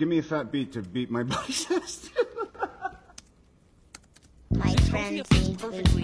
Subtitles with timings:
[0.00, 2.08] give me a fat beat to beat my buddy's ass.
[4.50, 6.02] My friends need to be.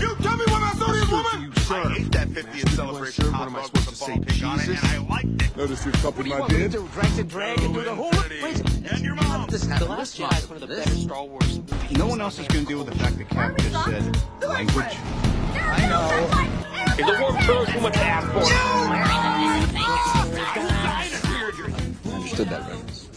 [0.00, 1.52] You tell me what I saw this woman!
[1.70, 4.98] I hate that 50th celebration hot dog with the ball pig on it, and I
[5.08, 5.56] liked it.
[5.56, 6.72] Notice you copied my did?
[6.72, 9.48] Drag and drag and do the whole And your mom.
[9.48, 11.98] This is the last Jedi is one of the better Star Wars movies.
[11.98, 14.96] no one else is going to deal with the fact that Cap just said language.
[15.54, 16.10] I know.
[16.98, 18.24] If the war throws too much ass
[22.28, 23.08] Understood that reference.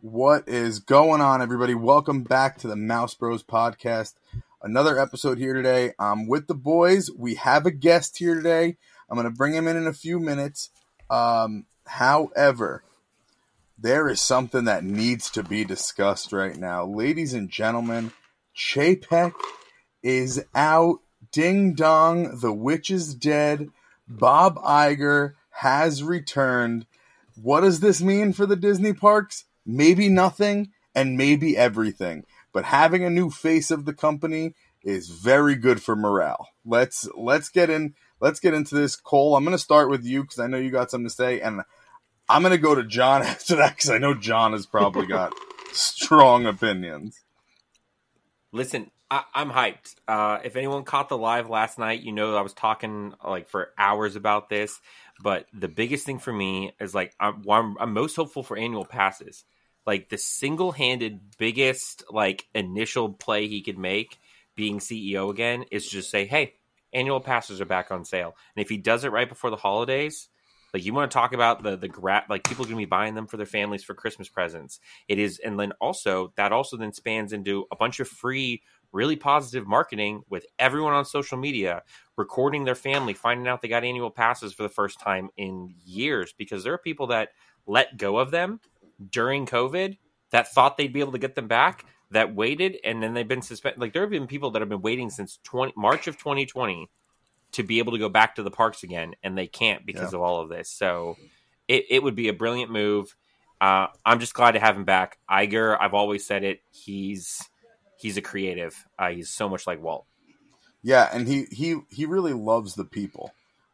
[0.00, 1.72] What is going on, everybody?
[1.72, 4.14] Welcome back to the Mouse Bros podcast.
[4.60, 5.92] Another episode here today.
[6.00, 7.08] I'm with the boys.
[7.16, 8.76] We have a guest here today.
[9.08, 10.70] I'm going to bring him in in a few minutes.
[11.08, 12.82] Um, however,
[13.78, 16.84] there is something that needs to be discussed right now.
[16.84, 18.10] Ladies and gentlemen,
[18.56, 19.32] Chapek
[20.02, 20.98] is out.
[21.30, 23.70] Ding dong, the witch is dead.
[24.08, 26.84] Bob Iger has returned.
[27.36, 29.44] What does this mean for the Disney parks?
[29.64, 32.24] Maybe nothing and maybe everything.
[32.52, 36.48] But having a new face of the company is very good for morale.
[36.64, 38.96] Let's let's get in let's get into this.
[38.96, 41.40] Cole, I'm going to start with you cuz I know you got something to say
[41.40, 41.62] and
[42.28, 45.34] I'm going to go to John after that cuz I know John has probably got
[45.72, 47.20] strong opinions.
[48.52, 49.94] Listen, I, I'm hyped.
[50.08, 53.70] Uh, if anyone caught the live last night, you know I was talking like for
[53.78, 54.80] hours about this.
[55.22, 58.84] But the biggest thing for me is like I'm, I'm, I'm most hopeful for annual
[58.84, 59.44] passes.
[59.86, 64.18] Like the single-handed biggest like initial play he could make,
[64.56, 66.54] being CEO again, is just say, "Hey,
[66.92, 70.28] annual passes are back on sale." And if he does it right before the holidays,
[70.74, 72.84] like you want to talk about the the grab, like people are going to be
[72.84, 74.80] buying them for their families for Christmas presents.
[75.08, 78.62] It is, and then also that also then spans into a bunch of free,
[78.96, 81.82] really positive marketing with everyone on social media
[82.16, 86.32] recording their family, finding out they got annual passes for the first time in years
[86.36, 87.28] because there are people that
[87.66, 88.58] let go of them
[89.10, 89.98] during COVID
[90.30, 93.42] that thought they'd be able to get them back that waited and then they've been
[93.42, 93.80] suspended.
[93.80, 96.88] Like there have been people that have been waiting since 20 March of 2020
[97.52, 100.18] to be able to go back to the parks again, and they can't because Yeah.
[100.18, 100.68] of all of this.
[100.70, 101.16] So
[101.68, 103.14] it, it would be a brilliant move.
[103.60, 105.18] Uh, I'm just glad to have him back.
[105.30, 106.60] Iger, I've always said it.
[106.70, 107.42] He's
[107.98, 108.84] he's a creative.
[108.98, 110.06] Uh, he's so much like Walt.
[110.82, 113.32] Yeah, and he he he really loves the people.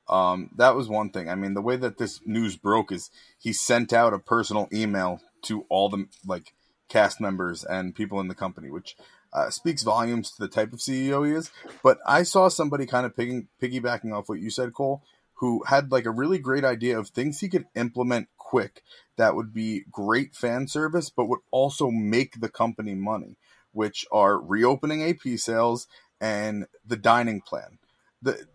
[0.09, 1.29] Um, that was one thing.
[1.29, 5.21] I mean, the way that this news broke is he sent out a personal email
[5.43, 6.55] to all the like
[6.89, 8.97] cast members and people in the company, which
[9.33, 11.51] uh, speaks volumes to the type of CEO he is.
[11.83, 15.03] But I saw somebody kind of piggy, piggybacking off what you said, Cole,
[15.35, 18.83] who had like a really great idea of things he could implement quick
[19.17, 23.37] that would be great fan service, but would also make the company money,
[23.73, 25.87] which are reopening AP sales
[26.21, 27.79] and the dining plan.
[28.23, 28.47] The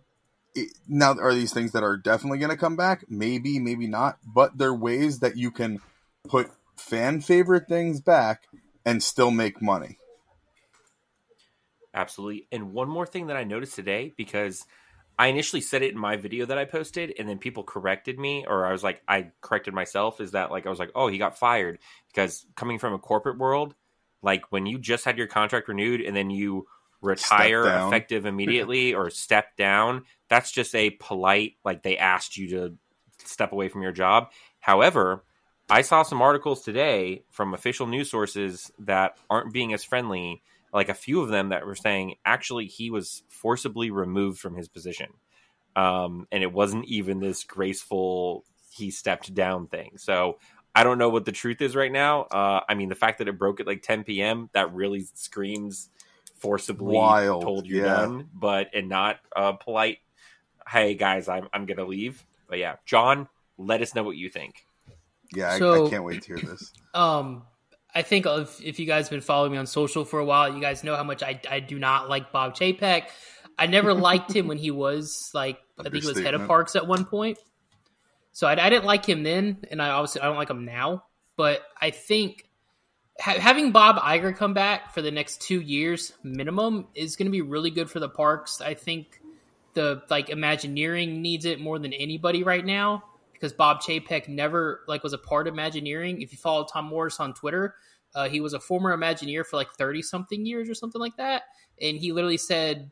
[0.55, 3.05] it, now are these things that are definitely going to come back?
[3.09, 4.17] Maybe, maybe not.
[4.25, 5.81] But they're ways that you can
[6.27, 8.43] put fan favorite things back
[8.85, 9.97] and still make money.
[11.93, 12.47] Absolutely.
[12.51, 14.65] And one more thing that I noticed today, because
[15.19, 18.45] I initially said it in my video that I posted, and then people corrected me,
[18.47, 21.17] or I was like, I corrected myself, is that like, I was like, oh, he
[21.17, 21.79] got fired.
[22.07, 23.73] Because coming from a corporate world,
[24.21, 26.67] like when you just had your contract renewed and then you
[27.01, 32.75] retire effective immediately or step down, that's just a polite, like they asked you to
[33.23, 34.31] step away from your job.
[34.59, 35.23] However,
[35.69, 40.41] I saw some articles today from official news sources that aren't being as friendly
[40.73, 44.67] like a few of them that were saying actually he was forcibly removed from his
[44.67, 45.07] position.
[45.75, 49.93] Um, and it wasn't even this graceful he stepped down thing.
[49.97, 50.37] So
[50.77, 53.27] i don't know what the truth is right now uh, i mean the fact that
[53.27, 55.89] it broke at like 10 p.m that really screams
[56.39, 57.95] forcibly Wild, told you're yeah.
[57.95, 59.97] done but and not uh, polite
[60.67, 63.27] hey guys i'm, I'm gonna leave but yeah john
[63.57, 64.67] let us know what you think
[65.35, 66.73] Yeah, I, I can't wait to hear this.
[66.93, 67.43] Um,
[67.93, 70.51] I think if, if you guys have been following me on social for a while,
[70.51, 73.03] you guys know how much I, I do not like Bob Chapek.
[73.55, 76.75] I never liked him when he was like I think he was head of parks
[76.75, 77.37] at one point.
[78.37, 81.05] So I, I didn't like him then, and I obviously I don't like him now.
[81.37, 82.47] But I think
[83.19, 87.31] ha- having Bob Iger come back for the next two years minimum is going to
[87.31, 88.61] be really good for the parks.
[88.61, 89.19] I think
[89.73, 95.01] the like Imagineering needs it more than anybody right now because Bob Chapek never like
[95.01, 96.21] was a part of Imagineering.
[96.21, 97.73] If you follow Tom Morris on Twitter,
[98.13, 101.41] uh, he was a former Imagineer for like thirty something years or something like that,
[101.81, 102.91] and he literally said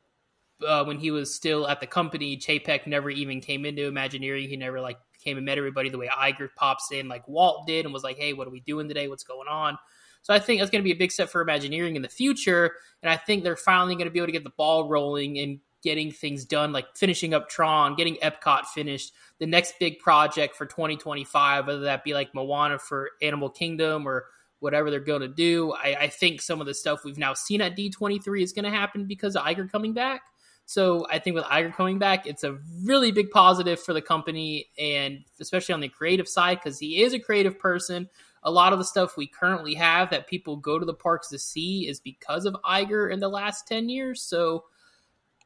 [0.68, 4.50] uh, when he was still at the company, Chapek never even came into Imagineering.
[4.50, 7.86] He never like came and met everybody the way Iger pops in, like Walt did,
[7.86, 9.07] and was like, "Hey, what are we doing today?
[9.07, 9.77] What's going on?"
[10.22, 12.72] So I think that's going to be a big step for Imagineering in the future,
[13.04, 15.60] and I think they're finally going to be able to get the ball rolling and
[15.86, 20.66] getting things done, like finishing up Tron, getting Epcot finished, the next big project for
[20.66, 24.25] 2025, whether that be like Moana for Animal Kingdom or
[24.60, 25.74] whatever they're going to do.
[25.74, 28.71] I, I think some of the stuff we've now seen at D23 is going to
[28.71, 30.21] happen because of Iger coming back.
[30.66, 34.68] So I think with Iger coming back, it's a really big positive for the company,
[34.80, 38.10] and especially on the creative side because he is a creative person.
[38.44, 41.40] A lot of the stuff we currently have that people go to the parks to
[41.40, 44.22] see is because of Iger in the last ten years.
[44.22, 44.66] So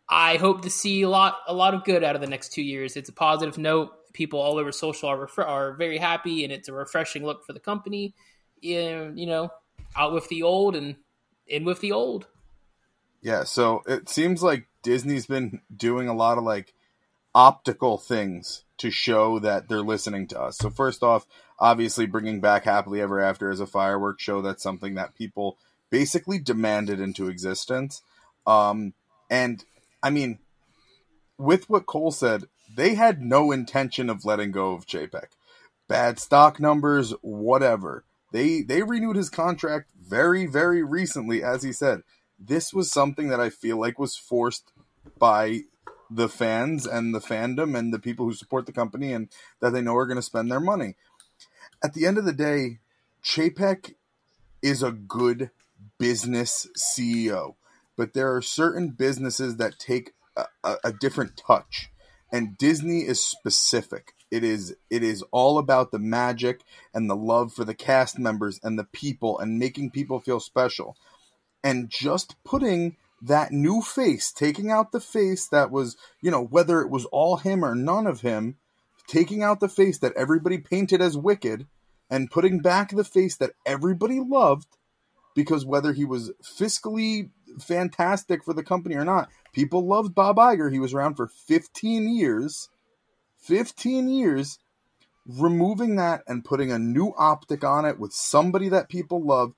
[0.07, 2.63] I hope to see a lot, a lot of good out of the next two
[2.63, 2.95] years.
[2.95, 3.92] It's a positive note.
[4.13, 7.60] People all over social are are very happy, and it's a refreshing look for the
[7.60, 8.16] company.
[8.62, 9.50] You know,
[9.95, 10.95] out with the old and
[11.45, 12.27] in with the old.
[13.21, 16.73] Yeah, so it seems like Disney's been doing a lot of like
[17.35, 20.57] optical things to show that they're listening to us.
[20.57, 21.27] So first off,
[21.59, 25.57] obviously bringing back Happily Ever After as a fireworks show that's something that people
[25.89, 28.01] basically demanded into existence.
[28.47, 28.93] Um,
[29.29, 29.63] and
[30.01, 30.39] I mean,
[31.37, 35.27] with what Cole said, they had no intention of letting go of Chapek.
[35.87, 38.03] Bad stock numbers, whatever.
[38.31, 42.03] They they renewed his contract very very recently, as he said.
[42.39, 44.71] This was something that I feel like was forced
[45.18, 45.62] by
[46.09, 49.30] the fans and the fandom and the people who support the company and
[49.62, 50.95] that they know are going to spend their money.
[51.83, 52.80] At the end of the day,
[53.24, 53.95] Chapek
[54.62, 55.51] is a good
[55.97, 57.56] business CEO,
[57.97, 61.89] but there are certain businesses that take a, a, a different touch,
[62.31, 64.13] and Disney is specific.
[64.31, 66.62] It is it is all about the magic
[66.94, 70.95] and the love for the cast members and the people and making people feel special.
[71.63, 76.81] And just putting that new face, taking out the face that was, you know, whether
[76.81, 78.56] it was all him or none of him,
[79.07, 81.67] taking out the face that everybody painted as wicked
[82.09, 84.67] and putting back the face that everybody loved
[85.35, 87.29] because whether he was fiscally
[87.59, 90.71] fantastic for the company or not, people loved Bob Iger.
[90.71, 92.69] He was around for 15 years.
[93.41, 94.59] 15 years
[95.25, 99.53] removing that and putting a new optic on it with somebody that people love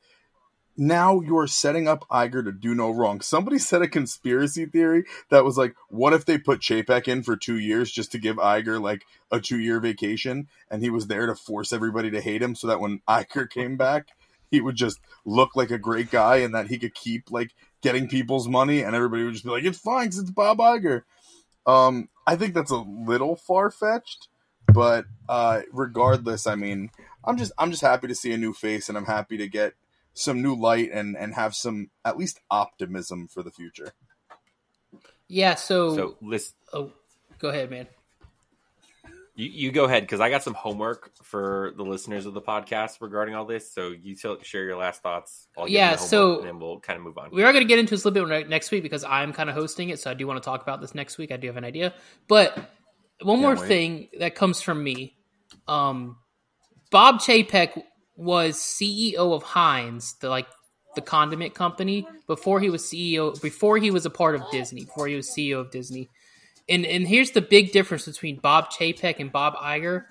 [0.78, 3.22] now you're setting up Iger to do no wrong.
[3.22, 7.36] Somebody said a conspiracy theory that was like, what if they put Chapek in for
[7.36, 11.26] two years just to give Iger like a two year vacation and he was there
[11.26, 14.08] to force everybody to hate him so that when Iger came back,
[14.50, 17.52] he would just look like a great guy and that he could keep like
[17.82, 21.04] getting people's money and everybody would just be like, it's fine because it's Bob Iger.
[21.66, 24.28] Um, I think that's a little far fetched,
[24.74, 26.90] but uh, regardless, I mean,
[27.24, 29.74] I'm just I'm just happy to see a new face and I'm happy to get
[30.14, 33.94] some new light and and have some at least optimism for the future.
[35.28, 35.56] Yeah.
[35.56, 36.92] So, So listen, oh,
[37.40, 37.88] go ahead, man.
[39.36, 42.98] you, you go ahead because I got some homework for the listeners of the podcast
[43.00, 43.72] regarding all this.
[43.74, 45.48] So you tell, share your last thoughts.
[45.58, 47.30] I'll give Yeah, you the homework, so- and then we'll kind of move on.
[47.32, 49.32] We are going to get into this a little bit ne- next week because I'm
[49.32, 51.32] kind of hosting it, so I do want to talk about this next week.
[51.32, 51.94] I do have an idea,
[52.28, 52.58] but
[53.22, 53.68] one more wait.
[53.70, 55.16] thing that comes from me:
[55.68, 56.18] um,
[56.90, 57.82] Bob Chapek
[58.22, 60.48] was CEO of Heinz, the like
[60.96, 65.08] the condiment company, before he was CEO, before he was a part of Disney, before
[65.08, 66.10] he was CEO of Disney.
[66.70, 70.06] And and here's the big difference between Bob Chapek and Bob Iger.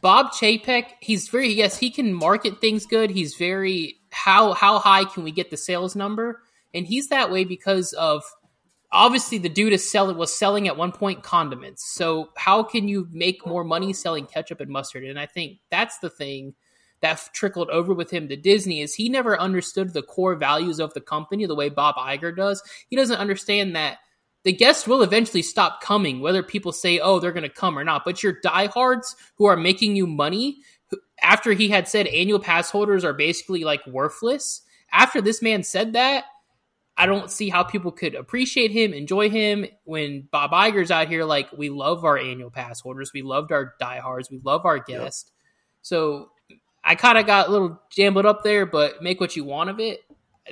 [0.00, 3.10] Bob Chapek, he's very yes, he can market things good.
[3.10, 6.40] He's very how how high can we get the sales number?
[6.72, 8.24] And he's that way because of
[8.92, 11.92] obviously the dude is selling was selling at one point condiments.
[11.92, 15.04] So how can you make more money selling ketchup and mustard?
[15.04, 16.54] And I think that's the thing
[17.06, 20.92] that trickled over with him to Disney is he never understood the core values of
[20.94, 22.62] the company the way Bob Iger does.
[22.88, 23.98] He doesn't understand that
[24.42, 27.84] the guests will eventually stop coming, whether people say, oh, they're going to come or
[27.84, 28.04] not.
[28.04, 30.58] But your diehards who are making you money,
[31.22, 35.94] after he had said annual pass holders are basically like worthless, after this man said
[35.94, 36.24] that,
[36.96, 41.24] I don't see how people could appreciate him, enjoy him when Bob Iger's out here
[41.24, 45.30] like, we love our annual pass holders, we loved our diehards, we love our guests.
[45.82, 46.30] So
[46.86, 49.80] I kind of got a little jumbled up there, but make what you want of
[49.80, 50.04] it.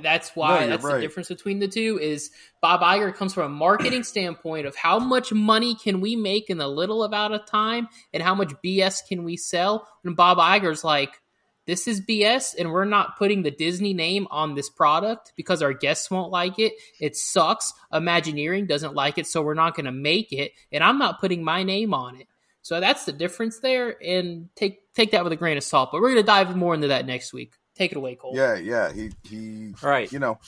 [0.02, 3.54] That's why you're that's the difference between the two is Bob Iger comes from a
[3.54, 7.86] marketing standpoint of how much money can we make in a little amount of time
[8.12, 9.86] and how much BS can we sell.
[10.04, 11.20] And Bob Iger's like,
[11.66, 15.72] this is BS and we're not putting the Disney name on this product because our
[15.72, 16.72] guests won't like it.
[17.00, 17.72] It sucks.
[17.92, 20.50] Imagineering doesn't like it, so we're not going to make it.
[20.72, 22.26] And I'm not putting my name on it.
[22.64, 24.02] So that's the difference there.
[24.02, 25.90] And take take that with a grain of salt.
[25.92, 27.52] But we're going to dive more into that next week.
[27.76, 28.32] Take it away, Cole.
[28.34, 28.90] Yeah, yeah.
[28.90, 29.74] He he.
[29.82, 30.10] All right.
[30.10, 30.38] You know,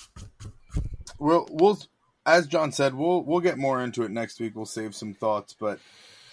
[1.19, 1.79] we'll we'll
[2.25, 4.57] as John said, we'll we'll get more into it next week.
[4.57, 5.79] We'll save some thoughts, but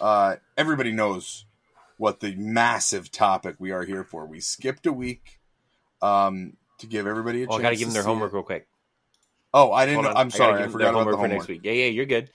[0.00, 1.44] uh, everybody knows
[1.98, 4.24] what the massive topic we are here for.
[4.24, 5.38] We skipped a week
[6.00, 8.36] um, to give everybody a Well, I got to give them their homework it.
[8.36, 8.68] real quick.
[9.52, 10.04] Oh, I didn't.
[10.04, 10.12] Know.
[10.16, 10.60] I'm sorry.
[10.60, 11.60] I, give forgot about the homework for next week.
[11.62, 12.30] Yeah, yeah, you're good.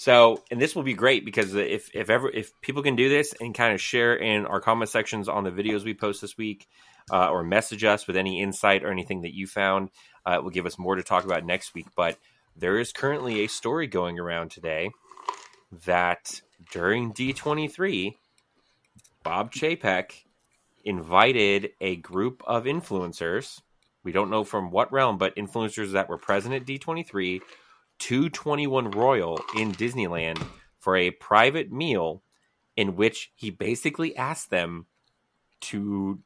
[0.00, 3.34] So, and this will be great because if if ever if people can do this
[3.38, 6.66] and kind of share in our comment sections on the videos we post this week,
[7.12, 9.90] uh, or message us with any insight or anything that you found,
[10.26, 11.86] uh, it will give us more to talk about next week.
[11.94, 12.16] But
[12.56, 14.88] there is currently a story going around today
[15.84, 16.40] that
[16.72, 18.14] during D23,
[19.22, 20.12] Bob Chapek
[20.82, 23.60] invited a group of influencers.
[24.02, 27.44] We don't know from what realm, but influencers that were present at D23 to
[28.00, 30.42] 21 Royal in Disneyland
[30.78, 32.22] for a private meal
[32.76, 34.86] in which he basically asked them
[35.60, 36.20] to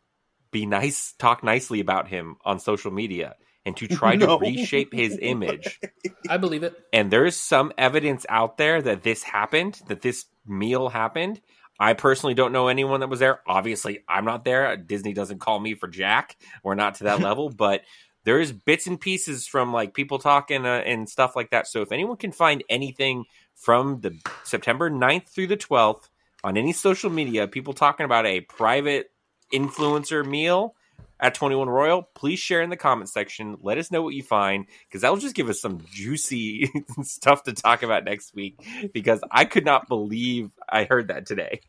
[0.51, 3.35] be nice, talk nicely about him on social media
[3.67, 4.39] and to try No.
[4.39, 5.81] to reshape his image.
[6.29, 6.75] I believe it.
[6.93, 11.41] And there's some evidence out there that this happened, that this meal happened.
[11.81, 13.41] I personally don't know anyone that was there.
[13.49, 14.77] Obviously, I'm not there.
[14.77, 16.37] Disney doesn't call me for Jack.
[16.63, 17.83] We're not to that level, but
[18.25, 21.67] there's bits and pieces from like people talking uh, and stuff like that.
[21.67, 26.09] So if anyone can find anything from the September 9th through the 12th
[26.43, 29.11] on any social media, people talking about a private
[29.53, 30.75] influencer meal
[31.21, 33.57] at 21 Royal, please share in the comment section.
[33.63, 36.71] Let us know what you find because that will just give us some juicy
[37.03, 38.57] stuff to talk about next week
[38.93, 41.61] because I could not believe I heard that today.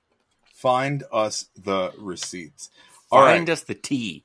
[0.53, 2.69] Find us the receipts.
[3.11, 3.35] All right.
[3.35, 4.23] Find us the tea.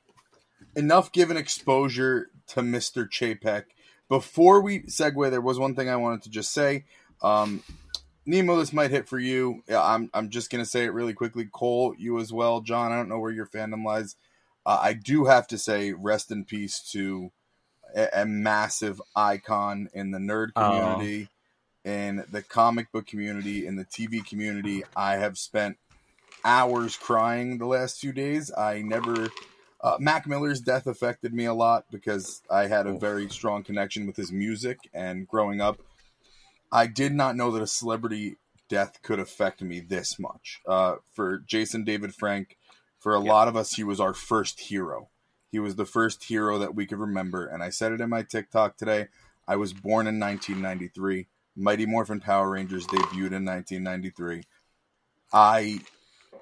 [0.76, 3.08] Enough given exposure to Mr.
[3.08, 3.64] Chapek.
[4.08, 6.84] Before we segue, there was one thing I wanted to just say.
[7.22, 7.62] Um,
[8.26, 9.62] Nemo, this might hit for you.
[9.68, 11.48] Yeah, I'm I'm just gonna say it really quickly.
[11.50, 12.60] Cole, you as well.
[12.60, 14.16] John, I don't know where your fandom lies.
[14.66, 17.30] Uh, I do have to say, rest in peace to
[17.96, 20.62] a, a massive icon in the nerd Oh.
[20.62, 21.28] community,
[21.84, 24.84] in the comic book community, in the TV community.
[24.94, 25.78] I have spent
[26.44, 28.52] hours crying the last few days.
[28.56, 29.28] I never
[29.82, 34.06] uh, Mac Miller's death affected me a lot because I had a very strong connection
[34.06, 35.80] with his music and growing up.
[36.70, 38.36] I did not know that a celebrity
[38.68, 40.60] death could affect me this much.
[40.66, 42.56] Uh, for Jason David Frank,
[42.98, 45.08] for a lot of us, he was our first hero.
[45.50, 47.46] He was the first hero that we could remember.
[47.46, 49.08] And I said it in my TikTok today.
[49.48, 51.26] I was born in 1993.
[51.56, 54.44] Mighty Morphin Power Rangers debuted in 1993.
[55.32, 55.80] I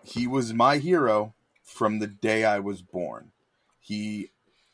[0.04, 1.34] he was my hero
[1.68, 3.32] from the day I was born.
[3.78, 4.30] He,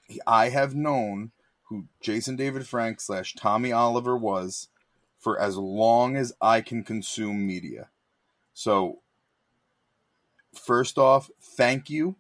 [0.06, 1.32] he I have known
[1.64, 4.68] who Jason David Frank slash Tommy Oliver was
[5.18, 7.88] for as long as I can consume media.
[8.52, 9.00] So
[10.54, 12.16] first off, thank you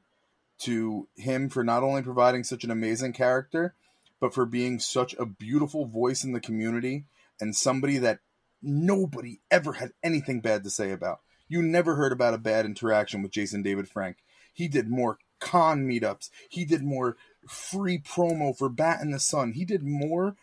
[0.60, 3.74] to him for not only providing such an amazing character,
[4.20, 7.04] but for being such a beautiful voice in the community
[7.40, 8.20] and somebody that
[8.62, 11.20] nobody ever had anything bad to say about.
[11.48, 14.16] You never heard about a bad interaction with Jason David Frank.
[14.54, 16.30] He did more con meetups.
[16.48, 19.52] He did more free promo for Bat in the Sun.
[19.52, 20.36] He did more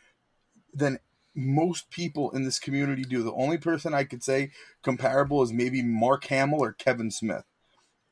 [0.74, 1.00] than
[1.34, 3.24] most people in this community do.
[3.24, 4.52] The only person I could say
[4.84, 7.46] comparable is maybe Mark Hamill or Kevin Smith.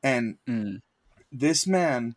[0.02, 0.80] And Mm.
[1.30, 2.16] this man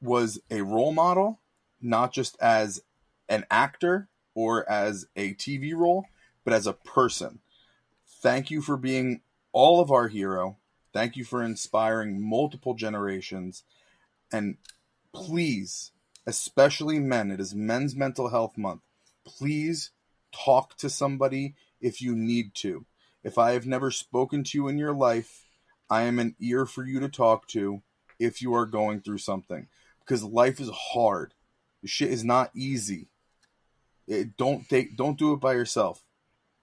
[0.00, 1.40] was a role model,
[1.80, 2.82] not just as
[3.28, 6.06] an actor or as a TV role,
[6.44, 7.40] but as a person.
[8.20, 10.58] Thank you for being all of our hero.
[10.92, 13.64] Thank you for inspiring multiple generations.
[14.32, 14.56] And
[15.12, 15.92] please,
[16.26, 18.82] especially men, it is Men's Mental Health Month.
[19.24, 19.90] Please
[20.32, 22.84] talk to somebody if you need to.
[23.24, 25.44] If I have never spoken to you in your life,
[25.88, 27.82] I am an ear for you to talk to
[28.18, 29.68] if you are going through something.
[30.00, 31.34] Because life is hard.
[31.84, 33.08] Shit is not easy.
[34.06, 36.02] It, don't take, don't do it by yourself,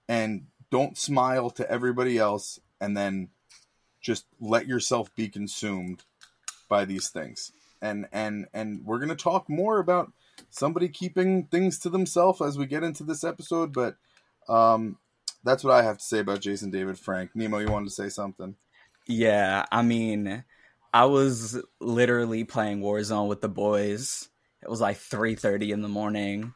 [0.08, 3.28] and don't smile to everybody else, and then
[4.00, 6.04] just let yourself be consumed
[6.68, 7.52] by these things.
[7.82, 10.12] And and and we're gonna talk more about
[10.50, 13.72] somebody keeping things to themselves as we get into this episode.
[13.72, 13.96] But
[14.48, 14.98] um,
[15.44, 17.30] that's what I have to say about Jason David Frank.
[17.34, 18.56] Nemo, you wanted to say something?
[19.06, 20.44] Yeah, I mean,
[20.92, 24.28] I was literally playing Warzone with the boys.
[24.62, 26.52] It was like 3:30 in the morning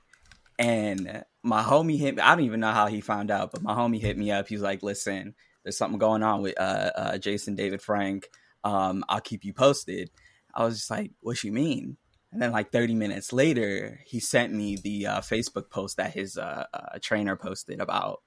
[0.59, 2.23] and my homie hit me.
[2.23, 4.49] I don't even know how he found out, but my homie hit me up.
[4.49, 5.35] He was like, "Listen,
[5.65, 8.29] there's something going on with uh, uh, Jason David Frank.
[8.63, 10.11] Um, I'll keep you posted."
[10.55, 11.97] I was just like, "What you mean?"
[12.31, 16.37] And then like 30 minutes later, he sent me the uh, Facebook post that his
[16.37, 18.23] uh, uh, trainer posted about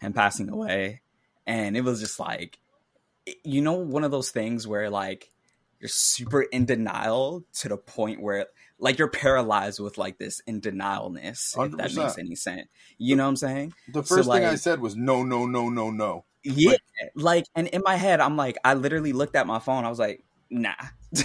[0.00, 1.00] him passing away,
[1.46, 2.58] and it was just like,
[3.44, 5.30] you know, one of those things where like
[5.78, 8.46] you're super in denial to the point where
[8.78, 12.68] like you're paralyzed with like this in denialness if that makes any sense
[12.98, 15.68] you know what i'm saying The So, first thing I said was no, no, no,
[15.70, 16.24] no, no.
[16.42, 16.76] Yeah
[17.14, 19.98] like and in my head i'm like i literally looked at my phone i was
[19.98, 20.74] like nah.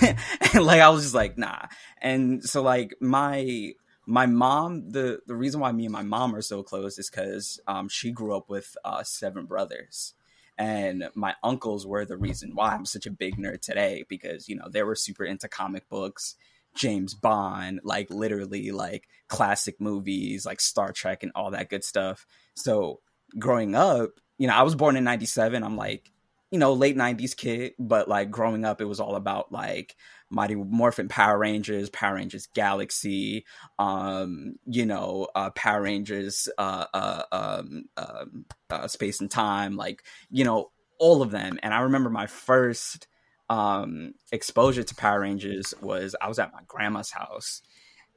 [0.53, 1.67] Like i was just like nah.
[2.01, 3.73] And so like my
[4.05, 7.59] my mom the the reason why me and my mom are so close is because
[7.67, 10.13] um, she grew up with uh, seven brothers.
[10.57, 14.55] And my uncles were the reason why i'm such a big nerd today because you
[14.55, 16.35] know they were super into comic books
[16.75, 22.25] james bond like literally like classic movies like star trek and all that good stuff.
[22.55, 23.01] So
[23.37, 26.11] growing up you know i was born in 97 i'm like
[26.51, 29.95] you know late 90s kid but like growing up it was all about like
[30.29, 33.45] Mighty Morphin Power Rangers, Power Rangers Galaxy,
[33.77, 40.03] um, you know, uh, Power Rangers, uh, uh, um, um, uh, Space and Time, like,
[40.31, 41.59] you know, all of them.
[41.61, 43.07] And I remember my first
[43.49, 47.61] um, exposure to Power Rangers was I was at my grandma's house.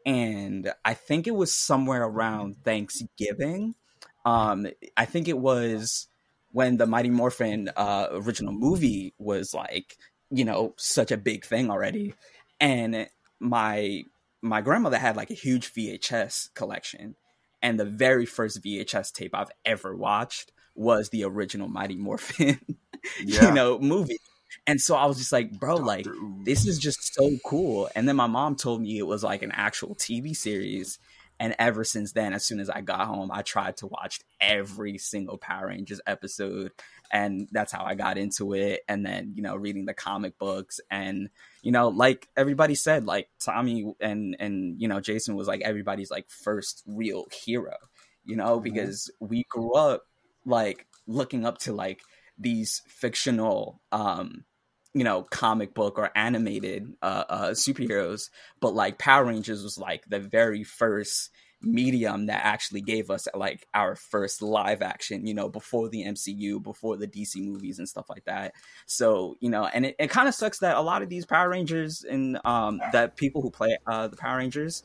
[0.06, 3.74] And I think it was somewhere around Thanksgiving.
[4.28, 4.66] Um,
[4.96, 6.06] I think it was
[6.52, 9.96] when the Mighty Morphin uh, original movie was like
[10.30, 12.14] you know such a big thing already.
[12.60, 13.08] And
[13.40, 14.04] my
[14.42, 17.14] my grandmother had like a huge VHS collection.
[17.60, 22.60] And the very first VHS tape I've ever watched was the original Mighty Morphin
[23.24, 23.48] Yeah.
[23.48, 24.18] you know movie.
[24.66, 26.06] And so I was just like bro like.
[26.44, 27.88] This is just so cool.
[27.96, 30.98] And then my mom told me it was like an actual TV series
[31.40, 34.98] and ever since then as soon as I got home I tried to watch every
[34.98, 36.72] single Power Rangers episode
[37.10, 38.80] and that's how I got into it.
[38.86, 41.30] And then you know, reading the comic books, and
[41.62, 46.10] you know, like everybody said, like Tommy and and you know, Jason was like everybody's
[46.10, 47.74] like first real hero,
[48.24, 48.64] you know, Mhm.
[48.64, 50.02] because we grew up
[50.44, 52.02] like looking up to like
[52.38, 54.44] these fictional um
[54.94, 58.30] you know comic book or animated uh, uh superheroes
[58.60, 61.30] but like power rangers was like the very first
[61.60, 66.62] medium that actually gave us like our first live action you know before the mcu
[66.62, 68.52] before the dc movies and stuff like that
[68.86, 71.48] so you know and it, it kind of sucks that a lot of these power
[71.48, 74.84] rangers and um that people who play uh the power rangers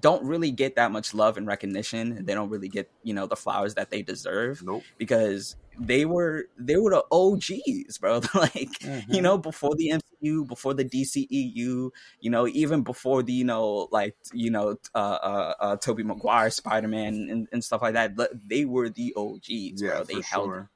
[0.00, 3.36] don't really get that much love and recognition they don't really get you know the
[3.36, 4.82] flowers that they deserve Nope.
[4.96, 8.20] because they were they were the OGs, bro.
[8.34, 11.90] like you know, before the MCU, before the DCEU,
[12.20, 16.50] you know, even before the you know, like you know, uh, uh, uh Tobey Maguire,
[16.50, 18.12] Spider Man, and, and stuff like that.
[18.46, 20.04] They were the OGs, Yeah, bro.
[20.04, 20.70] They held sure.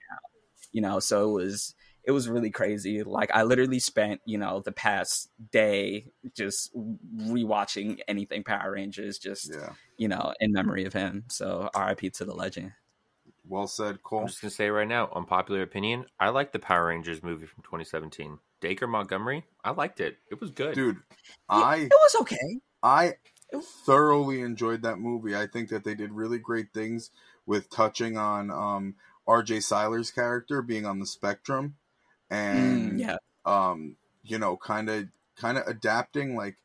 [0.73, 1.01] you know.
[1.01, 3.03] So it was it was really crazy.
[3.03, 9.53] Like I literally spent you know the past day just rewatching anything Power Rangers, just
[9.53, 9.71] Yeah.
[9.97, 11.25] you know, in memory of him.
[11.29, 12.11] So R.I.P.
[12.11, 12.73] to the legend.
[13.49, 14.21] Well said, Cole.
[14.21, 16.05] I'm just gonna say right now, unpopular opinion.
[16.21, 18.39] I like the Power Rangers movie from 2017.
[18.61, 19.45] Dacre Montgomery.
[19.65, 20.19] I liked it.
[20.31, 20.75] It was good.
[20.75, 20.99] Dude,
[21.49, 22.61] I it was okay.
[22.83, 23.15] I
[23.87, 25.35] thoroughly enjoyed that movie.
[25.35, 27.11] I think that they did really great things
[27.47, 28.95] with touching on um,
[29.27, 29.59] R.J.
[29.59, 31.77] Cyler's character being on the spectrum,
[32.31, 33.17] and Mm, yeah.
[33.45, 36.57] um, you know, kind of kind of adapting like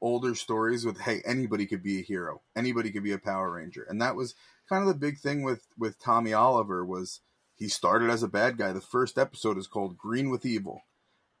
[0.00, 3.84] older stories with hey, anybody could be a hero, anybody could be a Power Ranger,
[3.88, 4.34] and that was
[4.68, 7.20] kind of the big thing with with Tommy Oliver was
[7.54, 8.72] he started as a bad guy.
[8.72, 10.82] The first episode is called Green with Evil,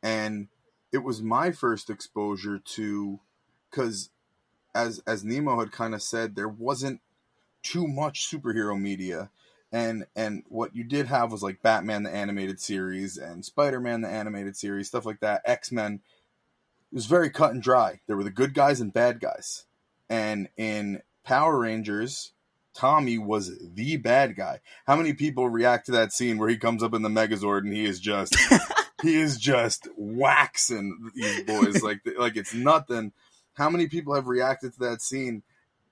[0.02, 0.48] and
[0.92, 3.20] it was my first exposure to
[3.70, 4.10] because
[4.74, 7.00] as as Nemo had kind of said, there wasn't
[7.62, 9.30] too much superhero media,
[9.70, 14.00] and and what you did have was like Batman the animated series and Spider Man
[14.00, 15.42] the animated series, stuff like that.
[15.44, 16.00] X Men
[16.90, 18.00] it was very cut and dry.
[18.06, 19.66] There were the good guys and bad guys,
[20.08, 22.32] and in Power Rangers.
[22.78, 24.60] Tommy was the bad guy.
[24.86, 27.72] How many people react to that scene where he comes up in the Megazord and
[27.72, 28.36] he is just
[29.02, 33.12] he is just waxing these boys like like it's nothing.
[33.54, 35.42] How many people have reacted to that scene?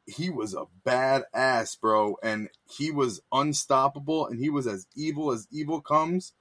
[0.07, 5.49] He was a badass, bro, and he was unstoppable, and he was as evil as
[5.51, 6.35] evil comes.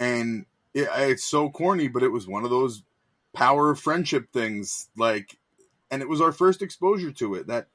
[0.00, 2.82] And it, it's so corny, but it was one of those
[3.34, 5.36] power of friendship things, like,
[5.90, 7.48] and it was our first exposure to it.
[7.48, 7.68] That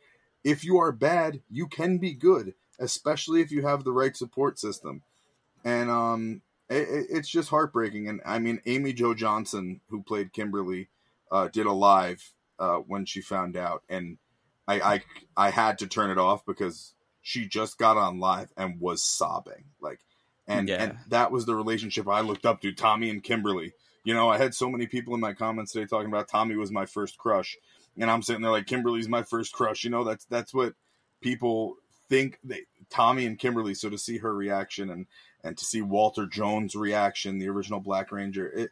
[0.43, 4.57] if you are bad, you can be good, especially if you have the right support
[4.59, 5.01] system.
[5.63, 8.07] And um, it, it- it's just heartbreaking.
[8.07, 10.89] And I mean, Amy Jo Johnson, who played Kimberly,
[11.31, 14.17] uh, did a live uh, when she found out, and
[14.67, 15.03] I, I
[15.47, 19.65] I had to turn it off because she just got on live and was sobbing,
[19.79, 19.99] like,
[20.47, 20.83] and Yeah.
[20.83, 23.73] and that was the relationship I looked up to, Tommy and Kimberly.
[24.03, 26.71] You know, I had so many people in my comments today talking about Tommy was
[26.71, 27.57] my first crush,
[27.97, 29.83] and I'm sitting there like Kimberly's my first crush.
[29.83, 30.73] You know, that's that's what
[31.21, 31.75] people
[32.09, 33.73] think they Tommy and Kimberly.
[33.73, 35.07] So to see her reaction and
[35.43, 38.71] and to see Walter Jones' reaction, the original Black Ranger, it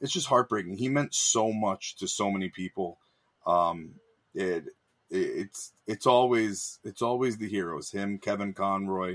[0.00, 0.76] it's just heartbreaking.
[0.76, 2.98] He meant so much to so many people.
[3.46, 3.94] Um,
[4.34, 4.66] it,
[5.10, 7.90] it it's it's always it's always the heroes.
[7.90, 9.14] Him, Kevin Conroy.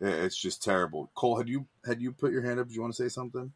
[0.00, 1.10] It- It's just terrible.
[1.14, 2.68] Cole, had you had you put your hand up?
[2.68, 3.52] Do you want to say something?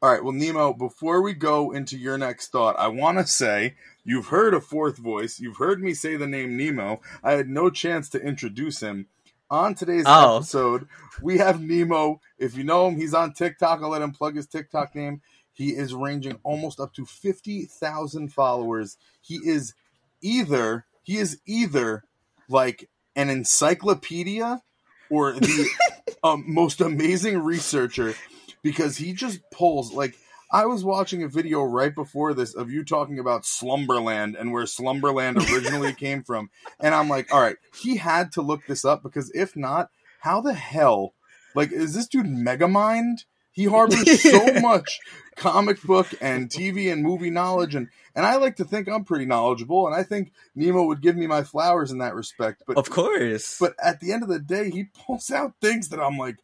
[0.00, 3.74] All right, well, Nemo, before we go into your next thought, I want to say
[4.04, 5.40] you've heard a fourth voice.
[5.40, 7.00] You've heard me say the name Nemo.
[7.24, 9.06] I had no chance to introduce him.
[9.50, 10.36] On today's Oh.
[10.36, 10.86] episode,
[11.20, 12.20] we have Nemo.
[12.38, 13.80] If you know him, he's on TikTok.
[13.82, 15.20] I'll let him plug his TikTok name.
[15.52, 18.98] He is ranging almost up to 50,000 followers.
[19.20, 19.74] He is
[20.20, 22.04] either, he is either
[22.48, 24.62] like an encyclopedia
[25.10, 25.68] or the
[26.22, 28.14] um, most amazing researcher
[28.62, 30.16] because he just pulls like
[30.50, 34.66] I was watching a video right before this of you talking about Slumberland and where
[34.66, 39.02] Slumberland originally came from, and I'm like, all right, he had to look this up
[39.02, 39.90] because if not,
[40.20, 41.14] how the hell,
[41.54, 43.24] like, is this dude Megamind?
[43.52, 45.00] He harbors so much
[45.34, 49.26] comic book and TV and movie knowledge, and and I like to think I'm pretty
[49.26, 52.62] knowledgeable, and I think Nemo would give me my flowers in that respect.
[52.66, 53.58] But Of course.
[53.58, 56.36] but at the end of the day, he pulls out things that I'm like,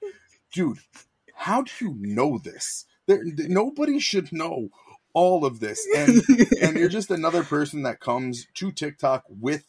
[0.53, 0.79] dude,
[1.35, 2.87] how do you know this?
[3.07, 4.71] There, nobody should know
[5.13, 6.23] all of this, and
[6.61, 9.65] and you're just another person that comes to TikTok with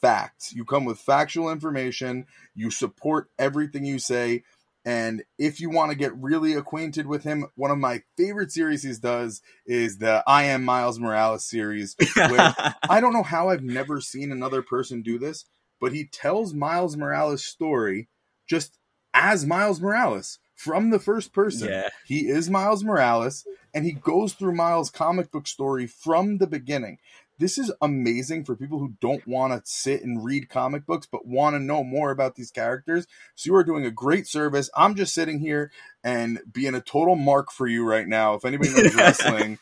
[0.00, 0.52] facts.
[0.52, 2.26] You come with factual information.
[2.54, 4.44] You support everything you say.
[4.84, 8.82] And if you want to get really acquainted with him, one of my favorite series
[8.82, 12.54] he does is the I Am Miles Morales series, where
[12.86, 15.46] I don't know how I've never seen another person do this,
[15.80, 18.08] but he tells Miles Morales' story
[18.46, 18.76] just
[19.14, 21.68] as Miles Morales from the first person.
[21.68, 21.88] Yeah.
[22.06, 26.98] He is Miles Morales, and he goes through Miles' comic book story from the beginning.
[27.38, 31.26] This is amazing for people who don't want to sit and read comic books but
[31.26, 33.06] want to know more about these characters.
[33.34, 34.70] So you are doing a great service.
[34.74, 35.70] I'm just sitting here
[36.02, 38.34] and being a total mark for you right now.
[38.34, 39.58] If anybody knows wrestling,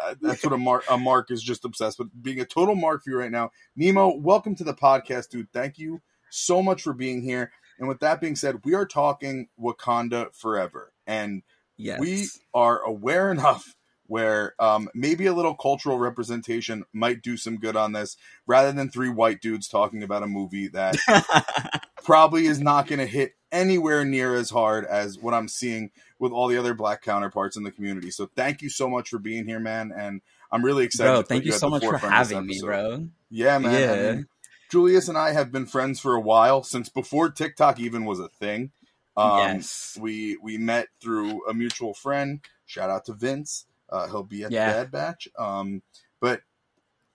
[0.00, 3.02] uh, that's what a mark a mark is just obsessed with being a total mark
[3.02, 3.50] for you right now.
[3.74, 5.52] Nemo, welcome to the podcast, dude.
[5.52, 7.50] Thank you so much for being here.
[7.78, 11.42] And with that being said, we are talking Wakanda forever, and
[11.76, 12.00] yes.
[12.00, 13.74] we are aware enough
[14.08, 18.88] where um, maybe a little cultural representation might do some good on this, rather than
[18.88, 20.96] three white dudes talking about a movie that
[22.04, 26.32] probably is not going to hit anywhere near as hard as what I'm seeing with
[26.32, 28.10] all the other black counterparts in the community.
[28.10, 31.10] So thank you so much for being here, man, and I'm really excited.
[31.10, 33.08] bro, to thank you at so much for forefront of this having me, bro.
[33.30, 33.90] Yeah, man.
[33.90, 34.26] I mean,
[34.70, 38.28] Julius and I have been friends for a while since before TikTok even was a
[38.28, 38.72] thing.
[39.16, 39.96] Um, yes.
[40.00, 42.40] we we met through a mutual friend.
[42.66, 43.66] Shout out to Vince.
[43.88, 44.66] Uh, he'll be at Yeah.
[44.68, 45.28] the Bad Batch.
[45.38, 45.82] Um,
[46.20, 46.42] but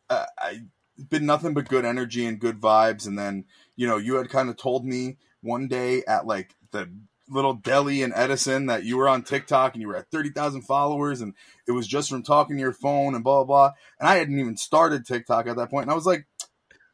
[0.09, 0.61] uh, I
[1.09, 3.05] been nothing but good energy and good vibes.
[3.07, 6.89] And then you know you had kind of told me one day at like the
[7.29, 10.63] little deli in Edison that you were on TikTok and you were at thirty thousand
[10.63, 11.33] followers, and
[11.67, 13.71] it was just from talking to your phone and blah blah blah.
[13.99, 16.25] And I hadn't even started TikTok at that point, and I was like,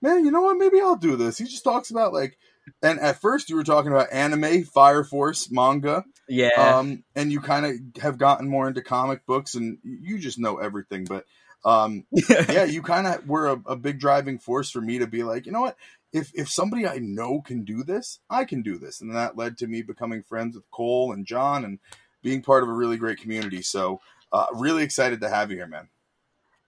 [0.01, 0.57] man, you know what?
[0.57, 1.37] Maybe I'll do this.
[1.37, 2.37] He just talks about like.
[2.83, 6.49] And at first, you were talking about anime, Fire Force, manga, Yeah.
[6.57, 10.57] um, and you kind of have gotten more into comic books, and you just know
[10.57, 11.05] everything.
[11.05, 11.23] But
[11.63, 15.23] um, yeah, you kind of were a, a big driving force for me to be
[15.23, 15.77] like, you know what?
[16.11, 19.57] If if somebody I know can do this, I can do this, and that led
[19.59, 21.79] to me becoming friends with Cole and John and
[22.21, 23.61] being part of a really great community.
[23.61, 24.01] So,
[24.33, 25.87] uh, really excited to have you here, man.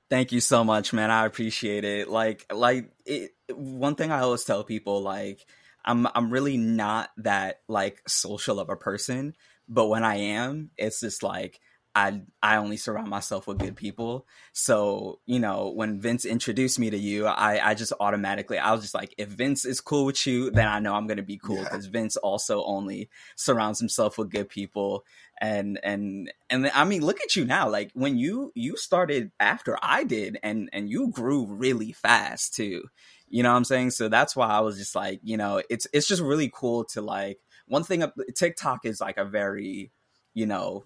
[0.09, 1.11] Thank you so much, man.
[1.11, 2.09] I appreciate it.
[2.09, 5.45] Like, like it, one thing I always tell people, like,
[5.85, 9.33] I'm I'm really not that like social of a person,
[9.67, 11.59] but when I am, it's just like
[11.95, 14.27] I I only surround myself with good people.
[14.53, 18.81] So you know, when Vince introduced me to you, I I just automatically I was
[18.81, 21.57] just like, if Vince is cool with you, then I know I'm gonna be cool
[21.57, 21.63] Yeah.
[21.63, 25.03] because Vince also only surrounds himself with good people.
[25.41, 27.69] And and and I mean, look at you now.
[27.69, 32.83] Like when you you started after I did, and and you grew really fast too.
[33.29, 33.91] You know what I'm saying?
[33.91, 37.01] So that's why I was just like, you know, it's it's just really cool to
[37.01, 38.03] like one thing.
[38.35, 39.91] TikTok is like a very,
[40.33, 40.83] you know,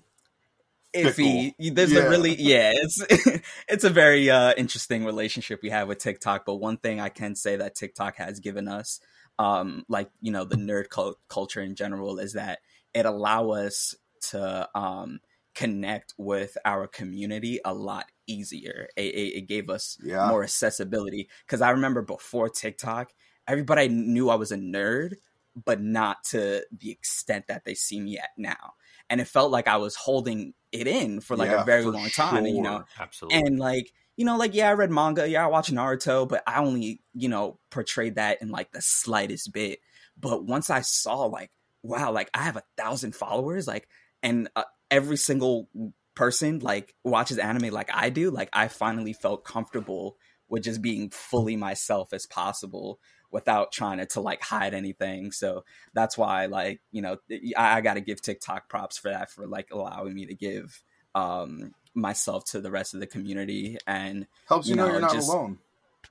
[0.93, 1.53] iffy.
[1.59, 2.01] There's Yeah.
[2.01, 3.03] a really yeah, it's
[3.67, 6.45] it's a very uh, interesting relationship we have with TikTok.
[6.45, 8.99] But one thing I can say that TikTok has given us,
[9.39, 12.59] um, like you know, the nerd cul- culture in general, is that
[12.93, 13.95] it allow us
[14.31, 15.19] to um
[15.55, 18.87] connect with our community a lot easier.
[18.97, 20.27] It, it, it gave us Yeah.
[20.29, 23.11] more accessibility because I remember before TikTok,
[23.47, 25.15] everybody knew I was a nerd,
[25.55, 28.73] but not to the extent that they see me at now.
[29.09, 32.09] And it felt like I was holding it in for like Yeah, a very long
[32.09, 32.83] time, you know.
[32.99, 33.37] Absolutely.
[33.39, 36.59] And like, you know, like yeah, I read manga, yeah, I watch Naruto, but I
[36.59, 39.79] only, you know, portrayed that in like the slightest bit.
[40.17, 43.87] But once I saw like, wow, like I have a thousand followers, like,
[44.21, 45.69] and uh, every single
[46.15, 51.09] person like watches anime like I do, like I finally felt comfortable with just being
[51.09, 52.99] fully myself as possible
[53.33, 55.31] without trying to, like hide anything.
[55.33, 57.17] So that's why like, you know,
[57.57, 60.81] I, I got to give TikTok props for that for like allowing me to give
[61.15, 65.13] um myself to the rest of the community and Helps you, know, know, you're not
[65.13, 65.59] just- alone.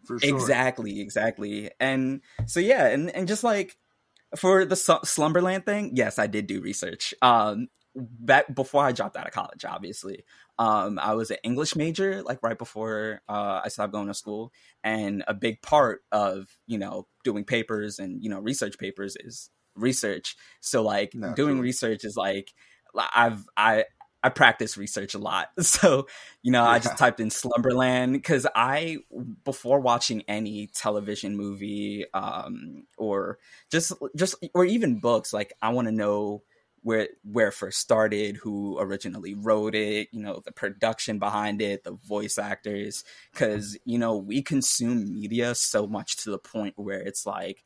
[0.05, 0.35] For sure.
[0.35, 1.71] Exactly, exactly.
[1.79, 3.77] And so yeah, and and just like
[4.37, 7.15] for the Slumberland thing, yes, I did do research.
[7.23, 10.25] Um back before I dropped out of college, obviously.
[10.59, 14.53] Um I was an English major like right before uh I stopped going to school
[14.83, 19.51] and a big part of, you know, doing papers and, you know, research papers is
[19.75, 20.37] research.
[20.61, 22.53] So like doing research is like
[22.95, 23.85] I've I
[24.25, 25.49] I practice research a lot.
[25.63, 26.07] So,
[26.43, 28.99] you know, I just typed in Slumberland because I,
[29.45, 33.39] before watching any television movie um, or
[33.71, 36.43] just, just, or even books, like I want to know
[36.83, 41.85] where where it first started, who originally wrote it, you know, the production behind it,
[41.85, 47.01] the voice actors, because you know we consume media so much to the point where
[47.01, 47.65] it's like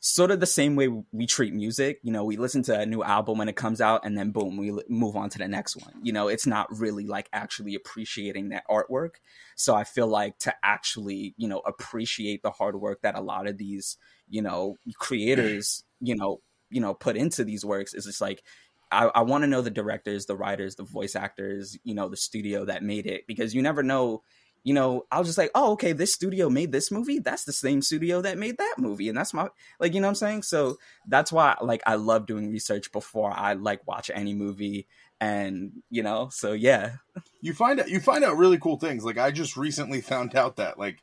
[0.00, 1.98] sort of the same way we treat music.
[2.02, 4.56] You know, we listen to a new album when it comes out, and then boom,
[4.56, 5.92] we move on to the next one.
[6.02, 9.16] You know, it's not really like actually appreciating that artwork.
[9.56, 13.48] So I feel like to actually, you know, appreciate the hard work that a lot
[13.48, 13.96] of these,
[14.28, 18.42] you know, creators, you know, you know, put into these works is just like.
[18.90, 22.16] I, I want to know the directors, the writers, the voice actors, you know, the
[22.16, 24.22] studio that made it because you never know
[24.64, 27.20] you know, I was just like, oh, okay, this studio made this movie.
[27.20, 29.08] That's the same studio that made that movie.
[29.08, 29.48] And that's my,
[29.80, 30.42] like, you know what I'm saying?
[30.42, 30.76] So
[31.06, 34.86] that's why, like, I love doing research before I, like, watch any movie.
[35.20, 36.96] And, you know, so yeah.
[37.40, 39.04] you find out you find out really cool things.
[39.04, 40.98] Like I just recently found out that like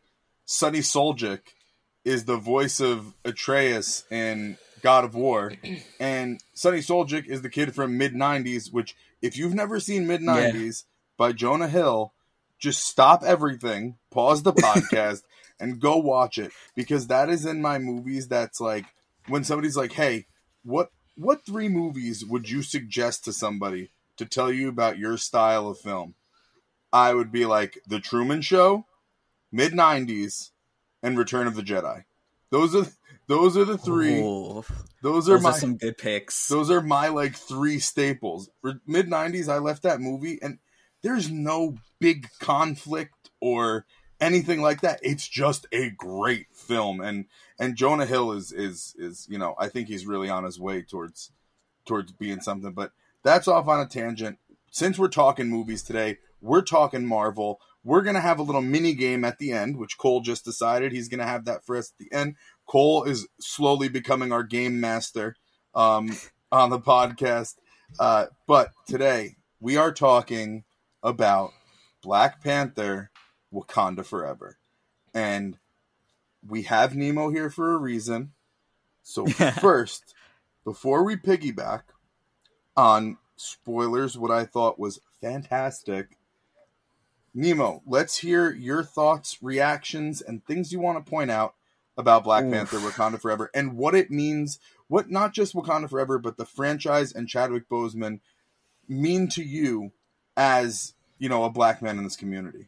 [0.46, 1.42] Sunny Suljic
[2.06, 5.52] is the voice of Atreus in God of War,
[6.00, 8.72] and Sunny Suljic is the kid from mid '90s.
[8.72, 10.84] Which, if you've never seen mid '90s
[11.18, 12.14] by Jonah Hill,
[12.60, 15.24] just stop everything, pause the podcast,
[15.60, 18.28] and go watch it because that is in my movies.
[18.28, 18.86] That's like
[19.28, 20.28] when somebody's like, "Hey,
[20.64, 25.68] what what three movies would you suggest to somebody to tell you about your style
[25.68, 26.14] of film?"
[26.94, 28.86] I would be like The Truman Show,
[29.52, 30.52] mid '90s,
[31.02, 32.04] and Return of the Jedi.
[32.52, 32.86] Those are
[33.28, 34.20] those are the three.
[34.20, 34.64] Ooh,
[35.02, 36.48] Those are those my are some good picks.
[36.48, 38.50] those are my like three staples.
[38.86, 40.60] Mid '90s, I left that movie, and
[41.02, 43.86] there's no big conflict or
[44.20, 45.00] anything like that.
[45.04, 47.26] It's just a great film, and
[47.60, 50.82] and Jonah Hill is is is you know I think he's really on his way
[50.82, 51.32] towards
[51.86, 52.74] towards being something.
[52.74, 52.92] But
[53.24, 54.38] that's off on a tangent.
[54.72, 57.60] Since we're talking movies today, we're talking Marvel.
[57.84, 61.08] We're gonna have a little mini game at the end, which Cole just decided he's
[61.08, 62.36] gonna have that for us at the end.
[62.68, 65.36] Cole is slowly becoming our game master
[65.74, 66.10] um,
[66.52, 67.56] on the podcast.
[68.00, 70.64] Uh, but today we are talking
[71.04, 71.52] about
[72.02, 73.12] Black Panther
[73.54, 74.58] Wakanda Forever.
[75.14, 75.58] And
[76.48, 78.34] we have Nemo here for a reason.
[79.04, 79.26] So,
[79.62, 80.14] first,
[80.64, 81.84] before we piggyback
[82.76, 86.18] on spoilers, what I thought was fantastic,
[87.34, 91.56] Nemo, let's hear your thoughts, reactions, and things you want to point out
[91.98, 92.54] about Black Oof.
[92.54, 97.12] Panther Wakanda Forever and what it means, what not just Wakanda Forever, but the franchise
[97.12, 98.20] and Chadwick Boseman
[98.88, 99.92] mean to you
[100.38, 102.68] as, you know, a black man in this community.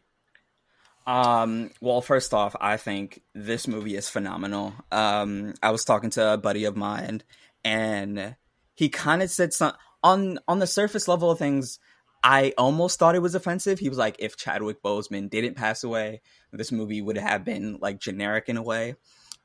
[1.05, 4.73] Um, well, first off, I think this movie is phenomenal.
[4.91, 7.23] Um, I was talking to a buddy of mine,
[7.63, 8.35] and
[8.75, 9.71] he kind of said some
[10.03, 11.79] on on the surface level of things.
[12.23, 13.79] I almost thought it was offensive.
[13.79, 17.99] He was like, if Chadwick Boseman didn't pass away, this movie would have been like
[17.99, 18.95] generic in a way.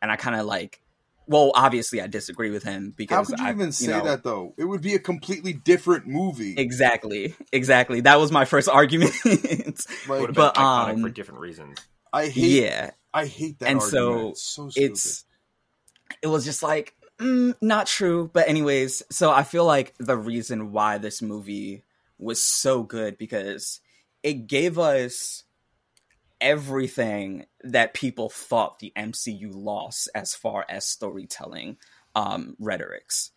[0.02, 0.82] And I kind of like,
[1.26, 4.24] well, obviously, I disagree with him because How could you I- even say know- that
[4.24, 4.52] though?
[4.58, 6.54] It would be a completely different movie.
[6.58, 8.00] Exactly, exactly.
[8.00, 9.14] That was my first argument.
[9.24, 11.78] Like, Would have been But, iconic for um, different reasons.
[12.12, 13.90] I hate yeah, I hate that and argument.
[13.90, 15.24] so it's so it's
[16.22, 20.72] it was just like mm, not true but anyways so i feel like the reason
[20.72, 21.84] why this movie
[22.18, 23.80] was so good because
[24.22, 25.44] it gave us
[26.42, 31.78] everything that people thought the mcu lost as far as storytelling
[32.14, 33.30] um rhetorics.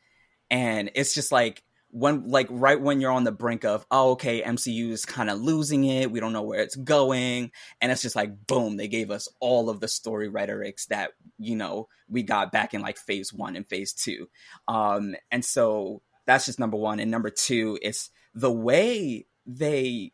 [0.51, 4.41] And it's just like when like right when you're on the brink of oh okay
[4.41, 8.17] mcu is kind of losing it we don't know where it's going and it's just
[8.17, 12.51] like boom they gave us all of the story rhetorics that you know we got
[12.51, 14.27] back in like phase one and phase two.
[14.67, 16.99] Um and so that's just number one.
[16.99, 20.11] And number two it's the way they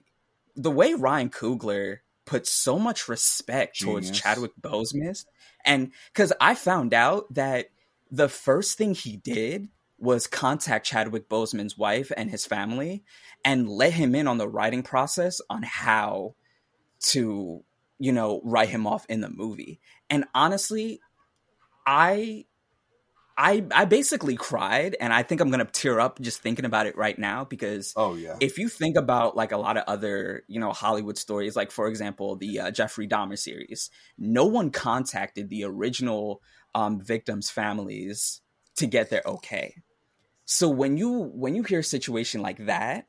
[0.55, 5.25] the way ryan coogler put so much respect towards chadwick boseman
[5.65, 7.67] and because i found out that
[8.11, 9.69] the first thing he did
[10.01, 13.03] was contact Chadwick Boseman's wife and his family
[13.45, 16.33] and let him in on the writing process on how
[16.99, 17.63] to,
[17.99, 19.79] you know, write him off in the movie.
[20.09, 20.99] And honestly,
[21.85, 22.45] I
[23.41, 26.95] I I basically cried, and I think I'm gonna tear up just thinking about it
[26.95, 28.37] right now because Oh yeah.
[28.39, 31.87] if you think about like a lot of other you know Hollywood stories, like for
[31.87, 36.43] example the uh, Jeffrey Dahmer series, no one contacted the original
[36.75, 38.41] um, victims' families
[38.75, 39.73] to get their okay.
[40.45, 43.07] So when you when you hear a situation like that,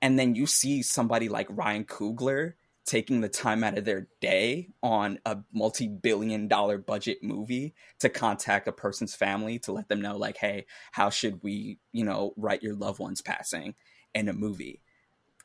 [0.00, 2.52] and then you see somebody like Ryan Coogler
[2.86, 8.68] taking the time out of their day on a multi-billion dollar budget movie to contact
[8.68, 12.62] a person's family to let them know like hey how should we you know write
[12.62, 13.74] your loved one's passing
[14.14, 14.80] in a movie?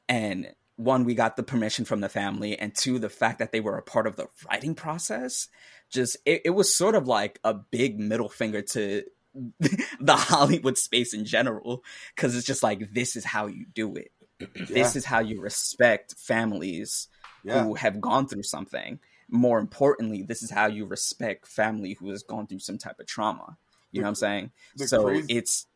[0.08, 3.60] And one we got the permission from the family and two the fact that they
[3.60, 5.48] were a part of the writing process
[5.92, 9.04] just it, it was sort of like a big middle finger to
[10.00, 11.84] the hollywood space in general
[12.16, 14.12] because it's just like this is how you do it.
[14.68, 17.08] This is how you respect families
[17.44, 17.64] Yeah.
[17.64, 19.00] who have gone through something.
[19.30, 23.06] More importantly, this is how you respect family who has gone through some type of
[23.08, 23.58] trauma.
[23.92, 24.52] You know what I'm saying?
[24.78, 25.68] So crazy- it's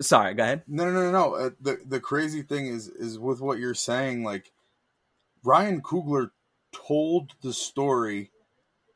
[0.00, 0.62] sorry, go ahead.
[0.66, 1.34] No, no, no, no.
[1.34, 4.22] Uh, the the crazy thing is is with what you're saying.
[4.24, 4.52] Like
[5.42, 6.30] Ryan Coogler
[6.72, 8.30] told the story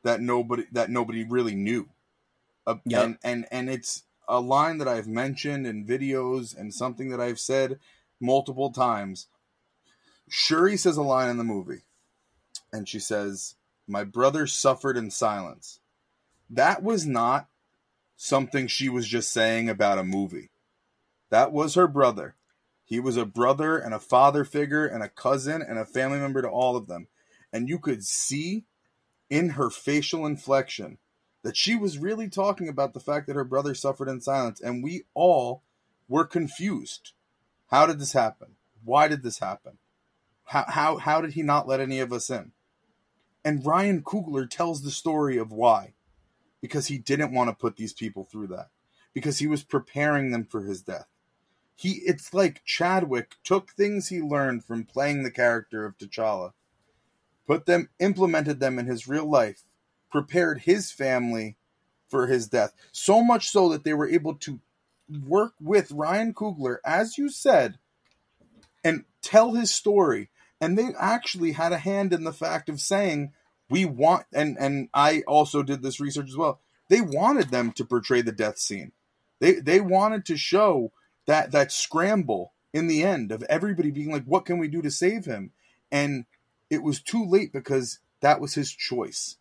[0.02, 1.88] that nobody that nobody really knew,
[2.66, 3.04] uh, Yep.
[3.04, 7.40] and and and it's a line that I've mentioned in videos and something that I've
[7.40, 7.78] said
[8.20, 9.28] multiple times.
[10.28, 11.82] Shuri says a line in the movie,
[12.72, 13.54] and she says,
[13.86, 15.80] "My brother suffered in silence."
[16.50, 17.48] That was not
[18.16, 20.50] something she was just saying about a movie.
[21.30, 22.36] That was her brother.
[22.84, 26.40] He was a brother and a father figure and a cousin and a family member
[26.40, 27.06] to all of them.
[27.52, 28.64] And you could see
[29.28, 30.98] in her facial inflection
[31.42, 34.60] that she was really talking about the fact that her brother suffered in silence.
[34.60, 35.62] And we all
[36.08, 37.12] were confused.
[37.66, 38.56] How did this happen?
[38.82, 39.78] Why did this happen?
[40.44, 42.52] How, how, how did he not let any of us in?
[43.44, 45.94] And Ryan Coogler tells the story of why.
[46.60, 48.70] Because he didn't want to put these people through that.
[49.14, 51.06] Because he was preparing them for his death
[51.78, 56.52] he it's like Chadwick took things he learned from playing the character of T'Challa,
[57.46, 59.62] put them implemented them in his real life,
[60.10, 61.56] prepared his family
[62.08, 62.74] for his death.
[62.90, 64.60] So much so that they were able to
[65.24, 67.78] work with Ryan Coogler, as you said,
[68.82, 70.30] and tell his story.
[70.60, 73.32] And they actually had a hand in the fact of saying,
[73.70, 76.60] we want and and I also did this research as well.
[76.88, 78.92] They wanted them to portray the death scene.
[79.40, 80.92] They they wanted to show
[81.26, 84.90] that that scramble in the end of everybody being like, "What can we do to
[84.90, 85.52] save him?"
[85.92, 86.24] And
[86.70, 89.36] it was too late because that was his choice.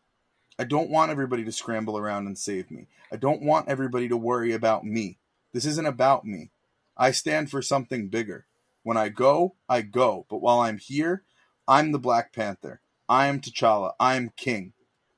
[0.59, 2.87] I don't want everybody to scramble around and save me.
[3.11, 5.17] I don't want everybody to worry about me.
[5.53, 6.49] This isn't about me.
[6.97, 8.46] I stand for something bigger.
[8.87, 10.25] When I go, I go.
[10.29, 11.25] But while I'm here,
[11.67, 12.79] I'm the Black Panther.
[13.09, 13.91] I am T'Challa.
[13.99, 14.71] I am king,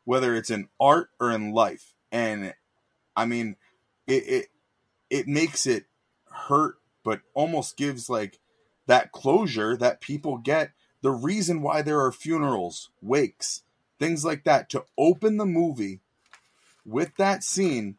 [0.05, 1.93] whether it's in art or in life.
[2.11, 2.55] And
[3.15, 3.57] I mean,
[4.07, 4.47] it it,
[5.11, 5.85] it makes it
[6.31, 8.39] hurt, but almost gives like
[8.87, 10.71] that closure that people get.
[11.03, 13.61] The reason why there are funerals, wakes,
[13.99, 15.99] things like that to open the movie
[16.83, 17.97] with that scene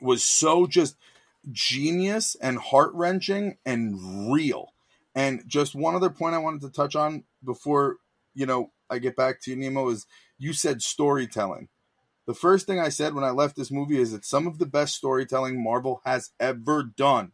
[0.00, 0.96] was so just
[1.52, 4.72] genius and heart wrenching and real.
[5.16, 7.96] And just one other point I wanted to touch on before
[8.34, 10.06] you know I get back to you, Nemo, is
[10.38, 11.68] you said storytelling.
[12.26, 14.66] The first thing I said when I left this movie is it's some of the
[14.66, 17.32] best storytelling Marvel has ever done.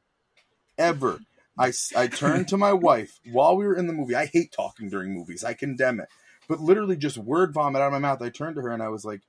[0.79, 1.21] Ever.
[1.59, 4.15] I, I turned to my wife while we were in the movie.
[4.15, 6.09] I hate talking during movies, I condemn it.
[6.49, 8.23] But literally, just word vomit out of my mouth.
[8.23, 9.23] I turned to her and I was like,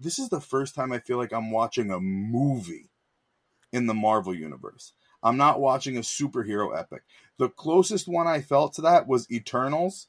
[0.00, 2.90] This is the first time I feel like I'm watching a movie
[3.72, 4.92] in the Marvel Universe.
[5.22, 7.02] I'm not watching a superhero epic.
[7.38, 10.06] The closest one I felt to that was Eternals.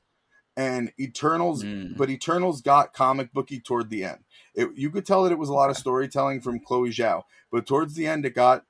[0.58, 1.96] And Eternals, Mm.
[1.96, 4.26] but Eternals got comic booky toward the end.
[4.54, 7.66] It, you could tell that it was a lot of storytelling from Chloe Zhao, but
[7.66, 8.66] towards the end, it got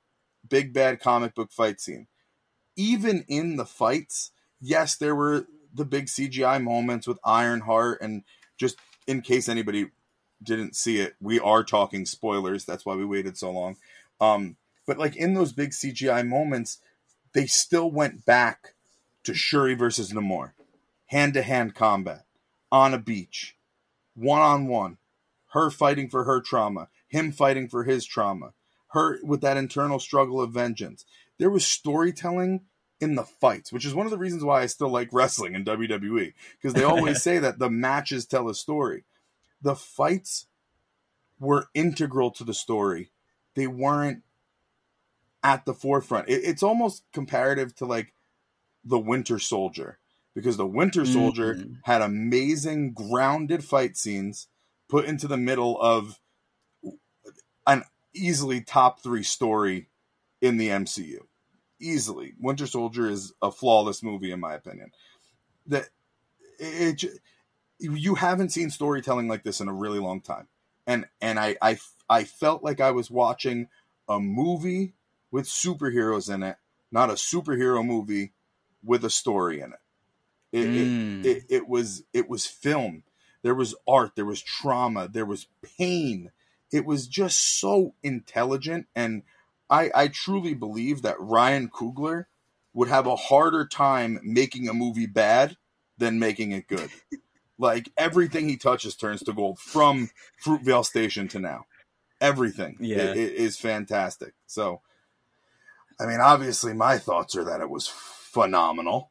[0.48, 2.06] big bad comic book fight scene.
[2.76, 8.22] Even in the fights, yes, there were the big CGI moments with Ironheart, and
[8.56, 8.76] just
[9.08, 9.90] in case anybody
[10.42, 12.64] didn't see it, we are talking spoilers.
[12.64, 13.76] That's why we waited so long.
[14.20, 16.78] Um, but like in those big CGI moments,
[17.32, 18.74] they still went back
[19.24, 20.52] to Shuri versus Namor,
[21.06, 22.24] hand to hand combat
[22.72, 23.56] on a beach,
[24.14, 24.98] one on one,
[25.52, 28.52] her fighting for her trauma, him fighting for his trauma,
[28.88, 31.04] her with that internal struggle of vengeance.
[31.38, 32.62] There was storytelling
[33.00, 35.64] in the fights, which is one of the reasons why I still like wrestling in
[35.64, 39.04] WWE because they always say that the matches tell a story.
[39.62, 40.46] The fights
[41.38, 43.10] were integral to the story.
[43.54, 44.22] They weren't
[45.42, 46.28] at the forefront.
[46.28, 48.12] It, it's almost comparative to like
[48.84, 49.98] the Winter Soldier
[50.34, 51.78] because the Winter Soldier Mhm.
[51.84, 54.48] had amazing grounded fight scenes
[54.88, 56.18] put into the middle of
[57.66, 57.84] an
[58.14, 59.88] easily top three story
[60.40, 61.26] in the MCU.
[61.78, 64.92] Easily, Winter Soldier is a flawless movie in my opinion.
[65.66, 65.88] That
[66.58, 67.08] it, j-
[67.78, 70.48] you haven't seen storytelling like this in a really long time,
[70.86, 71.78] and and I I
[72.08, 73.68] I felt like I was watching
[74.08, 74.94] a movie
[75.30, 76.56] with superheroes in it,
[76.90, 78.32] not a superhero movie
[78.84, 79.78] with a story in it.
[80.52, 81.24] It, Mm.
[81.24, 83.04] it, it, it was it was film.
[83.42, 84.12] There was art.
[84.16, 85.08] There was trauma.
[85.08, 85.46] There was
[85.78, 86.30] pain.
[86.72, 89.22] It was just so intelligent, and
[89.68, 92.26] I I truly believe that Ryan Coogler
[92.74, 95.56] would have a harder time making a movie bad
[95.98, 96.90] than making it good.
[97.58, 100.10] like everything he touches turns to gold from
[100.44, 101.66] Fruitvale Station to now.
[102.20, 103.10] Everything Yeah.
[103.12, 104.34] i- is fantastic.
[104.46, 104.80] So,
[106.00, 109.10] I mean, obviously, my thoughts are that it was phenomenal.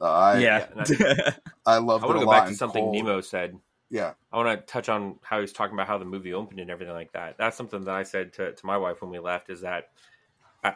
[0.00, 0.66] Uh, I, yeah.
[1.66, 3.58] I loved I it want to go back to something Cole- Nemo said.
[3.88, 6.58] Yeah, I want to touch on how he was talking about how the movie opened
[6.58, 7.38] and everything like that.
[7.38, 9.90] That's something that I said to, to my wife when we left is that
[10.64, 10.72] uh,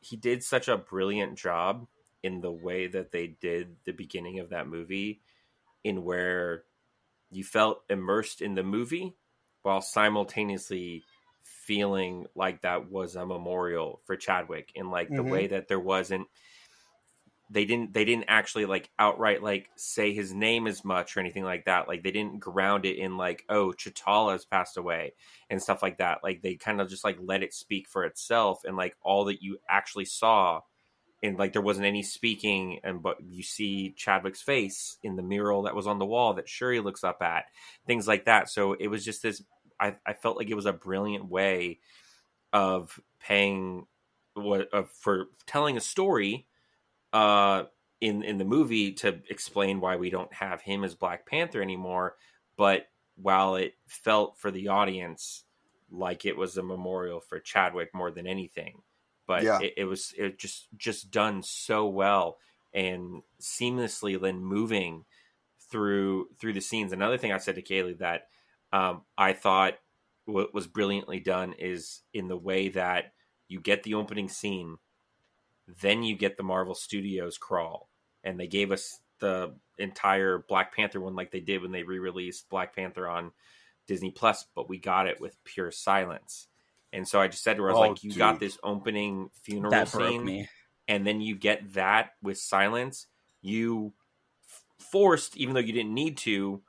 [0.00, 1.86] he did such a brilliant job
[2.22, 5.22] in the way that they did the beginning of that movie,
[5.82, 6.64] in where
[7.30, 9.16] you felt immersed in the movie
[9.62, 11.02] while simultaneously
[11.70, 15.30] feeling like that was a memorial for Chadwick in like the Mhm.
[15.30, 16.26] way that there wasn't
[17.48, 21.44] they didn't they didn't actually like outright like say his name as much or anything
[21.44, 21.86] like that.
[21.86, 25.12] Like they didn't ground it in like oh T'Challa has passed away
[25.48, 26.24] and stuff like that.
[26.24, 29.40] Like they kind of just like let it speak for itself and like all that
[29.42, 30.60] you actually saw
[31.22, 35.62] and like there wasn't any speaking and but you see Chadwick's face in the mural
[35.62, 37.44] that was on the wall that Shuri looks up at
[37.86, 38.48] things like that.
[38.48, 39.42] So it was just this
[39.80, 41.80] I, I felt like it was a brilliant way
[42.52, 43.86] of paying
[44.34, 46.46] what of, for telling a story
[47.12, 47.64] uh
[48.00, 52.16] in in the movie to explain why we don't have him as Black Panther anymore
[52.56, 55.44] but while it felt for the audience
[55.90, 58.82] like it was a memorial for Chadwick more than anything
[59.26, 59.60] but Yeah.
[59.60, 62.38] it, it was it just just done so well
[62.72, 65.04] and seamlessly then moving
[65.70, 68.28] through through the scenes another thing I said to Kaylee that
[68.72, 69.74] um, I thought
[70.26, 73.12] what was brilliantly done is in the way that
[73.48, 74.76] you get the opening scene
[75.80, 77.88] then you get the Marvel Studios crawl,
[78.24, 82.48] and they gave us the entire Black Panther one like they did when they re-released
[82.48, 83.32] Black Panther on
[83.86, 86.48] Disney Plus, but we got it with pure silence.
[86.92, 89.30] And so I just said to her, I was Oh, like, "You got this opening
[89.42, 90.48] funeral that scene,
[90.88, 93.06] and then you get that with silence.
[93.42, 93.92] You
[94.78, 96.62] forced, even though you didn't need to,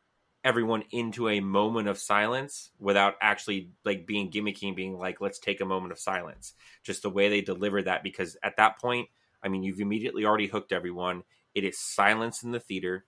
[0.43, 5.39] everyone into a moment of silence without actually like being gimmicky and being like, let's
[5.39, 6.53] take a moment of silence.
[6.83, 9.07] Just the way they deliver that, because at that point,
[9.43, 11.23] I mean, you've immediately already hooked everyone.
[11.53, 13.05] It is silence in the theater,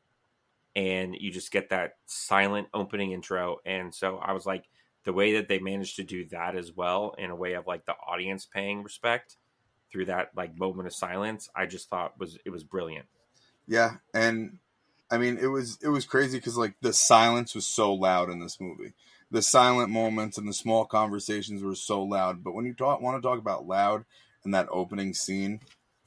[0.75, 3.57] and you just get that silent opening intro.
[3.65, 4.65] And so I was like,
[5.03, 7.85] the way that they managed to do that as well, in a way of like
[7.85, 9.37] the audience paying respect
[9.91, 13.05] through that like moment of silence, I just thought was it was brilliant.
[13.67, 14.57] yeah, and
[15.13, 18.39] I mean, it was it was crazy because like the silence was so loud in
[18.39, 18.93] this movie.
[19.29, 22.43] The silent moments and the small conversations were so loud.
[22.43, 24.05] But when you talk, want to talk about loud
[24.43, 25.61] and that opening scene,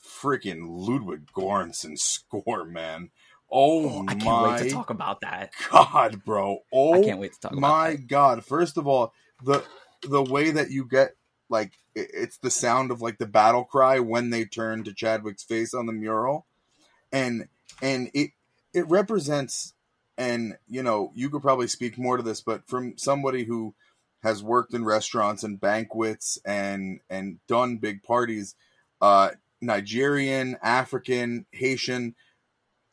[0.04, 3.10] freaking Ludwig Göransson score, man.
[3.48, 5.52] Oh, Oh, I can't my wait to talk about that.
[5.70, 6.64] god, bro!
[6.72, 8.08] Oh I can't wait to talk about my that.
[8.08, 8.44] god!
[8.44, 9.12] First of all,
[9.44, 9.62] the
[10.02, 11.10] the way that you get
[11.48, 15.74] like it's the sound of like the battle cry when they turn to Chadwick's face
[15.74, 16.44] on the mural,
[17.12, 17.46] and
[17.80, 18.30] and it
[18.76, 19.72] it represents
[20.18, 23.74] and you know you could probably speak more to this, but from somebody who
[24.22, 28.54] has worked in restaurants and banquets and and done big parties,
[29.00, 32.14] uh, Nigerian, African, Haitian,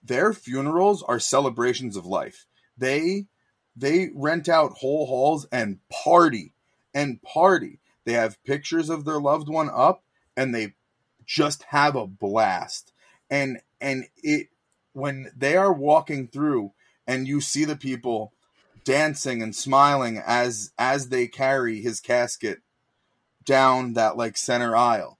[0.01, 2.45] their funerals are celebrations of life.
[2.77, 3.25] They
[3.75, 6.53] they rent out whole halls and party
[6.93, 7.79] and party.
[8.05, 10.03] They have pictures of their loved one up
[10.37, 10.75] and they
[11.25, 12.93] just have a blast.
[13.29, 14.47] And and it
[14.93, 16.71] when they are walking through
[17.05, 18.33] and you see the people
[18.83, 22.59] dancing and smiling as as they carry his casket
[23.45, 25.19] down that like center aisle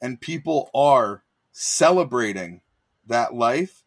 [0.00, 1.22] and people are
[1.52, 2.60] celebrating
[3.06, 3.84] that life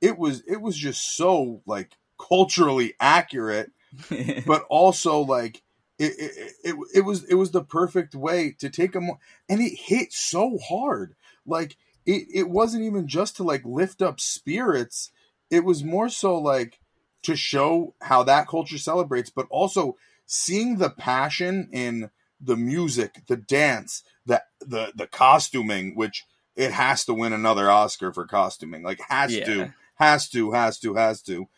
[0.00, 3.72] it was it was just so like culturally accurate
[4.46, 5.62] but also like
[5.98, 9.18] it, it, it, it was it was the perfect way to take mo-
[9.48, 11.14] and it hit so hard.
[11.44, 11.76] Like
[12.08, 15.12] it, it wasn't even just to like lift up spirits.
[15.50, 16.80] It was more so like
[17.22, 19.96] to show how that culture celebrates but also
[20.26, 26.24] seeing the passion in the music the dance the the the costuming which
[26.58, 28.82] it has to win another oscar for costuming.
[28.82, 29.44] Like has Yeah.
[29.46, 31.48] to has to has to has to.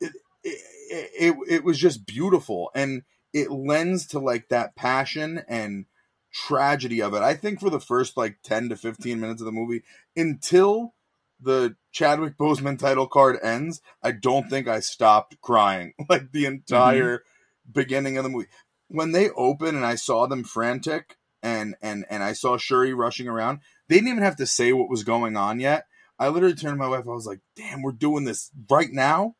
[0.00, 0.12] It,
[0.42, 5.86] it, it, it was just beautiful and it lends to like that passion and
[6.32, 7.22] tragedy of it.
[7.22, 9.82] I think for the first like 10 to 15 minutes of the movie,
[10.16, 10.94] until
[11.40, 16.54] the Chadwick Boseman title card ends, I don't think I stopped crying like the mm-hmm.
[16.54, 17.22] entire
[17.70, 18.48] beginning of the movie.
[18.88, 23.28] When they open and I saw them frantic and and and I saw Shuri rushing
[23.28, 25.86] around, they didn't even have to say what was going on yet.
[26.18, 27.04] I literally turned to my wife.
[27.06, 29.34] I was like, "Damn, we're doing this right now.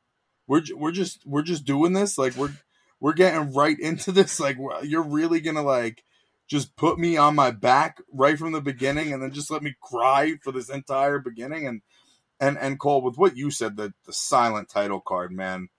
[0.47, 2.19] We're we're just we're just doing this.
[2.19, 2.53] Like we're
[2.99, 4.41] we're getting right into this.
[4.41, 6.03] Like you're really gonna like
[6.53, 9.75] just put me on my back right from the beginning, and then just let me
[9.81, 11.81] cry for this entire beginning." And
[12.39, 15.71] and and Cole, with what you said, the the silent title card, man,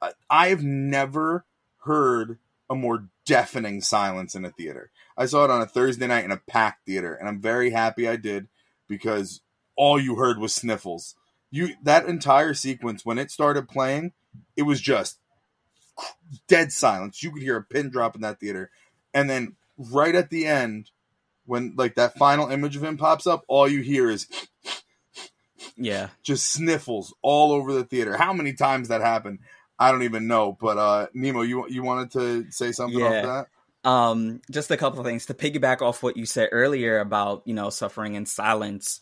[0.00, 1.44] I, I've never
[1.84, 2.38] heard
[2.70, 4.92] a more deafening silence in a theater.
[5.16, 8.08] I saw it on a Thursday night in a packed theater, and I'm very happy
[8.08, 8.46] I did
[8.86, 9.40] because
[9.74, 11.16] all you heard was sniffles.
[11.50, 14.12] You that entire sequence when it started playing,
[14.56, 15.18] it was just
[16.46, 17.24] dead silence.
[17.24, 18.70] You could hear a pin drop in that theater,
[19.12, 20.90] and then right at the end,
[21.44, 24.26] when like that final image of him pops up, all you hear is
[25.76, 26.08] Yeah.
[26.22, 28.16] just sniffles all over the theater.
[28.16, 29.40] How many times that happened,
[29.78, 30.56] I don't even know.
[30.58, 33.26] But uh Nemo, you you wanted to say something Yeah.
[33.26, 33.46] off
[33.84, 37.54] Um, just a couple of things to piggyback off what you said earlier about you
[37.54, 39.00] know suffering in silence.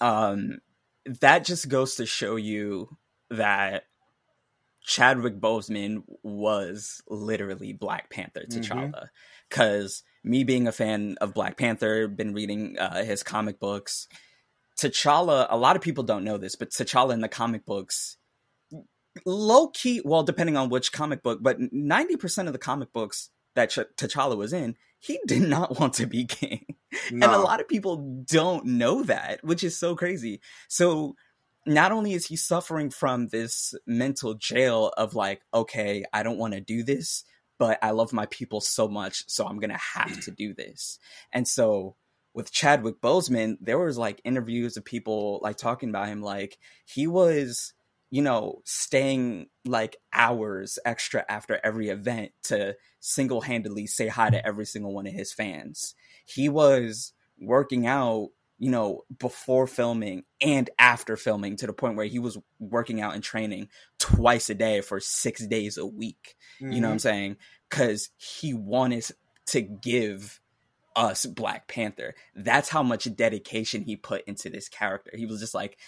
[0.00, 0.58] Um,
[1.20, 2.96] that just goes to show you
[3.30, 3.84] that
[4.82, 9.08] Chadwick Boseman was literally Black Panther T'Challa.
[9.48, 14.06] Because me being a fan of Black Panther, been reading uh, his comic books.
[14.78, 18.16] T'Challa, a lot of people don't know this, but T'Challa in the comic books,
[19.26, 23.70] low key, well, depending on which comic book, but 90% of the comic books that
[23.70, 26.64] Ch- T'Challa was in, he did not want to be king.
[26.90, 27.12] that?
[27.12, 30.40] And a lot of people don't know that, which is so crazy.
[30.68, 31.16] So
[31.70, 36.54] not only is he suffering from this mental jail of like, okay, I don't want
[36.54, 37.24] to do this,
[37.60, 40.98] but I love my people so much, so I'm gonna have to do this.
[41.32, 41.94] And so
[42.34, 47.06] with Chadwick Boseman, there was like interviews of people like talking about him, like he
[47.06, 47.72] was,
[48.10, 54.44] you know, staying like hours extra after every event to single handedly say hi to
[54.44, 55.94] every single one of his fans.
[56.24, 58.30] He was working out,
[58.60, 63.14] you know, before filming and after filming to the point where he was working out
[63.14, 66.36] and training twice a day for six days a week.
[66.60, 66.98] You know what I'm mm-hmm.
[66.98, 67.36] saying?
[67.70, 69.06] Because he wanted
[69.46, 70.40] to give
[70.94, 72.14] us Black Panther.
[72.36, 75.10] That's how much dedication he put into this character.
[75.14, 75.78] He was just like,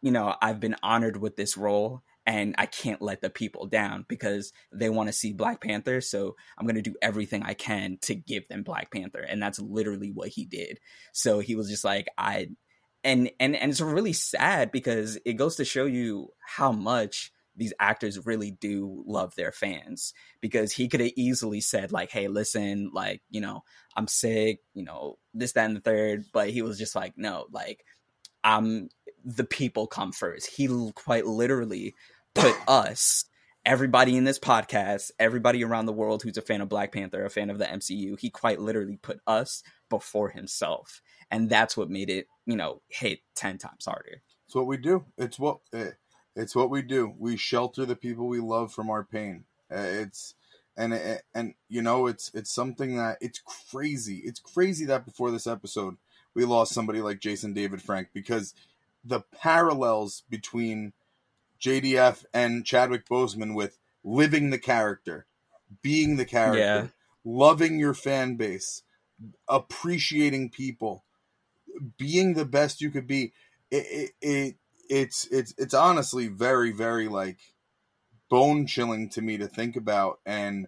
[0.00, 4.04] you know, I've been honored with this role and I can't let the people down
[4.08, 6.00] because they want to see Black Panther.
[6.00, 9.20] So I'm going to do everything I can to give them Black Panther.
[9.20, 10.78] And that's literally what he did.
[11.12, 12.48] So he was just like, I,
[13.02, 17.74] and, and, and it's really sad because it goes to show you how much these
[17.78, 22.90] actors really do love their fans because he could have easily said like hey listen
[22.94, 23.62] like you know
[23.94, 27.44] i'm sick you know this that and the third but he was just like no
[27.52, 27.84] like
[28.42, 28.88] i'm
[29.24, 31.94] the people come first he quite literally
[32.34, 33.24] put us
[33.64, 37.30] everybody in this podcast everybody around the world who's a fan of black panther a
[37.30, 41.00] fan of the mcu he quite literally put us before himself
[41.30, 45.04] and that's what made it you know hit 10 times harder It's what we do.
[45.16, 45.92] It's what eh,
[46.36, 47.14] it's what we do.
[47.18, 49.44] We shelter the people we love from our pain.
[49.70, 50.34] Uh, It's
[50.76, 54.18] and and, and you know it's it's something that it's crazy.
[54.24, 55.96] It's crazy that before this episode
[56.34, 58.54] we lost somebody like Jason David Frank because
[59.04, 60.92] the parallels between
[61.60, 65.26] JDF and Chadwick Boseman with living the character,
[65.82, 66.88] being the character, Yeah.
[67.24, 68.82] loving your fan base,
[69.48, 71.04] appreciating people,
[71.96, 73.32] being the best you could be.
[73.70, 74.56] It, it, it
[74.90, 77.38] it's it's it's honestly very very like
[78.28, 80.66] bone chilling to me to think about and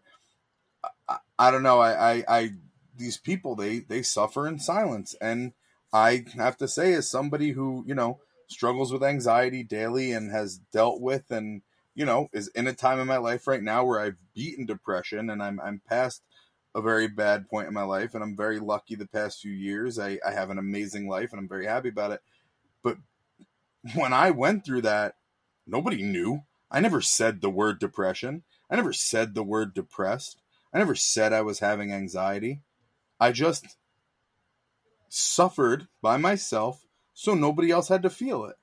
[1.09, 2.51] I, I, don't know I, I I
[2.97, 5.53] these people they they suffer in silence and
[5.93, 10.59] I have to say as somebody who you know struggles with anxiety daily and has
[10.73, 11.63] dealt with and
[11.95, 15.31] you know is in a time in my life right now where I've beaten depression
[15.31, 16.23] and I'm I'm past
[16.75, 19.99] a very bad point in my life and I'm very lucky the past few years
[19.99, 22.21] I, I have an amazing life and I'm very happy about it
[22.83, 22.99] but
[23.95, 25.15] when I went through that,
[25.67, 26.43] nobody knew.
[26.71, 28.43] I never said the word depression.
[28.71, 30.41] I never said the word depressed.
[30.73, 32.63] I never said I was having anxiety.
[33.21, 33.77] I just
[35.09, 36.85] suffered by myself
[37.15, 38.57] so nobody else had to feel it.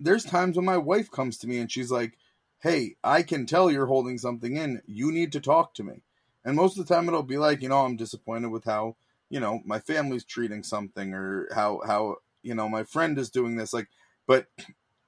[0.00, 2.18] There's times when my wife comes to me and she's like,
[2.60, 4.82] Hey, I can tell you're holding something in.
[4.86, 6.02] You need to talk to me.
[6.44, 8.96] And most of the time it'll be like, you know, I'm disappointed with how,
[9.30, 13.56] you know, my family's treating something or how, how, you know, my friend is doing
[13.56, 13.72] this.
[13.72, 13.88] Like,
[14.26, 14.46] but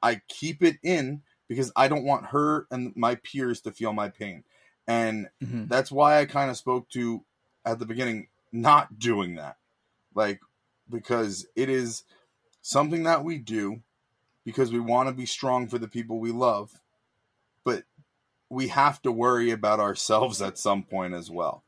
[0.02, 4.08] I keep it in because I don't want her and my peers to feel my
[4.08, 4.44] pain.
[4.86, 5.68] And Mhm.
[5.68, 7.24] that's why I kind of spoke to
[7.64, 9.56] at the beginning not doing that.
[10.14, 10.40] Like,
[10.88, 12.04] because it is
[12.66, 13.80] something that we do
[14.44, 16.80] because we want to be strong for the people we love,
[17.62, 17.84] but
[18.50, 21.62] we have to worry about ourselves at some point as well.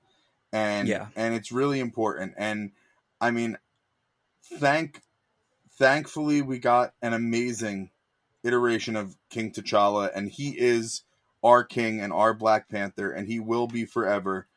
[0.52, 1.08] And Yeah.
[1.14, 2.34] and it's really important.
[2.36, 2.72] And
[3.20, 3.58] I mean,
[4.42, 5.02] thank
[5.70, 7.90] thankfully we got an amazing
[8.42, 11.04] iteration of King T'Challa, and he is
[11.44, 14.48] our king and our Black Panther, and he will be forever.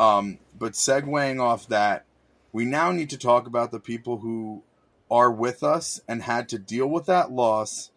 [0.00, 2.06] Um, but segueing off that,
[2.52, 4.64] we now need to talk about the people who
[5.10, 7.90] are with us and had to deal with that loss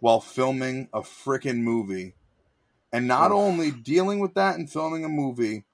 [0.00, 2.14] while filming a freaking movie.
[2.92, 5.64] And not only dealing with that and filming a movie,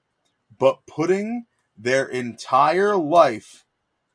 [0.57, 1.45] but putting
[1.77, 3.65] their entire life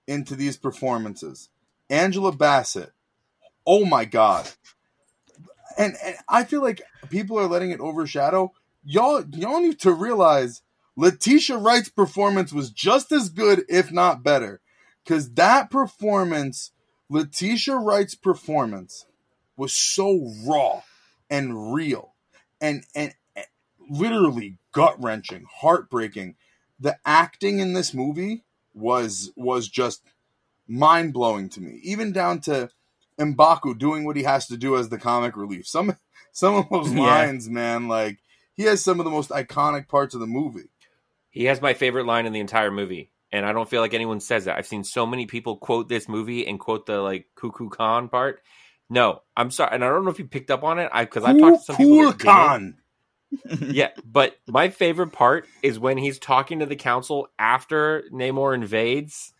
[0.07, 1.49] into these performances.
[1.91, 2.93] Angela Bassett.
[3.67, 4.49] Oh my god.
[5.77, 8.53] And, and I feel like people are letting it overshadow.
[8.85, 10.63] Y'all y'all need to realize
[10.97, 14.61] Letitia Wright's performance was just as good, if not better.
[15.09, 16.73] Cause that performance,
[17.09, 19.07] Letitia Wright's performance,
[19.57, 20.83] was so raw
[21.31, 22.15] and real
[22.61, 23.47] and and, and
[23.89, 26.37] literally gut wrenching, heartbreaking.
[26.79, 28.45] The acting in this movie
[28.75, 30.03] was was just
[30.69, 32.69] mind blowing to me, even down to
[33.19, 35.67] Mbaku doing what he has to do as the comic relief.
[35.67, 35.97] Some
[36.33, 37.01] some of those Yeah.
[37.01, 38.19] lines, man, like
[38.55, 40.69] he has some of the most iconic parts of the movie.
[41.31, 44.21] He has my favorite line in the entire movie, and I don't feel like anyone
[44.21, 44.57] says that.
[44.57, 48.41] I've seen so many people quote this movie and quote the like Cuckoo Khan part.
[48.91, 50.89] No, I'm sorry, and I don't know if you picked up on it.
[50.93, 51.97] I because I've talked to some people.
[51.97, 52.21] Cool didn't.
[52.21, 52.77] Khan.
[53.61, 59.35] yeah, but my favorite part is when he's talking to the council after Namor invades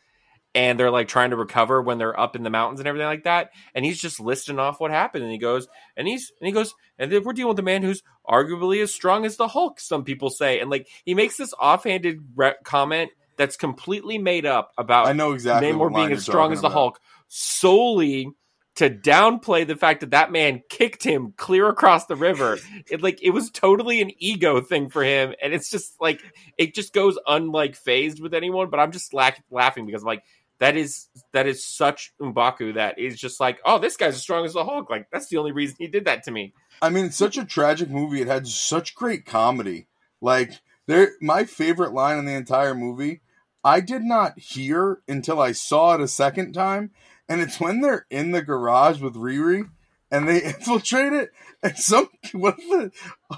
[0.55, 3.25] and they're like trying to recover when they're up in the mountains and everything like
[3.25, 3.51] that.
[3.75, 5.23] And he's just listing off what happened.
[5.23, 7.83] And he goes, and he's, and he goes, and then we're dealing with a man
[7.83, 10.59] who's arguably as strong as the Hulk, some people say.
[10.59, 15.33] And like, he makes this offhanded re- comment that's completely made up about I know
[15.33, 16.77] exactly Namor being as strong as the about.
[16.77, 18.33] Hulk solely
[18.75, 22.59] to downplay the fact that that man kicked him clear across the river.
[22.91, 26.21] It like it was totally an ego thing for him, and it's just like
[26.57, 28.71] it just goes unlike phased with anyone.
[28.71, 30.25] But I'm just laugh- laughing because I'm like
[30.59, 34.45] that is that is such Mbaku that is just like oh this guy's as strong
[34.45, 34.91] as the Hulk.
[34.91, 36.55] Like that's the only reason he did that to me.
[36.81, 38.21] I mean, it's such a tragic movie.
[38.21, 39.89] It had such great comedy.
[40.21, 40.53] Like
[40.87, 43.21] there, my favorite line in the entire movie,
[43.69, 46.91] I did not hear until I saw it a second time,
[47.29, 49.69] and it's when they're in the garage with Riri
[50.11, 52.91] and they infiltrate it, and some one of the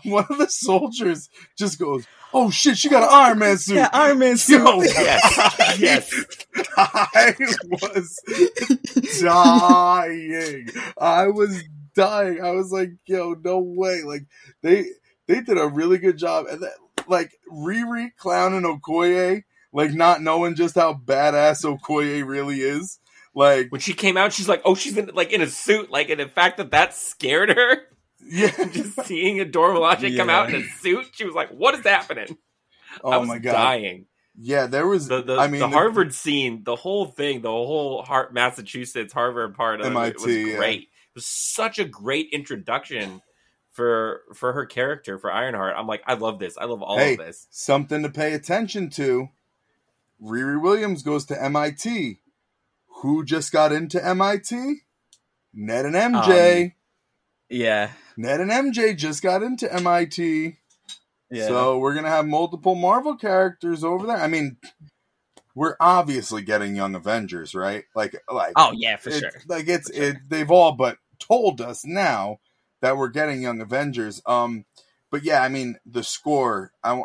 [0.04, 1.28] one of the soldiers
[1.58, 4.64] just goes, "Oh shit, she got an Iron Man suit." Yeah, Iron Man suit.
[4.64, 6.46] Yo, Yes, yes.
[6.76, 7.34] I
[7.68, 8.22] was
[9.20, 10.68] dying.
[10.96, 11.64] I was
[11.96, 12.40] dying.
[12.40, 14.02] I was like, yo, no way.
[14.04, 14.26] Like
[14.62, 14.86] they
[15.26, 16.46] they did a really good job.
[16.46, 16.74] And that,
[17.08, 19.42] like Riri clowning Okoye,
[19.72, 22.98] like not knowing just how badass Okoye really is.
[23.34, 25.90] Like When she came out, she's like, oh, she's in like in a suit.
[25.90, 27.76] Like, and the fact that that scared her,
[28.24, 28.50] yeah.
[28.72, 31.84] just seeing a Dora Milaje come out in a suit, she was like, what is
[31.84, 32.36] happening?
[33.04, 33.52] Oh I Oh was my god.
[33.52, 34.06] dying.
[34.42, 37.50] Yeah, there was the the, I mean the the- Harvard scene, the whole thing, the
[37.50, 40.56] whole Har- Massachusetts Harvard part of it MIT, was yeah.
[40.56, 40.80] great.
[40.82, 43.20] It was such a great introduction
[43.72, 45.74] for for her character for Ironheart.
[45.76, 46.56] I'm like, I love this.
[46.58, 47.12] I love all Hey.
[47.12, 47.46] of this.
[47.50, 49.28] something to pay attention to.
[50.22, 52.20] Riri Williams goes to MIT.
[53.02, 54.82] Who just got into MIT?
[55.54, 56.64] Ned and MJ.
[56.64, 56.72] Um,
[57.48, 57.90] Yeah.
[58.16, 60.56] Ned and MJ just got into MIT.
[61.30, 61.46] Yeah.
[61.46, 64.16] So we're gonna have multiple Marvel characters over there.
[64.16, 64.58] I mean,
[65.54, 67.84] we're obviously getting Young Avengers, right?
[67.94, 69.30] Like, like oh yeah, for sure.
[69.46, 70.18] Like it's it.
[70.28, 72.40] They've all but told us now
[72.82, 74.20] that we're getting Young Avengers.
[74.26, 74.64] Um,
[75.10, 76.72] but yeah, I mean the score.
[76.82, 77.02] I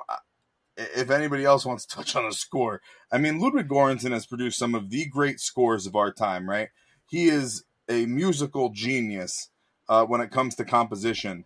[0.78, 2.82] if anybody else wants to touch on the score,
[3.12, 6.49] I mean Ludwig Göransson has produced some of the great scores of our time.
[6.49, 6.70] Right?
[7.08, 9.49] He is a musical genius
[9.88, 11.45] uh, when it comes to composition.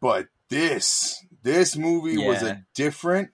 [0.00, 3.30] But this this movie was a different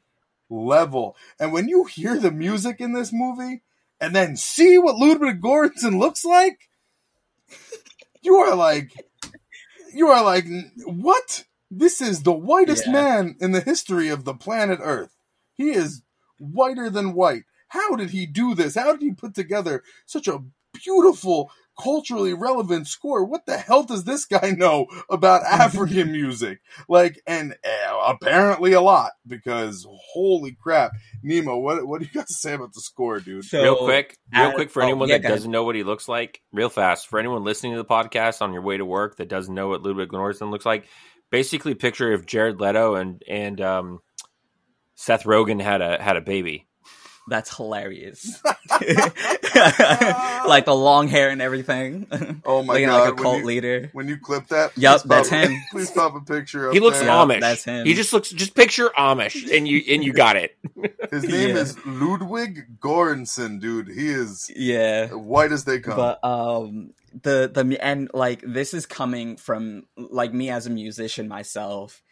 [0.50, 1.16] level.
[1.38, 3.62] And when you hear the music in this movie
[4.00, 6.68] and then see what Ludwig Göransson looks like,
[8.22, 8.92] you are like,
[9.92, 10.46] you are like,
[10.84, 11.44] what?
[11.70, 12.92] This is the whitest Yeah.
[12.92, 15.14] man in the history of the planet Earth.
[15.54, 16.02] He is
[16.38, 17.44] whiter than white.
[17.68, 18.74] How did he do this?
[18.74, 20.42] How did he put together such a
[20.84, 21.50] beautiful,
[21.80, 23.24] culturally relevant score?
[23.24, 26.60] What the hell does this guy know about African music?
[26.88, 30.92] Like, and uh, apparently a lot because holy crap,
[31.22, 33.44] Nemo, what what do you got to say about the score, dude?
[33.44, 36.08] So, real quick, real quick for oh, anyone yeah, that doesn't know what he looks
[36.08, 39.28] like, real fast for anyone listening to the podcast on your way to work that
[39.28, 40.86] doesn't know what Ludwig Göransson looks like.
[41.30, 43.98] Basically, picture if Jared Leto and and um,
[44.94, 46.67] Seth Rogen had a had a baby.
[47.28, 48.40] That's hilarious.
[50.46, 52.06] like the long hair and everything.
[52.44, 53.00] Oh my Looking god!
[53.00, 53.90] like a when cult you- leader.
[53.92, 55.60] When you clip that, yep, please that's pop- him.
[55.72, 56.68] Please pop a picture.
[56.68, 57.08] Up He looks there.
[57.08, 57.40] Amish.
[57.40, 57.86] that's him.
[57.86, 60.56] He just looks just picture Amish, and you and you got it.
[61.10, 61.62] His name Yeah.
[61.62, 63.88] is Ludwig Göransson, dude.
[63.88, 65.08] He is Yeah.
[65.08, 65.96] white as they come.
[65.96, 66.90] But um
[67.22, 72.02] the the and like this is coming from like me as a musician myself.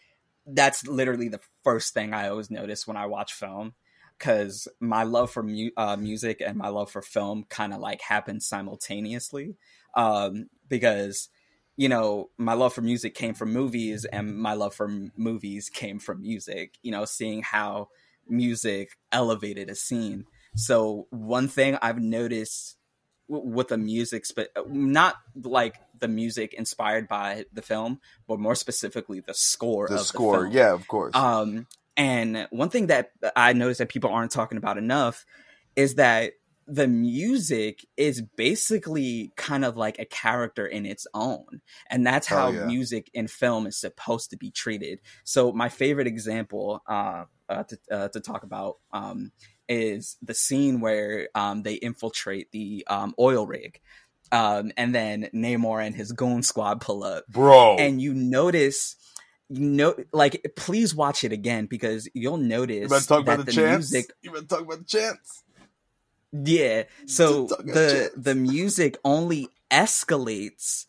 [0.47, 3.75] That's literally the first thing I always notice when I watch film
[4.19, 8.01] cuz my love for mu- uh, music and my love for film kind of like
[8.01, 9.57] happened simultaneously.
[9.95, 11.29] Um because
[11.77, 15.69] you know, my love for music came from movies and my love for m- movies
[15.69, 17.89] came from music, you know, seeing how
[18.29, 20.25] music elevated a scene.
[20.55, 22.79] So one thing I've noticed
[23.29, 28.55] w- with the music, but not like the music inspired by the film, but more
[28.55, 29.89] specifically the score.
[29.89, 31.15] the of score, the yeah, of course.
[31.15, 31.67] Um,
[31.97, 35.25] and one thing that I noticed that people aren't talking about enough
[35.75, 36.33] is that
[36.69, 41.61] the music is basically kind of like a character in its own.
[41.89, 42.67] And that's how Oh, yeah.
[42.67, 45.01] music in film is supposed to be treated.
[45.23, 49.31] So my favorite example uh, uh, to, uh, to talk about um,
[49.69, 53.81] is the scene where um, they infiltrate the um, oil rig.
[54.33, 57.77] Um, and then Namor and his goon squad pull up Bro.
[57.79, 58.97] and you notice
[59.49, 63.45] you know like please watch it again because you'll notice you talk that about the,
[63.45, 63.93] the chance.
[63.93, 65.43] music You better talk about the chance.
[66.33, 70.87] yeah so the the music only escalates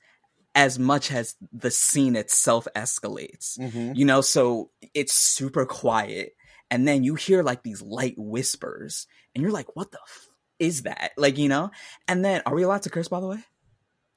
[0.55, 3.93] as much as the scene itself escalates Mm-hmm.
[3.95, 6.33] you know so it's super quiet
[6.71, 10.27] and then you hear like these light whispers and you're like what the f-
[10.59, 11.69] is that like you know
[12.07, 13.37] and then are we allowed to curse by the way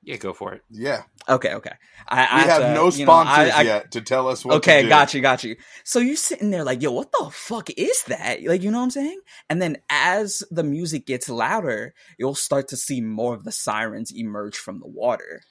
[0.02, 0.62] Yeah, go for it.
[0.70, 1.02] Yeah.
[1.28, 1.72] okay okay
[2.08, 4.44] i, We I have to, no you know, I- sponsors I- yet to tell us
[4.44, 4.88] what okay, to do.
[4.88, 5.56] got you, got you.
[5.84, 8.42] So you sitting there like, yo, what the fuck is that?
[8.42, 9.20] Like, you know what I'm saying?
[9.50, 14.10] And then as the music gets louder, you'll start to see more of the sirens
[14.16, 15.42] emerge from the water.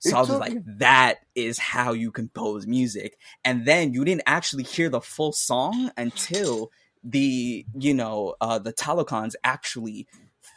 [0.00, 3.18] So It I was took- like, that is how you compose music.
[3.44, 6.70] And then you didn't actually hear the full song until
[7.04, 10.08] the, you know, uh the Talokans actually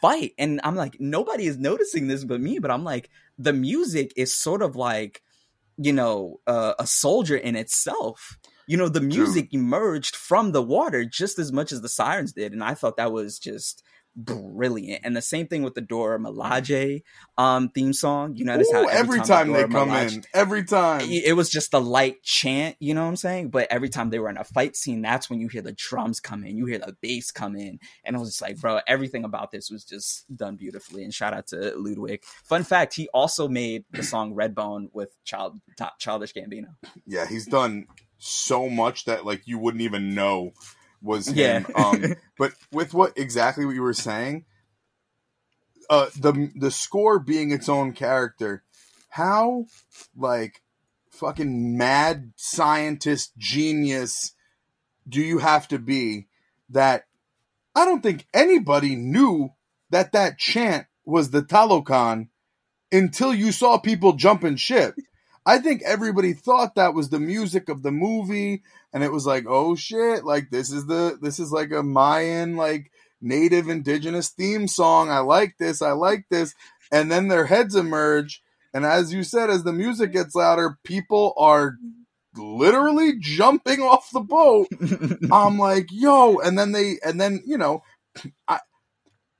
[0.02, 0.32] fight.
[0.36, 4.36] And I'm like, nobody is noticing this but me, but I'm like, the music is
[4.36, 5.22] sort of like
[5.78, 8.38] you know uh, a soldier in itself.
[8.66, 12.52] You know the music emerged from the water just as much as the sirens did.
[12.52, 13.82] And i thought that was just
[14.14, 17.02] brilliant and the same thing with the dora milaje
[17.38, 20.64] um theme song you notice how Ooh, every time the they come Milaje- in, every
[20.64, 21.00] time.
[21.00, 23.48] it it was just a light chant, you know what I'm saying?
[23.50, 26.20] But every time they were in a fight scene, that's when you hear the drums
[26.20, 29.24] come in, you hear the bass come in, and I was just like, bro, everything
[29.24, 31.04] about this was just done beautifully.
[31.04, 32.22] And shout out to Ludwig.
[32.44, 35.60] Fun fact: he also made the song Redbone with Child
[35.98, 36.74] Childish Gambino.
[37.06, 37.86] yeah, he's done
[38.18, 40.52] so much that like you wouldn't even know
[41.02, 41.36] was him.
[41.36, 41.64] Yeah.
[41.74, 44.44] um, but with what exactly what you were saying,
[45.90, 48.62] uh, the the score being its own character,
[49.10, 49.66] how
[50.16, 50.62] like
[51.10, 54.32] fucking mad scientist genius
[55.08, 56.26] do you have to be
[56.70, 57.04] that
[57.74, 59.52] I don't think anybody knew
[59.90, 62.28] that that chant was the Talokan
[62.90, 64.94] until you saw people jumping ship.
[65.44, 68.62] I think everybody thought that was the music of the movie,
[68.92, 72.56] and it was like, oh shit, like this is the this is like a Mayan
[72.56, 72.90] like
[73.20, 75.10] native indigenous theme song.
[75.10, 76.54] I like this, I like this.
[76.90, 78.42] And then their heads emerge,
[78.74, 81.76] and as you said, as the music gets louder, people are
[82.36, 84.68] literally jumping off the boat.
[85.32, 87.82] I'm like, yo, and then they and then, you know,
[88.48, 88.60] I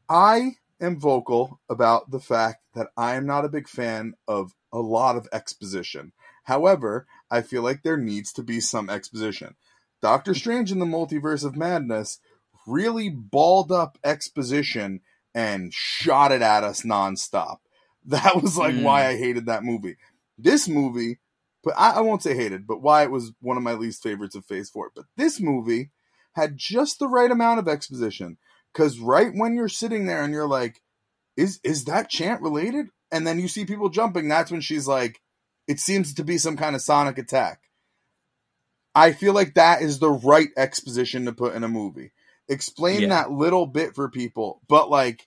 [0.09, 4.81] I am vocal about the fact that I am not a big fan of a
[4.81, 6.13] lot of exposition.
[6.45, 9.57] However, I feel like there needs to be some exposition.
[10.03, 12.21] Doctor Strange in the Multiverse of Madness
[12.67, 15.01] really balled up exposition
[15.35, 17.57] and shot it at us nonstop.
[18.05, 18.83] That was like Mm.
[18.83, 19.97] why I hated that movie.
[20.37, 21.21] This movie,
[21.65, 24.35] but I, I won't say hated, but why it was one of my least favorites
[24.35, 24.91] of Phase 4.
[24.95, 25.91] But this movie
[26.35, 28.39] had just the right amount of exposition.
[28.75, 30.83] Cause right when you're sitting there and you're like,
[31.37, 32.89] is is that chant related?
[33.13, 35.22] And then you see people jumping, that's when she's like,
[35.69, 37.61] it seems to be some kind of sonic attack.
[38.95, 42.13] I feel like that is the right exposition to put in a movie.
[42.49, 43.09] Explain Yeah.
[43.09, 44.61] that little bit for people.
[44.69, 45.25] But like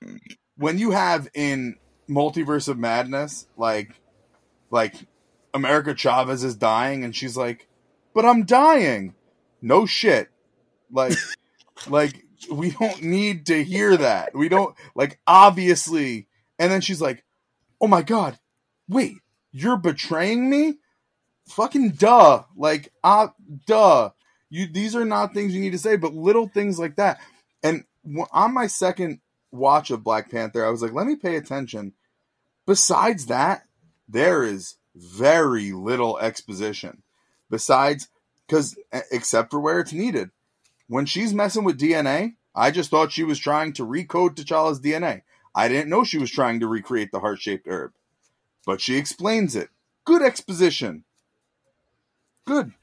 [0.57, 1.77] when you have in
[2.09, 3.91] Multiverse of Madness, like
[4.69, 4.93] like
[5.53, 7.67] America Chavez is dying and she's like,
[8.13, 9.15] But I'm dying.
[9.61, 10.29] No shit.
[10.91, 11.13] Like
[11.88, 12.21] like
[12.51, 14.36] we don't need to hear that.
[14.36, 16.27] We don't like obviously.
[16.59, 17.23] And then she's like,
[17.81, 18.38] "Oh my god.
[18.88, 19.17] Wait,
[19.56, 20.76] you're betraying me?"
[21.47, 22.43] Fucking duh.
[22.56, 23.28] Like uh
[23.66, 24.12] duh.
[24.49, 27.20] You these are not things you need to say, but little things like that.
[27.64, 27.84] And
[28.32, 29.20] on my second
[29.51, 31.93] watch of Black Panther, I was like, let me pay attention.
[32.66, 33.64] Besides that,
[34.08, 37.03] there is very little exposition.
[37.49, 38.08] Besides,
[38.47, 38.78] because
[39.12, 40.32] except for where it's needed,
[40.88, 45.24] when she's messing with DNA, I just thought she was trying to recode T'Challa's DNA.
[45.53, 47.93] I didn't know she was trying to recreate the heart shaped herb,
[48.66, 49.70] but she explains it.
[50.05, 51.03] Good exposition.
[52.45, 52.74] Good.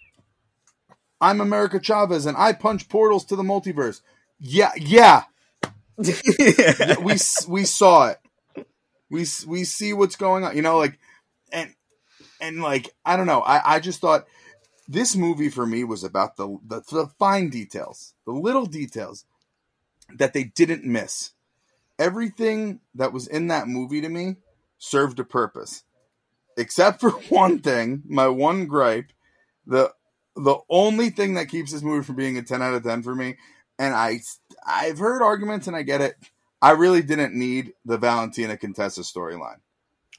[1.20, 4.00] I'm America Chavez and I punch portals to the multiverse.
[4.40, 5.22] Yeah, yeah.
[5.98, 7.16] Yeah, we
[7.46, 8.66] we saw it.
[9.08, 10.56] We we see what's going on.
[10.56, 10.98] You know, like
[11.52, 11.72] and
[12.40, 13.40] and like I don't know.
[13.40, 14.26] I I just thought
[14.88, 19.24] this movie for me was about the the, the fine details, the little details
[20.16, 21.32] that they didn't miss.
[21.98, 24.36] Everything that was in that movie to me
[24.84, 25.84] served a purpose,
[26.56, 28.02] except for one thing.
[28.08, 29.12] My one gripe,
[29.66, 29.92] the
[30.34, 33.14] the only thing that keeps this movie from being a 10 out of 10 for
[33.14, 33.36] me
[33.78, 34.18] and i
[34.66, 36.16] i've heard arguments and i get it
[36.62, 39.58] i really didn't need the valentina contessa storyline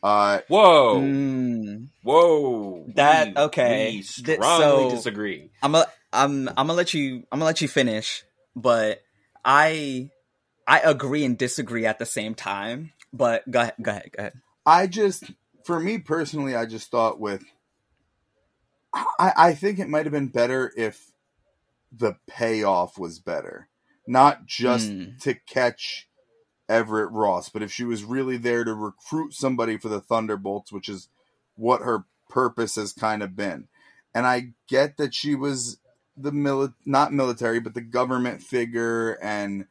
[0.03, 2.85] uh Whoa, Mm, whoa.
[2.93, 3.85] That- We- okay.
[3.87, 5.49] We Th- strongly so- disagree.
[5.63, 8.23] I'm a, I'm I'm gonna let you I'm gonna let you finish,
[8.55, 9.01] but
[9.43, 10.11] I
[10.67, 12.91] I agree and disagree at the same time.
[13.11, 14.33] But go ahead, go ahead, go ahead.
[14.65, 15.31] I just
[15.65, 17.43] for me personally i just thought with
[19.19, 21.11] i i think it might have been better if
[21.91, 23.67] the payoff was better
[24.07, 25.19] not just Mm.
[25.21, 26.07] to catch
[26.69, 30.89] Everett Ross, but if she was really there to recruit somebody for the Thunderbolts, which
[30.89, 31.09] is
[31.55, 33.67] what her purpose has kind of been.
[34.15, 35.77] And I get that she was
[36.17, 39.65] the mili- not military, but the government figure, and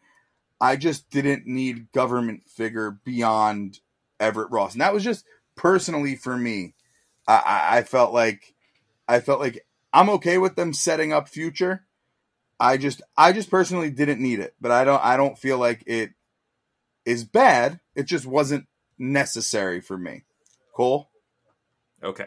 [0.60, 3.80] I just didn't need government figure beyond
[4.22, 5.24] Everett Ross, and that was just
[5.56, 6.74] personally for me.
[7.26, 8.54] I, I, felt like
[9.06, 11.84] I felt like I'm okay with them setting up future.
[12.58, 15.82] I just I just personally didn't need it, but I don't I don't feel like
[15.86, 16.12] it
[17.04, 17.80] is bad.
[17.94, 18.66] It just wasn't
[18.98, 20.24] necessary for me.
[20.74, 21.10] Cole,
[22.02, 22.26] Okay.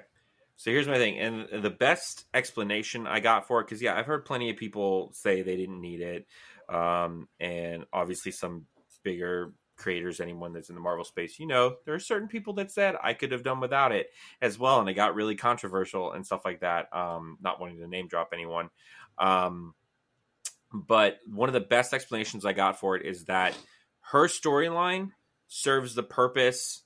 [0.57, 4.05] So here's my thing, and the best explanation I got for it, because yeah, I've
[4.05, 6.25] heard plenty of people say they didn't need it,
[6.69, 8.65] um, and obviously some
[9.03, 12.71] bigger creators, anyone that's in the Marvel space, you know, there are certain people that
[12.71, 14.07] said I could have done without it
[14.41, 16.95] as well, and it got really controversial and stuff like that.
[16.95, 18.69] Um, not wanting to name drop anyone,
[19.17, 19.73] um,
[20.73, 23.57] but one of the best explanations I got for it is that
[24.11, 25.11] her storyline
[25.47, 26.83] serves the purpose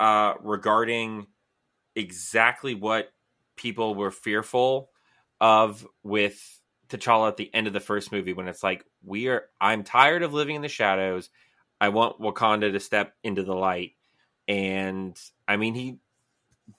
[0.00, 1.26] uh, regarding
[1.94, 3.12] exactly what
[3.56, 4.90] people were fearful
[5.40, 9.44] of with T'Challa at the end of the first movie when it's like we are
[9.60, 11.30] I'm tired of living in the shadows.
[11.80, 13.92] I want Wakanda to step into the light.
[14.48, 15.98] And I mean he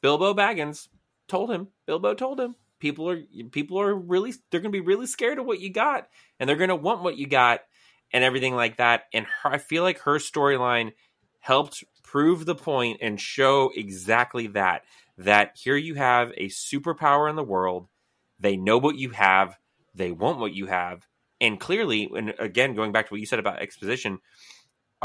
[0.02, 0.88] Bilbo Baggins
[1.28, 3.22] told him, Bilbo told him, people are
[3.52, 6.08] people are really they're going to be really scared of what you got
[6.40, 7.62] and they're going to want what you got
[8.12, 9.04] and everything like that.
[9.14, 10.94] And her, I feel like her storyline
[11.40, 14.84] helped prove the point and show exactly that
[15.18, 17.88] that here you have a superpower in the world.
[18.40, 19.58] They know what you have.
[19.94, 21.08] They want what you have.
[21.40, 24.20] And clearly, and again, going back to what you said about exposition,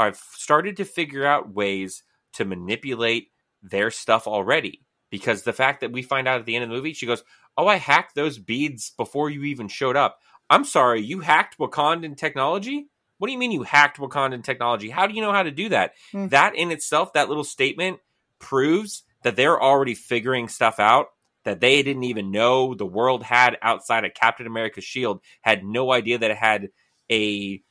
[0.01, 3.31] I've started to figure out ways to manipulate
[3.61, 4.81] their stuff already.
[5.09, 7.23] Because the fact that we find out at the end of the movie, she goes,
[7.57, 10.19] Oh, I hacked those beads before you even showed up.
[10.49, 12.87] I'm sorry, you hacked Wakandan technology?
[13.17, 14.89] What do you mean you hacked Wakandan technology?
[14.89, 15.93] How do you know how to do that?
[16.11, 16.27] Hmm.
[16.27, 17.99] That in itself, that little statement
[18.39, 21.09] proves that they're already figuring stuff out
[21.43, 25.91] that they didn't even know the world had outside of Captain America's shield, had no
[25.91, 26.69] idea that it had
[27.11, 27.61] a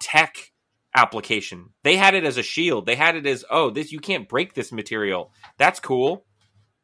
[0.00, 0.52] tech
[0.94, 1.70] application.
[1.84, 2.86] They had it as a shield.
[2.86, 5.32] They had it as, oh, this you can't break this material.
[5.58, 6.24] That's cool.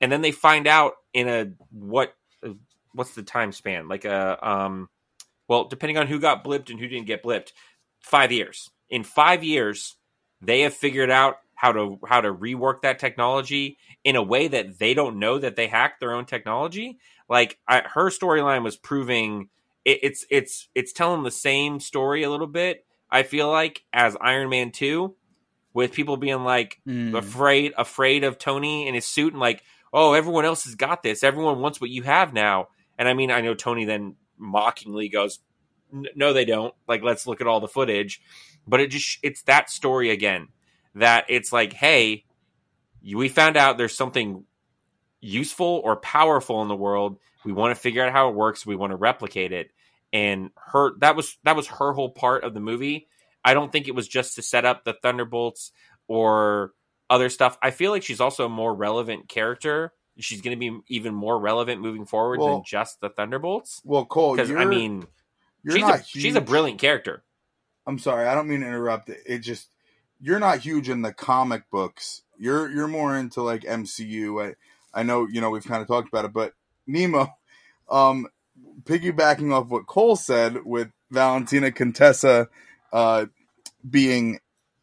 [0.01, 2.15] And then they find out in a what
[2.93, 3.89] what's the time span?
[3.89, 4.89] Like a um
[5.49, 7.53] well, depending on who got blipped and who didn't get blipped,
[8.01, 8.71] 5 years.
[8.89, 9.97] In 5 years,
[10.41, 14.79] they have figured out how to how to rework that technology in a way that
[14.79, 16.99] they don't know that they hacked their own technology.
[17.29, 19.49] Like I, her storyline was proving
[19.85, 22.85] it, it's it's it's telling the same story a little bit.
[23.15, 25.15] I feel like as Iron Man two,
[25.73, 27.17] with people being like Mm.
[27.17, 29.63] afraid afraid of Tony in his suit and like,
[29.93, 31.23] oh, everyone else has got this.
[31.25, 32.69] Everyone wants what you have now.
[32.99, 35.39] And I mean, I know Tony then mockingly goes,
[35.93, 36.75] no, they don't.
[36.89, 38.21] Like, let's look at all the footage.
[38.67, 40.49] But it just it's that story again
[40.95, 42.25] that it's like, hey,
[43.03, 44.45] we found out there's something
[45.21, 47.19] useful or powerful in the world.
[47.45, 48.65] We want to figure out how it works.
[48.67, 49.71] We want to replicate it.
[50.15, 53.09] And her that was that was her whole part of the movie.
[53.45, 55.73] I don't think it was just to set up the Thunderbolts
[56.09, 56.73] or
[57.11, 57.59] other stuff.
[57.61, 59.93] I feel like she's also a more relevant character.
[60.19, 63.83] She's going to be even more relevant moving forward Well- than just the Thunderbolts.
[63.85, 65.05] well, Cole, Because I mean,
[65.69, 67.25] she's not a she's a brilliant character.
[67.87, 69.09] I'm sorry, I don't mean to interrupt.
[69.11, 69.69] It, it just
[70.21, 72.23] you're not huge in the comic books.
[72.39, 74.43] You're you're more into like MCU.
[74.43, 74.55] I
[74.99, 76.55] I know you know we've kind of talked about it, but
[76.87, 77.29] Nemo,
[77.91, 78.29] um,
[78.85, 82.49] piggybacking off what Cole said with Valentina Contessa,
[82.93, 83.27] uh,
[83.89, 84.41] being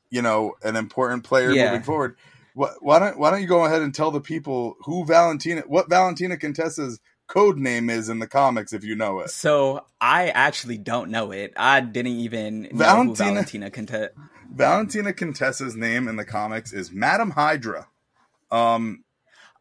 [0.09, 1.67] you know an important player Yeah.
[1.71, 2.17] moving forward.
[2.53, 5.89] Wh- Why don't Why don't you go ahead and tell the people who Valentina, what
[5.89, 9.29] Valentina Contessa's code name is in the comics, if you know it.
[9.29, 11.53] So I actually don't know it.
[11.55, 14.09] I didn't even know who Valentina- Valentina Conte-
[14.53, 17.87] Valentina Contessa's name in the comics is Madam Hydra.
[18.51, 19.05] Um,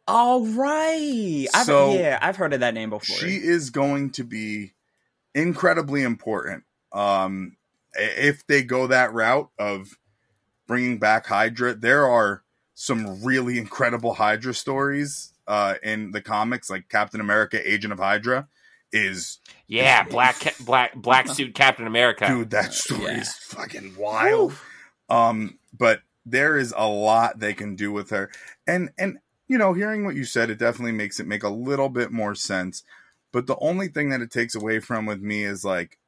[0.07, 1.47] All right.
[1.55, 3.17] I've, So, yeah, I've heard of that name before.
[3.17, 4.73] she is going to be
[5.35, 6.65] incredibly important.
[6.93, 7.57] Um,
[7.95, 9.89] if they go that route of
[10.67, 12.43] bringing back Hydra, there are
[12.75, 18.49] some really incredible Hydra stories uh, in the comics, like Captain America, Agent of Hydra,
[18.93, 22.27] is Yeah, black ca- black black suit Captain America.
[22.27, 22.51] dude.
[22.51, 23.21] That story yeah.
[23.21, 24.55] is fucking wild.
[25.09, 28.31] Um, but there is a lot they can do with her,
[28.67, 29.19] and and
[29.51, 32.37] you know, hearing what you said, it definitely makes it make a little bit more
[32.37, 32.85] sense.
[33.33, 35.99] But the only thing that it takes away from with me is like,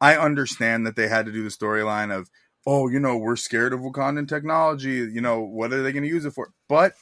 [0.00, 2.28] I understand that they had to do the storyline of,
[2.66, 4.94] oh, you know, we're scared of Wakandan technology.
[4.94, 6.50] You know, what are they going to use it for?
[6.68, 6.94] But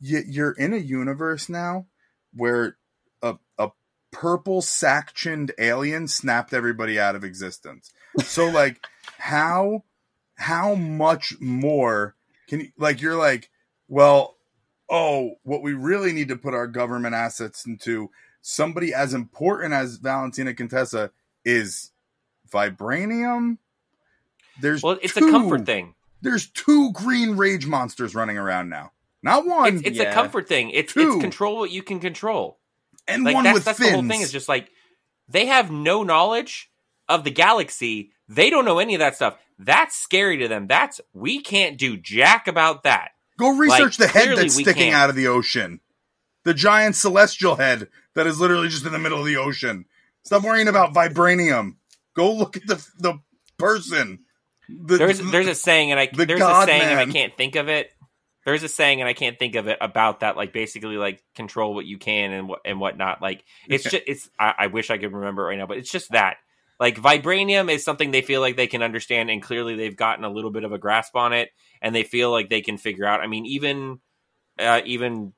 [0.00, 1.86] you're in a universe now
[2.34, 2.76] where
[3.22, 3.70] a a
[4.10, 7.92] purple sack chinned alien snapped everybody out of existence.
[8.18, 8.84] So like,
[9.18, 9.84] how
[10.34, 12.16] how much more
[12.48, 13.00] can you like?
[13.00, 13.48] You're like,
[13.86, 14.36] well,
[14.90, 18.10] oh, what we really need to put our government assets into
[18.42, 21.10] somebody as important as Valentina Contessa
[21.44, 21.92] is
[22.52, 23.58] vibranium.
[24.60, 25.94] There's Well, it's two- a comfort thing.
[26.22, 28.92] There's two green rage monsters running around now.
[29.22, 30.10] Not one It's, it's Yeah.
[30.10, 30.70] a comfort thing.
[30.70, 31.12] It's Two.
[31.12, 32.58] it's control what you can control.
[33.08, 33.90] and Like one that's with that's fins.
[33.90, 34.20] the whole thing.
[34.20, 34.70] Is just like
[35.28, 36.70] they have no knowledge
[37.08, 38.12] of the galaxy.
[38.28, 39.36] They don't know any of that stuff.
[39.58, 40.66] That's scary to them.
[40.66, 43.10] That's we can't do jack about that.
[43.40, 45.80] Go research Like, the head that's sticking out of the ocean.
[46.44, 49.86] The giant celestial head that is literally just in the middle of the ocean.
[50.24, 51.76] Stop worrying about vibranium.
[52.14, 53.18] Go look at the the
[53.58, 54.20] person.
[54.68, 57.36] The- There's there's a saying, and I the there's a God saying, and I can't
[57.36, 57.90] think of it.
[58.46, 60.36] There's a saying, and I can't think of it about that.
[60.36, 63.20] Like basically, like control what you can and what and whatnot.
[63.20, 64.30] Like it's just it's.
[64.38, 66.36] I, I wish I could remember it right now, but it's just that.
[66.80, 70.30] Like vibranium is something they feel like they can understand, and clearly they've gotten a
[70.30, 71.50] little bit of a grasp on it,
[71.82, 73.20] and they feel like they can figure out.
[73.20, 74.00] I mean, even
[74.58, 75.34] uh, even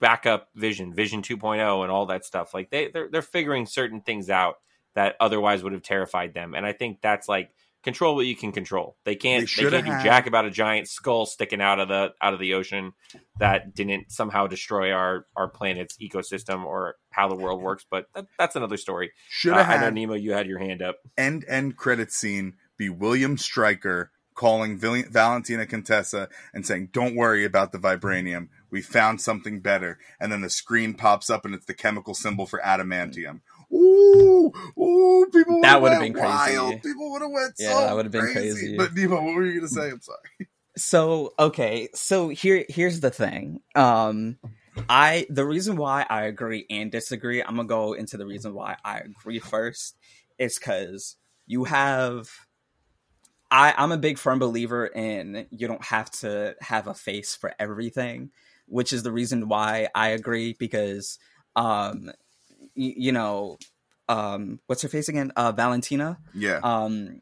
[0.00, 2.54] backup vision, Vision 2.0, and all that stuff.
[2.54, 4.56] Like they they're, they're figuring certain things out
[4.94, 7.50] that otherwise would have terrified them, and I think that's like
[7.82, 8.96] control what you can control.
[9.04, 12.12] They can't They they, can't do jack about a giant skull sticking out of the
[12.20, 12.92] out of the ocean
[13.38, 17.84] that didn't somehow destroy our our planet's ecosystem or how the world works.
[17.88, 19.12] But that, that's another story.
[19.28, 20.98] should Uh, have I know Nemo, you had your hand up.
[21.16, 27.72] end end credit scene be William Stryker calling Valentina Contessa and saying, "Don't worry about
[27.72, 28.48] the vibranium.
[28.70, 32.46] We found something better." And then the screen pops up and it's the chemical symbol
[32.46, 33.40] for adamantium.
[33.72, 35.26] Ooh, ooh!
[35.32, 36.80] People That would have been crazy.
[36.84, 38.76] People would have went Yeah, so that would've been crazy.
[38.76, 39.90] But Nemo, what were you gonna say?
[39.90, 40.48] I'm sorry.
[40.76, 43.60] So okay, so here here's the thing.
[43.74, 44.38] Um
[44.88, 48.76] I the reason why I agree and disagree, I'm gonna go into the reason why
[48.84, 49.96] I agree first,
[50.38, 51.16] is because
[51.46, 52.30] you have
[53.50, 57.52] I, I'm a big firm believer in you don't have to have a face for
[57.58, 58.30] everything,
[58.66, 61.18] which is the reason why I agree because
[61.54, 62.10] um
[62.74, 63.58] you know
[64.08, 65.32] um what's her face again?
[65.36, 66.18] Uh Valentina?
[66.34, 67.20] Yeah, um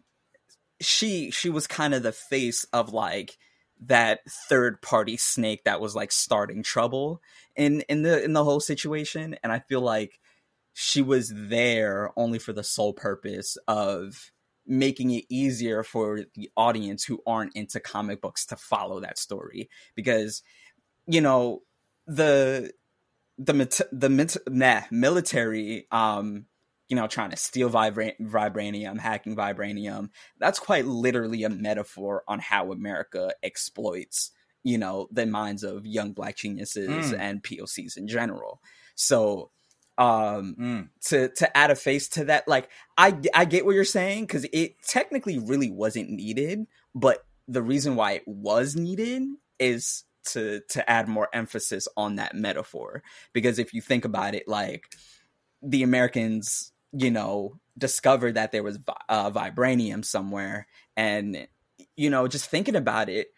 [0.80, 3.36] she she was kind of the face of like
[3.82, 7.22] that third party snake that was like starting trouble
[7.56, 9.36] in in the in the whole situation.
[9.42, 10.18] And i feel like
[10.72, 14.30] she was there only for the sole purpose of
[14.66, 19.68] making it easier for the audience who aren't into comic books to follow that story.
[19.94, 20.42] Because
[21.06, 21.62] you know
[22.06, 22.72] the
[23.42, 26.44] the the mit- nah, military um
[26.88, 32.38] you know trying to steal vibra- vibranium hacking vibranium that's quite literally a metaphor on
[32.38, 34.30] how america exploits
[34.62, 37.18] you know the minds of young black geniuses Mm.
[37.18, 38.60] and pocs in general
[38.94, 39.50] so
[39.96, 40.88] um Mm.
[41.06, 42.68] to to add a face to that like
[42.98, 47.96] i i get what you're saying because it technically really wasn't needed but the reason
[47.96, 49.22] why it was needed
[49.58, 53.02] is to to add more emphasis on that metaphor
[53.32, 54.84] because if you think about it like
[55.62, 60.66] the americans you know discovered that there was uh, vibranium somewhere
[60.96, 61.46] and
[61.96, 63.28] you know just thinking about it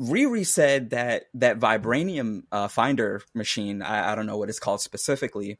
[0.00, 4.82] Riri said that that vibranium uh, finder machine, I, I don't know what it's called
[4.82, 5.58] specifically.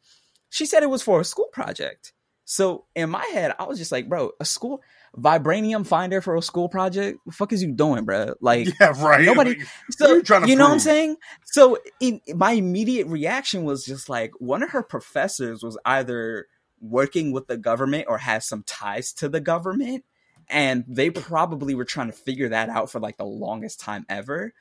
[0.50, 2.12] She said it was for a school project.
[2.44, 4.82] So in my head, I was just like, bro, a school
[5.18, 7.18] vibranium finder for a school project.
[7.26, 8.34] The fuck is you doing, bro?
[8.40, 9.24] Like, Yeah, right.
[9.24, 9.56] Nobody.
[9.56, 11.16] Like, So you trying to know what I'm saying?
[11.44, 16.46] So in, my immediate reaction was just like one of her professors was either
[16.80, 20.04] working with the government or has some ties to the government,
[20.48, 24.52] and they probably were trying to figure that out for like the longest time ever.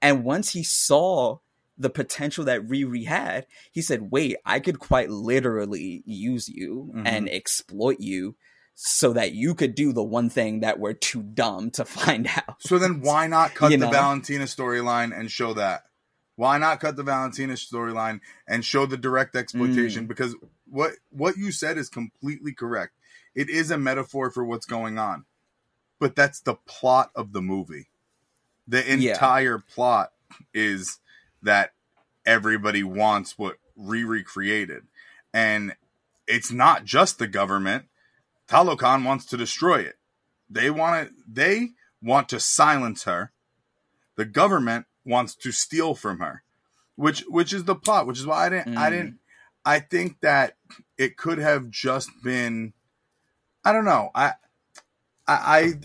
[0.00, 1.38] And once he saw
[1.76, 7.02] the potential that Riri had, he said, "Wait, I could quite literally use you Mhm.
[7.04, 8.36] and exploit you."
[8.76, 12.60] So that you could do the one thing that we're too dumb to find out.
[12.60, 13.90] So then why not cut You the know?
[13.92, 15.84] Valentina storyline and show that?
[16.36, 19.40] Why not cut the Valentina storyline and show the direct Mm.
[19.40, 20.06] exploitation?
[20.06, 20.34] Because
[20.68, 22.94] what what you said is completely correct.
[23.36, 25.24] It is a metaphor for what's going on.
[26.00, 27.86] But that's the plot of the movie.
[28.66, 29.12] The Yeah.
[29.12, 30.12] entire plot
[30.52, 30.98] is
[31.42, 31.72] that
[32.26, 34.84] everybody wants what Riri created.
[35.32, 35.76] And
[36.26, 37.84] it's not just the government.
[38.48, 39.96] Talokan wants to destroy it.
[40.50, 41.70] They want to they
[42.02, 43.32] want to silence her.
[44.16, 46.42] The government wants to steal from her.
[46.96, 48.90] Which which is the plot, which is why I didn't I Mm.
[48.90, 49.18] didn't
[49.64, 50.56] I think that
[50.98, 52.74] it could have just been
[53.64, 54.10] I don't know.
[54.14, 54.34] I
[55.26, 55.34] I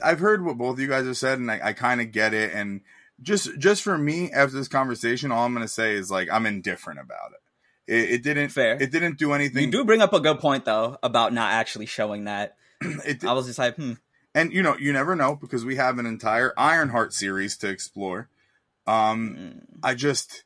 [0.03, 2.11] I- I've heard what both of you guys have said and I, I kind of
[2.11, 2.81] get it and
[3.21, 6.45] just just for me after this conversation all I'm going to say is like I'm
[6.45, 7.39] indifferent about it.
[7.89, 8.77] It, it didn't Fair.
[8.79, 11.87] it didn't do anything You do bring up a good point though about not actually
[11.87, 12.55] showing that.
[12.81, 13.93] it, I was just like, hmm.
[14.35, 18.29] and you know you never know because we have an entire ironheart series to explore
[18.85, 20.43] um mm, i just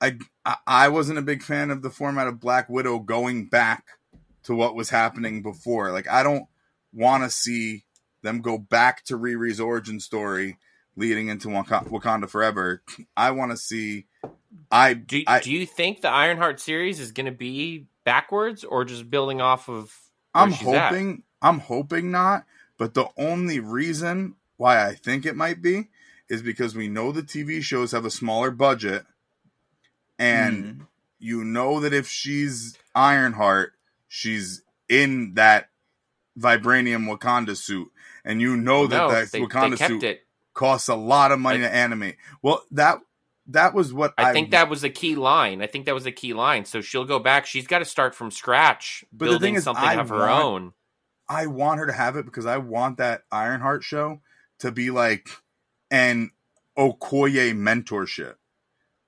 [0.00, 0.18] I,
[0.66, 3.84] I wasn't a big fan of the format of black widow going back
[4.42, 6.46] to what was happening before like i don't
[6.92, 7.84] want to see
[8.22, 10.58] them go back to riri's origin story
[10.96, 12.82] leading into Waka- wakanda forever
[13.16, 14.06] i want to see
[14.70, 18.84] i Do, I, do you think the Ironheart series is going to be backwards or
[18.84, 19.94] just building off of
[20.34, 20.88] I'm she's at?
[20.90, 22.44] hoping I'm hoping not,
[22.78, 25.88] but the only reason why I think it might be
[26.28, 29.04] is because we know the TV shows have a smaller budget
[30.18, 30.86] and mm,
[31.18, 33.72] you know that if she's Ironheart,
[34.08, 35.68] she's in that
[36.38, 37.90] vibranium Wakanda suit
[38.24, 40.20] and you know that no, that they, Wakanda they suit it.
[40.52, 42.16] costs a lot of money I- to animate.
[42.42, 42.98] Well, that
[43.48, 45.60] that was what I think that was the key line.
[45.62, 46.64] I think that was the key line.
[46.64, 47.46] So she'll go back.
[47.46, 50.18] She's got to start from scratch, But the building thing is, something I of her
[50.18, 50.72] want- own.
[51.28, 54.20] I want her to have it because I want that Ironheart show
[54.58, 55.28] to be like
[55.90, 56.30] an
[56.76, 58.34] Okoye mentorship.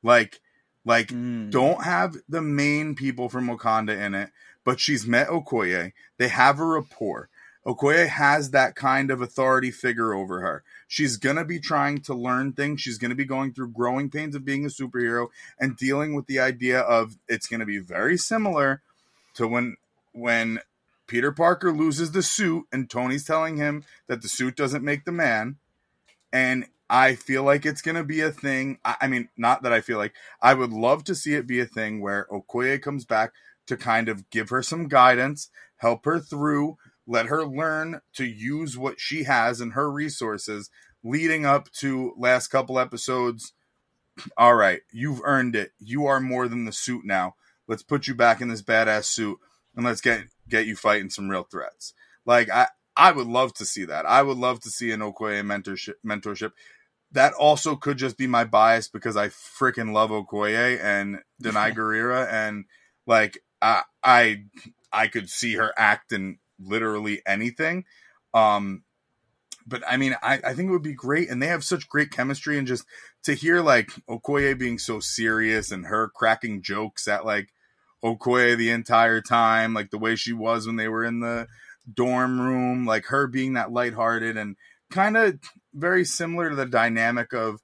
[0.02, 0.40] Like,
[0.84, 1.50] like mm.
[1.50, 4.30] don't have the main people from Wakanda in it,
[4.64, 5.92] but she's met Okoye.
[6.16, 7.28] They have a rapport.
[7.66, 10.64] Okoye has that kind of authority figure over her.
[10.88, 12.80] She's going to be trying to learn things.
[12.80, 15.28] She's going to be going through growing pains of being a superhero
[15.58, 18.82] and dealing with the idea of it's going to be very similar
[19.34, 19.76] to when
[20.12, 20.60] when
[21.06, 25.12] Peter Parker loses the suit and Tony's telling him that the suit doesn't make the
[25.12, 25.56] man.
[26.32, 28.78] And I feel like it's going to be a thing.
[28.84, 31.60] I, I mean, not that I feel like I would love to see it be
[31.60, 33.32] a thing where Okoye comes back
[33.66, 38.76] to kind of give her some guidance, help her through, let her learn to use
[38.76, 40.70] what she has and her resources
[41.02, 43.52] leading up to last couple episodes.
[44.36, 45.72] All right, you've earned it.
[45.78, 47.34] You are more than the suit now.
[47.68, 49.38] Let's put you back in this badass suit
[49.74, 51.94] and let's get get you fighting some real threats.
[52.24, 54.06] Like I I would love to see that.
[54.06, 56.52] I would love to see an Okoye mentorship mentorship.
[57.12, 62.30] That also could just be my bias because I freaking love Okoye and Danai Gurira
[62.30, 62.64] and
[63.06, 64.44] like I I
[64.92, 67.84] I could see her act in literally anything.
[68.34, 68.82] Um
[69.66, 72.10] but I mean I, I think it would be great and they have such great
[72.10, 72.84] chemistry and just
[73.24, 77.48] to hear like Okoye being so serious and her cracking jokes at like
[78.04, 81.48] Okoye the entire time, like the way she was when they were in the
[81.92, 84.56] dorm room, like her being that lighthearted and
[84.90, 85.38] kind of
[85.74, 87.60] very similar to the dynamic of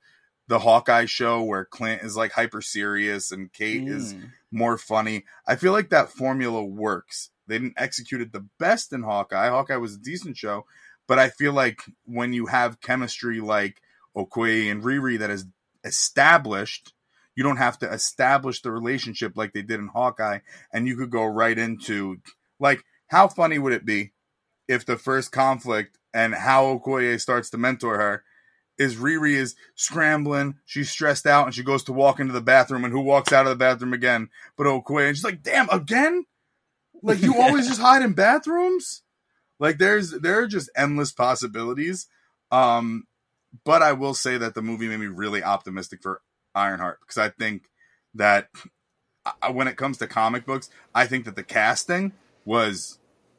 [0.49, 4.31] the Hawkeye show where Clint is like hyper serious and Kate is Mm.
[4.51, 5.25] more funny.
[5.47, 7.31] I feel like that formula works.
[7.47, 9.49] They didn't execute it the best in Hawkeye.
[9.49, 10.65] Hawkeye was a decent show,
[11.07, 13.81] but I feel like when you have chemistry like
[14.17, 15.47] Okoye and Riri that is
[15.85, 16.93] established,
[17.35, 20.41] you don't have to establish the relationship like they did in Hawkeye,
[20.73, 22.19] and you could go right into
[22.61, 24.13] like how funny would it be
[24.69, 28.25] if the first conflict and how Okoye starts to mentor her
[28.79, 32.85] is Riri is scrambling, she's stressed out, and she goes to walk into the bathroom,
[32.85, 34.29] and who walks out of the bathroom again?
[34.57, 36.25] But Okoye, and she's like, "Damn, again!
[37.03, 39.03] Like you always just hide in bathrooms."
[39.59, 42.09] Like there's there are just endless possibilities.
[42.51, 43.05] Um,
[43.65, 46.21] but I will say that the movie made me really optimistic for
[46.55, 47.69] Ironheart because I think
[48.15, 48.49] that
[49.41, 52.13] I, when it comes to comic books, I think that the casting
[52.45, 52.99] was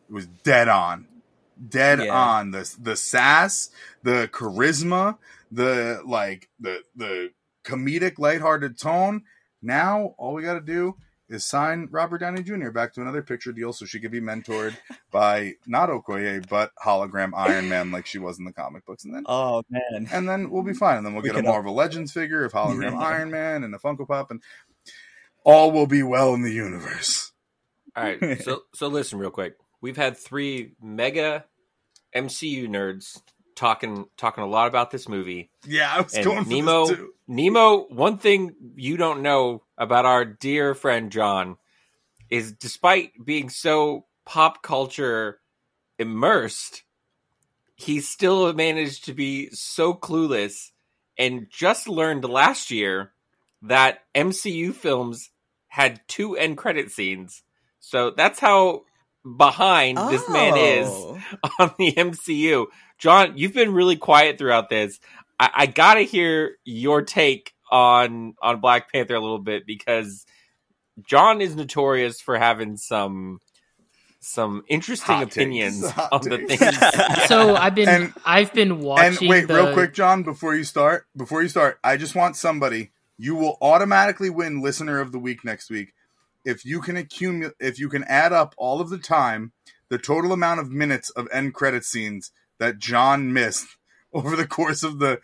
[0.10, 1.08] was dead on,
[1.70, 2.14] dead Yeah.
[2.14, 2.52] on.
[2.52, 3.70] The the sass,
[4.04, 5.18] the charisma,
[5.52, 7.32] the like the the
[7.66, 9.24] comedic, lighthearted tone.
[9.62, 10.96] Now all we got to do
[11.34, 12.70] is sign Robert Downey Jr.
[12.70, 14.76] back to another picture deal so she could be mentored
[15.12, 19.14] by not Okoye but hologram Iron Man like she was in the comic books, and
[19.14, 20.08] then Oh man.
[20.12, 20.98] and then we'll be fine.
[20.98, 23.00] And then we'll We get a can all- Marvel Legends figure of hologram Yeah.
[23.00, 24.42] Iron Man and a Funko Pop, and
[25.44, 27.32] all will be well in the universe.
[27.96, 29.56] All right, so so listen real quick.
[29.82, 31.46] We've had three mega
[32.16, 33.22] MCU nerds
[33.56, 35.50] talking talking a lot about this movie.
[35.66, 37.10] Yeah, I was And going for Nemo.
[37.28, 37.86] Nemo.
[37.90, 41.58] One thing you don't know about our dear friend John
[42.30, 45.40] is, despite being so pop culture
[46.00, 46.84] immersed,
[47.76, 50.72] he still managed to be so clueless,
[51.18, 53.14] and just learned last year
[53.62, 55.30] that MCU films
[55.68, 57.44] had two end credit scenes.
[57.80, 58.84] So that's how
[59.38, 61.20] behind this man is Oh.
[61.60, 62.68] on the MCU.
[63.00, 65.00] John, you've been really quiet throughout this.
[65.40, 70.26] I, I gotta hear your take on on Black Panther a little bit because
[71.08, 73.40] John is notorious for having some
[74.20, 75.36] some interesting Hot takes.
[75.36, 76.58] opinions Hot on the takes.
[76.64, 76.78] things.
[77.28, 79.18] So I've been And- I've been watching.
[79.24, 82.36] And wait, the, real quick, John, before you start, before you start, I just want
[82.36, 82.92] somebody.
[83.18, 85.94] You will automatically win listener of the week next week
[86.46, 89.52] if you can accumulate, if you can add up all of the time,
[89.90, 93.68] the total amount of minutes of end credit scenes that John missed
[94.14, 95.20] over the course of the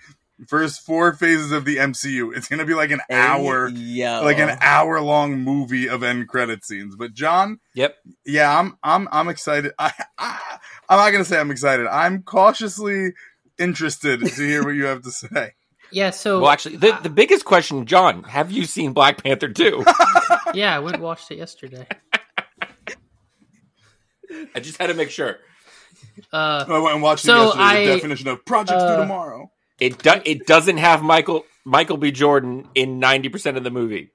[0.47, 2.35] first four phases of the MCU.
[2.35, 4.21] It's gonna be like an hour, Yo.
[4.23, 6.95] like an hour long movie of end credit scenes.
[6.95, 7.95] But John, Yep.
[8.25, 9.73] yeah, I'm I'm I'm excited.
[9.77, 10.39] I, I
[10.87, 11.87] I'm not gonna say I'm excited.
[11.87, 13.13] I'm cautiously
[13.57, 15.53] interested to hear what you have to say.
[15.91, 16.11] yeah.
[16.11, 19.83] So Well, actually, the, the biggest question, John, have you seen Black Panther 2?
[20.53, 21.87] yeah, I went and watched it yesterday.
[24.55, 25.37] I just had to make sure.
[26.31, 27.63] Uh, I went and watched So it yesterday.
[27.63, 29.51] I- the definition of projects uh, due tomorrow.
[29.79, 32.11] It do, it doesn't have Michael Michael B.
[32.11, 34.11] Jordan in ninety percent of the movie.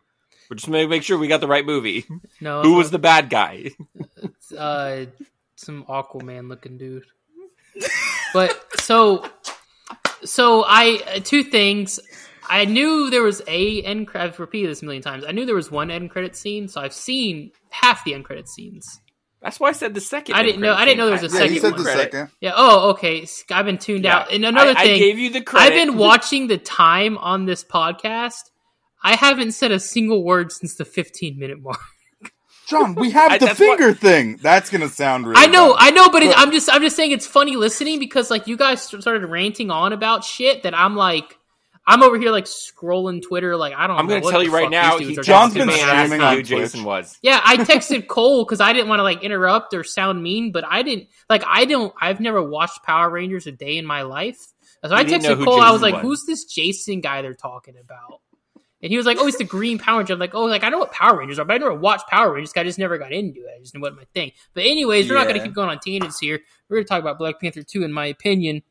[0.51, 2.05] We're just make make sure we got the right movie.
[2.41, 3.71] no, Who was the bad guy?
[4.59, 5.07] uh,
[5.57, 7.05] some Aquaman looking dude.
[8.35, 9.25] But so,
[10.23, 11.99] so I uh, two things.
[12.49, 14.09] I knew there was a end.
[14.09, 15.25] cre- I've repeated this a million times.
[15.27, 18.49] I knew there was one end credit scene, so I've seen half the end credit
[18.49, 19.01] scenes.
[19.43, 20.37] That's why I said the second.
[20.37, 21.83] I didn't know- I didn't know there was a Yeah, second you said one.
[21.83, 22.31] the second.
[22.41, 22.53] Yeah.
[22.57, 23.27] Oh, okay.
[23.51, 24.21] I've been tuned Yeah.
[24.21, 24.33] out.
[24.33, 25.67] And another I, thing, I gave you the credit.
[25.67, 28.41] I've been watching the time on this podcast.
[29.03, 31.79] I haven't said a single word since the 15 minute mark.
[32.67, 34.39] John, we have I- the that's what- finger thing.
[34.41, 35.37] That's gonna sound really.
[35.43, 35.83] I know, bad.
[35.89, 38.47] I know, but, it, But- I'm just, I'm just saying it's funny listening because like
[38.47, 41.37] you guys started ranting on about shit that I'm like,
[41.87, 43.97] I'm over here like scrolling Twitter, like I don't.
[43.97, 44.01] Know.
[44.01, 44.97] I'm know going to what tell the you right now.
[44.97, 47.19] these He dudes are John's talking been man asked streaming on who Jason was.
[47.21, 50.65] Yeah, I texted Cole because I didn't want to like interrupt or sound mean, but
[50.67, 51.93] I didn't like I don't.
[52.01, 54.39] I've never watched Power Rangers a day in my life,
[54.83, 55.61] so I You didn't texted Cole.
[55.61, 56.03] I was like, was.
[56.03, 58.21] "Who's this Jason guy they're talking about?"
[58.85, 60.69] And he was like, "Oh, it's the Green Power Ranger." I'm like, "Oh, like I
[60.69, 62.53] know what Power Rangers are, but I never watched Power Rangers.
[62.55, 63.51] I just never got into it.
[63.57, 65.81] I just knew what my thing." But anyways, we're not going to keep going on
[65.81, 66.41] tangents here.
[66.69, 68.63] We're going to talk about Black Panther two, in my opinion.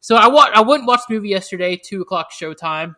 [0.00, 2.94] So I wa- I went and watched the movie yesterday, two o'clock showtime.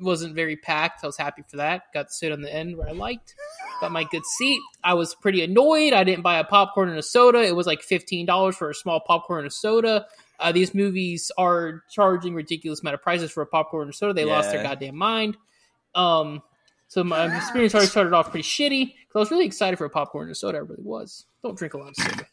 [0.00, 1.04] Wasn't very packed.
[1.04, 1.84] I was happy for that.
[1.94, 3.34] Got to sit on the end where I liked.
[3.80, 4.60] Got my good seat.
[4.82, 5.92] I was pretty annoyed.
[5.92, 7.42] I didn't buy a popcorn and a soda.
[7.42, 10.06] It was like fifteen dollars for a small popcorn and a soda.
[10.40, 14.12] Uh, these movies are charging ridiculous amount of prices for a popcorn and a soda.
[14.12, 15.36] They lost their goddamn mind.
[15.94, 16.42] Um,
[16.88, 19.90] so my experience already started off pretty shitty because I was really excited for a
[19.90, 20.58] popcorn and a soda.
[20.58, 21.24] I really was.
[21.44, 22.26] Don't drink a lot of soda.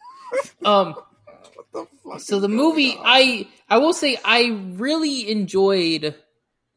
[0.65, 0.95] Um,
[2.19, 6.15] so the movie, I I will say, I really enjoyed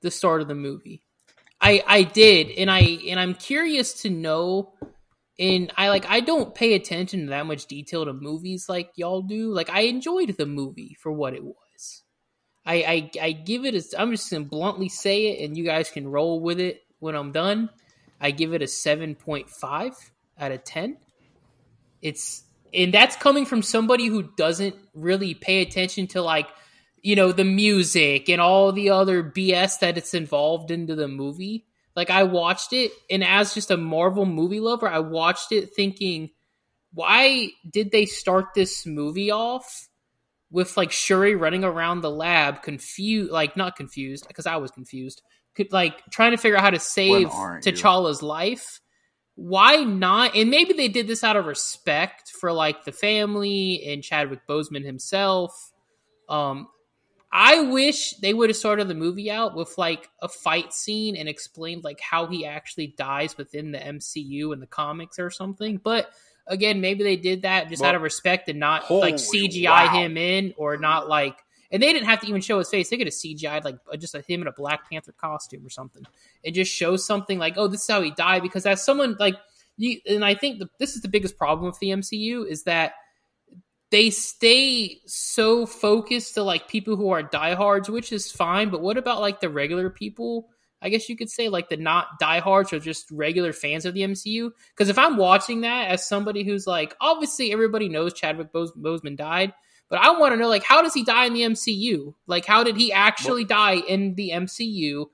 [0.01, 1.03] the start of the movie.
[1.61, 4.75] I I did, and I and I'm curious to know.
[5.37, 9.23] And I like I don't pay attention to that much detail to movies like y'all
[9.23, 9.53] do.
[9.53, 12.03] Like I enjoyed the movie for what it was.
[12.65, 14.01] I I, I give it a.
[14.01, 17.33] I'm just gonna bluntly say it, and you guys can roll with it when I'm
[17.33, 17.71] done.
[18.21, 19.93] I give it a seven point five
[20.39, 20.99] out of ten.
[22.01, 26.49] It's and that's coming from somebody who doesn't really pay attention to like
[27.03, 31.67] you know the music and all the other BS that it's involved into the movie.
[31.95, 36.31] Like I watched it and as just a Marvel movie lover, I watched it thinking
[36.93, 39.89] why did they start this movie off
[40.51, 45.23] with like Shuri running around the lab confused like not confused because I was confused.
[45.55, 47.29] Could, like trying to figure out how to save?
[47.29, 48.81] T'Challa's life
[49.37, 50.37] why not?
[50.37, 54.85] And maybe they did this out of respect for like the family and Chadwick Boseman
[54.85, 55.73] himself.
[56.29, 56.69] Um,
[57.33, 61.29] I wish they would have started the movie out with like a fight scene and
[61.29, 65.81] explained like how he actually dies within the MCU and the comics or something.
[65.83, 66.09] But
[66.47, 69.93] again, maybe they did that just out of respect and not like CGI wow.
[69.93, 71.37] him in or not like.
[71.71, 72.91] And they didn't have to even show his face.
[72.91, 76.05] They could have CGI'd like uh, just him in a Black Panther costume or something.
[76.43, 78.43] It just shows something like, oh, this is how he died.
[78.43, 79.37] Because as someone like
[79.77, 82.95] you, and I think the, this is the biggest problem with the MCU is that
[83.91, 88.71] they stay so focused to like people who are diehards, which is fine.
[88.71, 90.49] But what about like the regular people?
[90.83, 94.03] I guess you could say like the not diehards or just regular fans of the
[94.03, 94.51] MCU.
[94.71, 99.17] Because if I'm watching that as somebody who's like, obviously everybody knows Chadwick Bos- Boseman
[99.17, 99.55] died,
[99.89, 102.15] but I want to know like how does he die in the MCU?
[102.27, 105.07] Like how did he actually die in the MCU?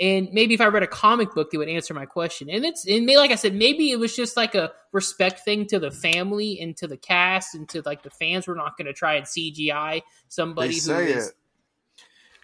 [0.00, 2.48] And maybe if I read a comic book, they would answer my question.
[2.50, 5.66] And it's and may- like I said, maybe it was just like a respect thing
[5.66, 8.48] to the family and to the cast and to like the fans.
[8.48, 11.28] We're not going to try and CGI somebody They who say is.
[11.28, 11.34] it.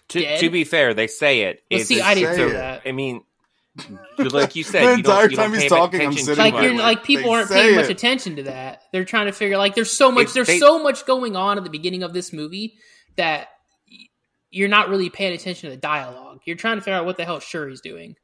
[0.08, 0.40] To, Dead?
[0.40, 1.62] to be fair, they say it.
[1.70, 2.82] Well, see, I didn't say know that.
[2.86, 3.26] I mean, but
[4.18, 6.54] like you said, The you don't, entire you don't time he's talking, I'm sitting like
[6.62, 8.82] you're like people They aren't say paying much attention to that.
[8.92, 11.58] They're trying to figure like there's so much It- there's they- so much going on
[11.58, 12.76] at the beginning of this movie
[13.16, 13.48] that
[14.50, 16.40] you're not really paying attention to the dialogue.
[16.44, 18.16] You're trying to figure out what the hell Shuri's doing.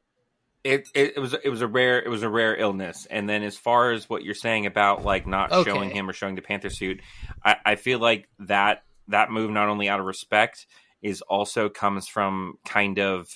[0.63, 3.43] it, it, it was it was a rare it was a rare illness and then
[3.43, 5.69] as far as what you're saying about like not Okay.
[5.69, 7.01] showing him or showing the panther suit
[7.43, 10.65] I, I feel like that that move not only out of respect
[11.03, 13.27] is also comes from kind of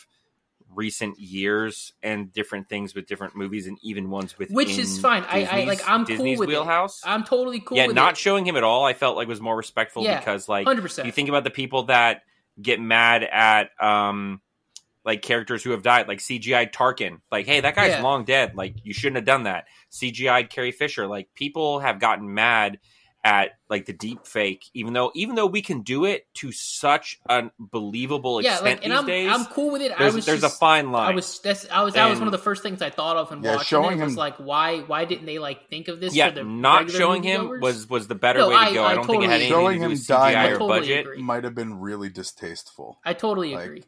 [0.75, 5.23] recent years and different things with different movies and even ones with Which is fine.
[5.27, 6.51] I- I- like, I'm cool Disney's with it.
[6.51, 8.17] wheelhouse I'm totally cool yeah with not it.
[8.17, 11.05] showing him at all i felt like was more respectful Yeah, because like 100%.
[11.05, 12.21] you think about the people that
[12.61, 14.41] get mad at um
[15.05, 18.01] like characters who have died like cgi tarkin like hey that guy's Yeah.
[18.03, 22.33] long dead like you shouldn't have done that cgi carrie fisher like people have gotten
[22.33, 22.77] mad
[23.23, 27.19] at like the deep fake even though even though we can do it to such
[27.27, 29.91] an believable yeah, extent like and these I'm days I'm cool with it.
[29.91, 32.19] I there's, was there's just, a fine line I was that's I was that was
[32.19, 34.17] one of the first things I thought of when Yeah, watching showing it was him-
[34.17, 37.59] like why why didn't they like think of this yeah for the not showing him
[37.59, 39.43] was was the better No, way to go I i, don't think it had totally-
[39.43, 41.21] anything Showing to do him with dying- cgi I or totally budget agree.
[41.21, 42.99] Might have been really distasteful.
[43.03, 43.83] I totally Like, agree.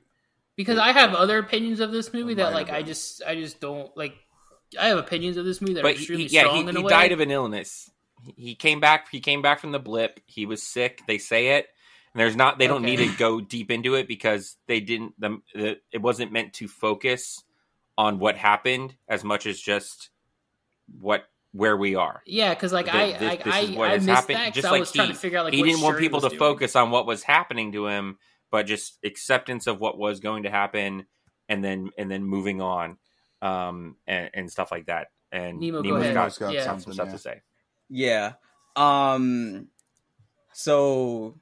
[0.57, 3.95] Because I have other opinions of this movie that like I just I just don't
[3.95, 4.13] like
[4.77, 6.61] I have opinions of this movie that are but he, extremely he- yeah, strong he,
[6.69, 6.89] in a he way.
[6.89, 7.89] died of an illness.
[8.25, 9.09] He- He came back.
[9.11, 10.19] He came back from the blip.
[10.25, 11.01] He was sick.
[11.07, 11.67] They say it.
[12.13, 12.57] And there's not.
[12.59, 12.95] They don't Okay.
[12.97, 15.13] need to go deep into it because they didn't.
[15.19, 17.43] The, the it wasn't meant to focus
[17.97, 20.09] on what happened as much as just
[20.99, 22.21] what where we are.
[22.25, 24.37] yeah, because like Th- I this- I, this is I, what I has missed happened.
[24.37, 25.81] that 'cause Just I like was trying he- to figure out like he what didn't
[25.81, 26.39] want people to doing.
[26.39, 28.17] focus on what was happening to him,
[28.51, 31.05] but just acceptance of what was going to happen,
[31.49, 32.97] and then and then moving on,
[33.41, 35.07] um, and, and stuff like that.
[35.33, 36.13] And Nemo, go Nemo's ahead.
[36.13, 36.63] got, Nemo's got Yeah.
[36.63, 37.11] some something, stuff yeah.
[37.13, 37.41] to say.
[37.91, 38.33] Yeah.
[38.75, 39.67] Um
[40.53, 41.35] so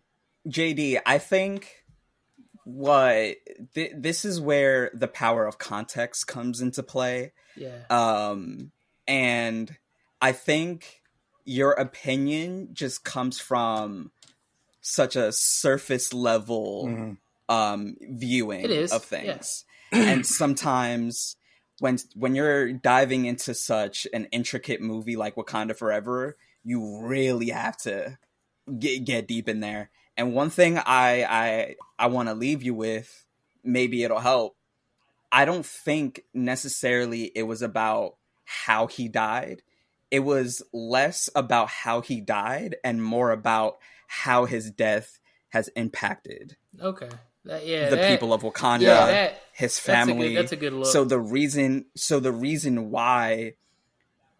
[0.48, 1.84] JD, I think
[2.64, 3.36] what
[3.74, 7.34] th- this is where the power of context comes into play.
[7.56, 7.84] Yeah.
[7.90, 8.72] Um
[9.08, 9.76] and
[10.22, 11.02] I think
[11.46, 14.12] your opinion just comes from
[14.82, 17.18] such a surface level Mhm.
[17.48, 19.20] um viewing It is, of yeah.
[19.20, 19.66] things.
[19.92, 21.36] and sometimes
[21.80, 27.78] when when you're diving into such an intricate movie like Wakanda Forever, you really have
[27.78, 28.18] to
[28.78, 29.90] get get deep in there.
[30.18, 33.26] And one thing I I I want to leave you with,
[33.64, 34.56] maybe it'll help.
[35.32, 38.16] I don't think necessarily it was about
[38.46, 39.62] how he died.
[40.10, 43.78] It was less about how he died and more about
[44.08, 45.20] how his death
[45.50, 47.10] has impacted Okay.
[47.46, 47.90] That, yeah.
[47.90, 49.06] the that- people of Wakanda, Yeah.
[49.06, 50.36] That, his that's a good- family.
[50.36, 50.88] that's a good look.
[50.88, 53.54] So the reason, so the reason why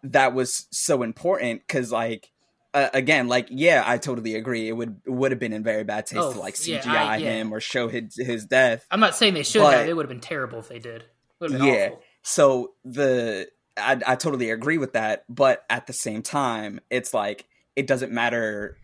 [0.02, 2.30] that was so important, because like
[2.72, 4.68] uh, again, like yeah, I totally agree.
[4.68, 7.16] It would would have been in very bad taste Oh, to like yeah, CGI I-
[7.16, 7.30] yeah.
[7.32, 8.86] him or show his his death.
[8.90, 9.88] I'm not saying they should But- have.
[9.88, 11.04] It would have been terrible if they did.
[11.40, 11.86] Been Yeah.
[11.88, 12.02] awful.
[12.22, 17.44] So the I, I totally agree with that, but at the same time, it's like
[17.76, 18.76] it doesn't matter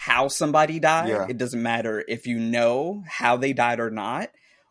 [0.00, 1.08] how somebody died.
[1.08, 1.26] Yeah.
[1.28, 4.30] It doesn't matter if you know how they died or not.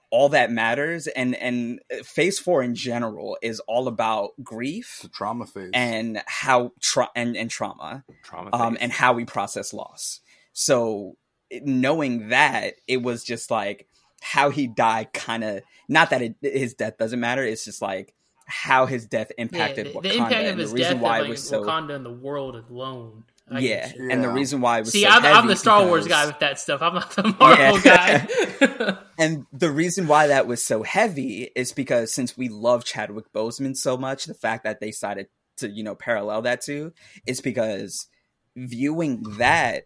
[0.09, 5.09] All that matters, and and Phase Four in general is all about grief It's a
[5.09, 5.71] trauma phase.
[5.73, 8.51] and how tra- and and trauma, Trauma.
[8.53, 8.83] um, phase.
[8.83, 10.21] and how we process loss.
[10.53, 11.17] So
[11.61, 13.89] knowing that, it was just like
[14.21, 15.11] how he died.
[15.11, 17.43] Kind of not that it, his death doesn't matter.
[17.43, 18.13] It's just like
[18.45, 20.01] how his death Yeah, impacted the, Wakanda.
[20.03, 21.95] the impact of and his the reason death why of it like, was so Wakanda
[21.97, 23.25] and the world alone.
[23.49, 24.09] I yeah, get you.
[24.11, 26.39] and the reason why it was See, so I'm, I'm the Star Wars guy with
[26.39, 26.81] that stuff.
[26.81, 28.25] I'm not the Marvel Yeah.
[28.27, 28.97] guy.
[29.19, 33.75] And the reason why that was so heavy is because since we love Chadwick Boseman
[33.75, 36.93] so much, the fact that they decided to, you know, parallel that to
[37.25, 38.07] is because
[38.55, 39.85] viewing that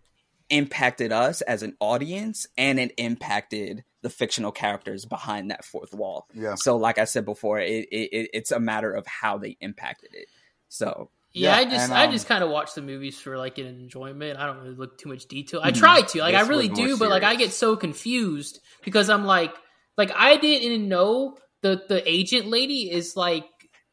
[0.49, 6.27] impacted us as an audience and it impacted the fictional characters behind that fourth wall.
[6.33, 6.55] yeah.
[6.55, 10.09] So like I said before, it, it, it it's a matter of how they impacted
[10.13, 10.27] it.
[10.67, 13.37] So Yeah, Yeah, I just and, I um, just kind of watch the movies for
[13.37, 14.37] like an enjoyment.
[14.37, 15.61] I don't really look too much detail.
[15.63, 19.25] I try to, like I really do, but like I get so confused because I'm
[19.25, 19.53] like,
[19.97, 23.45] like I didn't know the the agent lady is like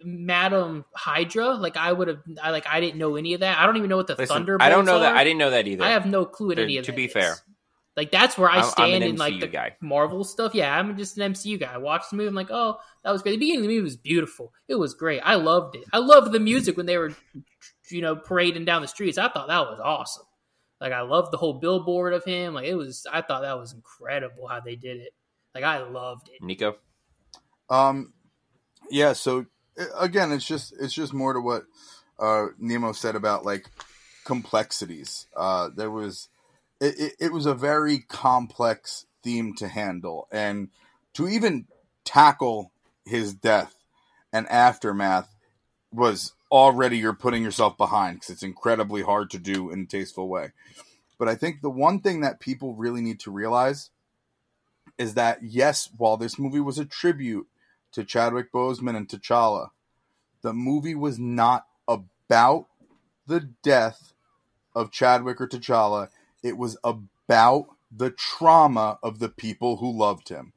[0.02, 1.50] Madam Hydra.
[1.54, 3.58] Like I would have, I like I didn't know any of that.
[3.58, 5.16] I don't even know what the Listen, Thunderbolts I don't know that.
[5.16, 5.84] I didn't know that either.
[5.84, 7.12] I have no clue what To- any of to that be is.
[7.12, 7.34] fair.
[7.98, 9.74] Like that's where I I'm- I'm stand in like the guy.
[9.80, 10.54] Marvel stuff.
[10.54, 11.74] Yeah, I'm just an MCU guy.
[11.74, 12.28] I watched the movie.
[12.28, 13.32] I'm like, oh, that was great.
[13.32, 14.52] The beginning of the movie was beautiful.
[14.68, 15.20] It was great.
[15.24, 15.82] I loved it.
[15.92, 17.12] I loved the music when they were,
[17.90, 19.18] you know, parading down the streets.
[19.18, 20.22] I thought that was awesome.
[20.80, 22.54] Like I loved the whole billboard of him.
[22.54, 23.04] Like it was.
[23.12, 25.12] I thought that was incredible how they did it.
[25.52, 26.40] Like I loved it.
[26.40, 26.76] Nico.
[27.68, 28.12] Um,
[28.90, 29.12] yeah.
[29.12, 29.46] So
[29.76, 31.64] uh, again, it's just it's just more to what
[32.20, 33.66] uh, Nemo said about like
[34.24, 35.26] complexities.
[35.36, 36.28] Uh, there was
[36.80, 40.68] it, it, was a very complex theme to handle, and
[41.14, 41.66] to even
[42.04, 42.72] tackle
[43.04, 43.74] his death
[44.32, 45.34] and aftermath
[45.92, 50.28] was already you're putting yourself behind because it's incredibly hard to do in a tasteful
[50.28, 50.52] way.
[51.18, 53.90] But I think the one thing that people really need to realize
[54.98, 57.46] is that yes, while this movie was a tribute
[57.92, 59.70] to Chadwick Boseman and T'Challa,
[60.42, 62.66] the movie was not about
[63.26, 64.12] the death
[64.74, 66.08] of Chadwick or T'Challa.
[66.42, 70.52] It was about the trauma of the people who loved him.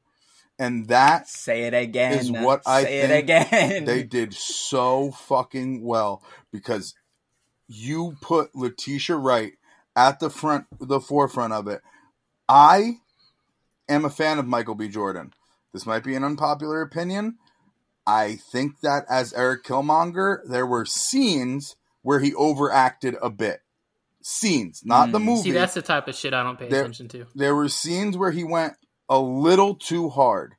[0.60, 2.14] And that Say it again.
[2.20, 3.86] is what I Say think it again.
[3.86, 6.94] they did so fucking well because
[7.68, 9.54] you put Letitia Wright
[9.96, 11.82] at the front, the forefront of it.
[12.48, 12.98] I
[13.90, 14.88] am a fan of Michael B.
[14.88, 15.34] Jordan.
[15.74, 17.38] This might be an unpopular opinion.
[18.06, 23.62] I think that as Eric Killmonger, there were scenes where he overacted a bit.
[24.24, 25.26] Scenes, not the Hmm.
[25.26, 27.26] movie See, that's the type of shit I don't pay There- attention to.
[27.36, 28.74] there were scenes where he went
[29.10, 30.56] a little too hard.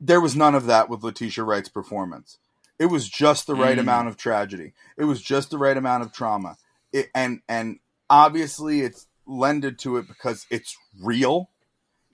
[0.00, 2.38] There was none of that with Letitia Wright's performance.
[2.78, 3.80] It was just the right Mm.
[3.82, 4.72] amount of tragedy.
[4.96, 6.56] It was just the right amount of trauma.
[6.92, 7.78] It, and and
[8.08, 11.50] obviously it's lended to it because it's real.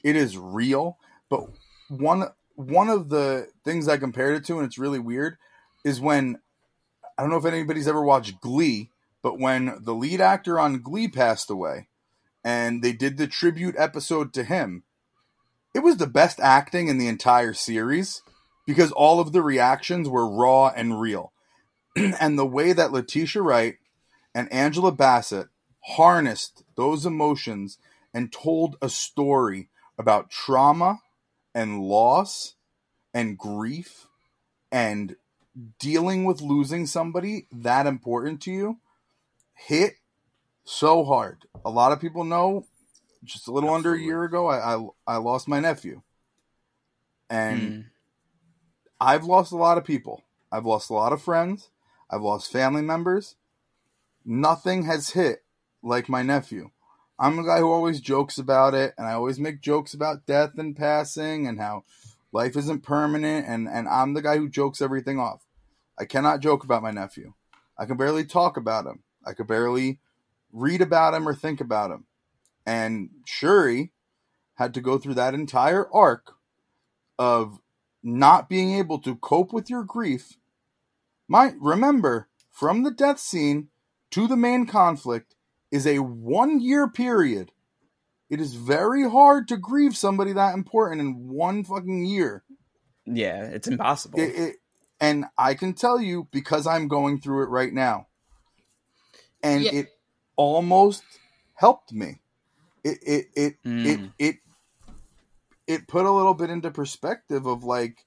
[0.03, 0.99] It is real.
[1.29, 1.49] But
[1.89, 2.25] one
[2.57, 5.37] one of the things I compared it to, and it's really weird,
[5.85, 6.41] is when
[7.17, 8.91] I don't know if anybody's ever watched Glee,
[9.27, 11.89] but when the lead actor on Glee passed away,
[12.45, 14.85] and they did the tribute episode to him.
[15.75, 18.23] It was the best acting in the entire series
[18.69, 21.33] because all of the reactions were raw and real.
[21.97, 23.79] and the way that Letitia Wright
[24.33, 25.49] and Angela Bassett
[25.81, 27.79] harnessed those emotions
[28.15, 31.01] and told a story about trauma
[31.53, 32.55] and loss
[33.13, 34.07] and grief
[34.71, 35.17] and
[35.81, 38.79] dealing with losing somebody that important to you
[39.57, 39.95] hit
[40.65, 41.45] so hard.
[41.65, 42.67] A lot of people know
[43.25, 46.03] just a little under a year ago I, I I lost my nephew.
[47.29, 47.85] And Mm.
[49.01, 50.23] I've lost a lot of people.
[50.51, 51.71] I've lost a lot of friends.
[52.09, 53.37] I've lost family members.
[54.25, 55.45] Nothing has hit
[55.83, 56.71] like my nephew.
[57.19, 60.53] I'm a guy who always jokes about it, and I always make jokes about death
[60.59, 61.85] and passing and how
[62.33, 65.47] life isn't permanent, and, and I'm the guy who jokes everything off.
[65.99, 67.33] I cannot joke about my nephew.
[67.79, 69.03] I can barely talk about him.
[69.27, 69.99] I could barely
[70.53, 72.07] read about him or think about him.
[72.65, 73.93] And Shuri
[74.55, 76.33] had to go through that entire arc
[77.19, 77.61] of
[78.03, 80.37] not being able to cope with your grief.
[81.29, 83.69] My remember from the death scene
[84.13, 85.35] to the main conflict
[85.71, 87.53] is a one year period.
[88.31, 92.45] It is very hard to grieve somebody that important in one fucking year.
[93.05, 94.19] Yeah, it's impossible.
[94.19, 94.57] It, it,
[95.01, 98.09] and I can tell you because I'm going through it right now.
[99.47, 99.73] And Yeah.
[99.73, 99.89] it
[100.37, 101.05] almost
[101.55, 102.21] helped me.
[102.85, 103.55] It it it,
[103.85, 104.13] it Mm.
[104.19, 104.37] it
[105.67, 108.05] it put a little bit into perspective of like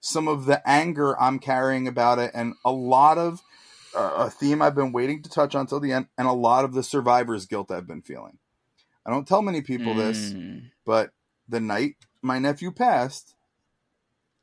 [0.00, 3.40] some of the anger I'm carrying about it and a lot of
[3.94, 6.64] uh, a theme I've been waiting to touch on till the end and a lot
[6.64, 8.38] of the survivor's guilt I've been feeling.
[9.04, 10.70] I don't tell many people this, Mm.
[10.84, 11.10] but
[11.48, 13.34] the night my nephew passed,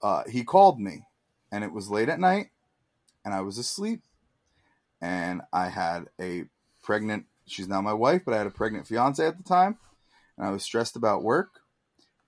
[0.02, 1.06] uh, he called me,
[1.52, 2.48] and it was late at night,
[3.24, 4.02] and I was asleep,
[5.02, 6.46] and I had a
[6.84, 7.26] pregnant.
[7.48, 9.78] She's now my wife, but I had a pregnant fiance at the time,
[10.38, 11.60] and I was stressed about work.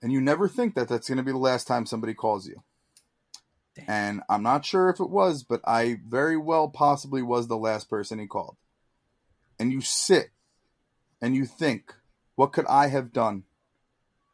[0.00, 2.62] And you never think that that's going to be the last time somebody calls you.
[3.86, 7.90] And I'm not sure if it was, but I very well possibly was the last
[7.90, 8.56] person he called.
[9.58, 10.30] And you sit
[11.20, 11.94] and you think,
[12.36, 13.44] what could I have done?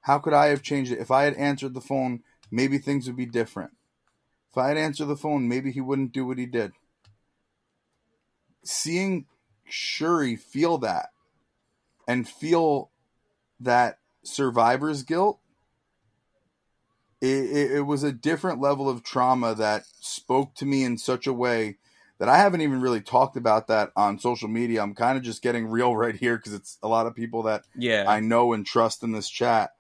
[0.02, 0.98] How could I have changed it?
[0.98, 3.70] If I had answered the phone, maybe things would be different.
[4.51, 6.73] If I had answered the phone, maybe he wouldn't do what he did.
[8.65, 9.27] Seeing
[9.65, 11.11] Shuri feel that
[12.09, 12.91] and feel
[13.61, 15.39] that survivor's guilt,
[17.20, 21.27] it, it, it was a different level of trauma that spoke to me in such
[21.27, 21.77] a way
[22.19, 24.82] that I haven't even really talked about that on social media.
[24.82, 27.65] I'm kind of just getting real right here because it's a lot of people that
[27.74, 28.05] Yeah.
[28.07, 29.70] I know and trust in this chat.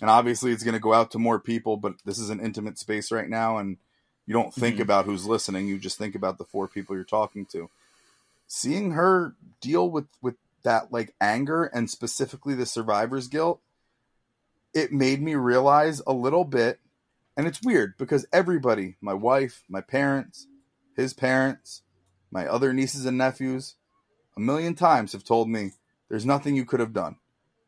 [0.00, 2.78] And obviously, it's going to go out to more people, but this is an intimate
[2.78, 3.58] space right now.
[3.58, 3.78] And
[4.26, 4.82] you don't think Mhm.
[4.82, 7.70] about who's listening, you just think about the four people you're talking to.
[8.56, 13.60] Seeing her deal with, with that like anger and specifically the survivor's guilt,
[14.72, 16.78] it made me realize a little bit.
[17.36, 20.46] And it's weird because everybody, my wife, my parents,
[20.96, 21.82] his parents,
[22.30, 23.74] my other nieces and nephews,
[24.36, 25.72] a million times have told me
[26.08, 27.16] there's nothing you could have done.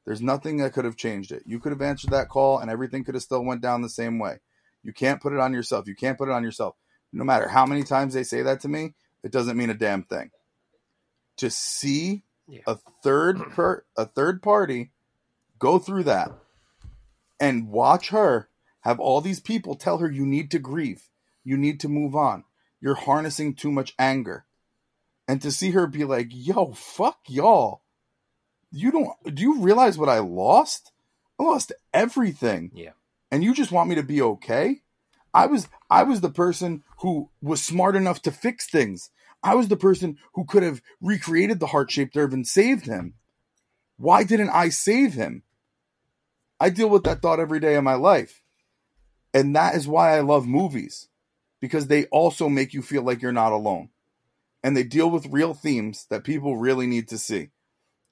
[0.05, 1.43] There's nothing that could have changed it.
[1.47, 4.21] You could have answered that call and everything could have still went down the same
[4.21, 4.39] way.
[4.85, 5.89] You can't put it on yourself.
[5.89, 6.77] You can't put it on yourself.
[7.13, 8.95] No matter how many times they say that to me,
[9.25, 10.31] it doesn't mean a damn thing.
[11.39, 12.63] To see Yeah.
[12.67, 14.93] a third per a third party
[15.59, 16.31] go through that
[17.41, 18.49] and watch her
[18.81, 21.09] have all these people tell her you need to grieve.
[21.45, 22.45] You need to move on.
[22.81, 24.47] You're harnessing too much anger.
[25.29, 27.83] And to see her be like, yo, fuck y'all.
[28.71, 30.93] You don't do you realize what I lost?
[31.39, 32.71] I lost everything.
[32.75, 32.93] Yeah.
[33.31, 34.83] And you just want me to be okay?
[35.35, 39.11] I was I was the person who was smart enough to fix things.
[39.43, 43.15] I was the person who could have recreated the heart-shaped herb and saved him.
[43.97, 45.43] Why didn't I save him?
[46.59, 48.43] I deal with that thought every day of my life.
[49.33, 51.09] And that is why I love movies
[51.61, 53.91] because they also make you feel like you're not alone.
[54.63, 57.51] And they deal with real themes that people really need to see.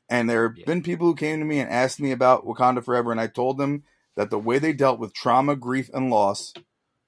[0.08, 0.66] And there have Yeah.
[0.66, 3.58] been people who came to me and asked me about Wakanda Forever, and I told
[3.58, 3.84] them
[4.16, 6.52] that the way they dealt with trauma, grief, and loss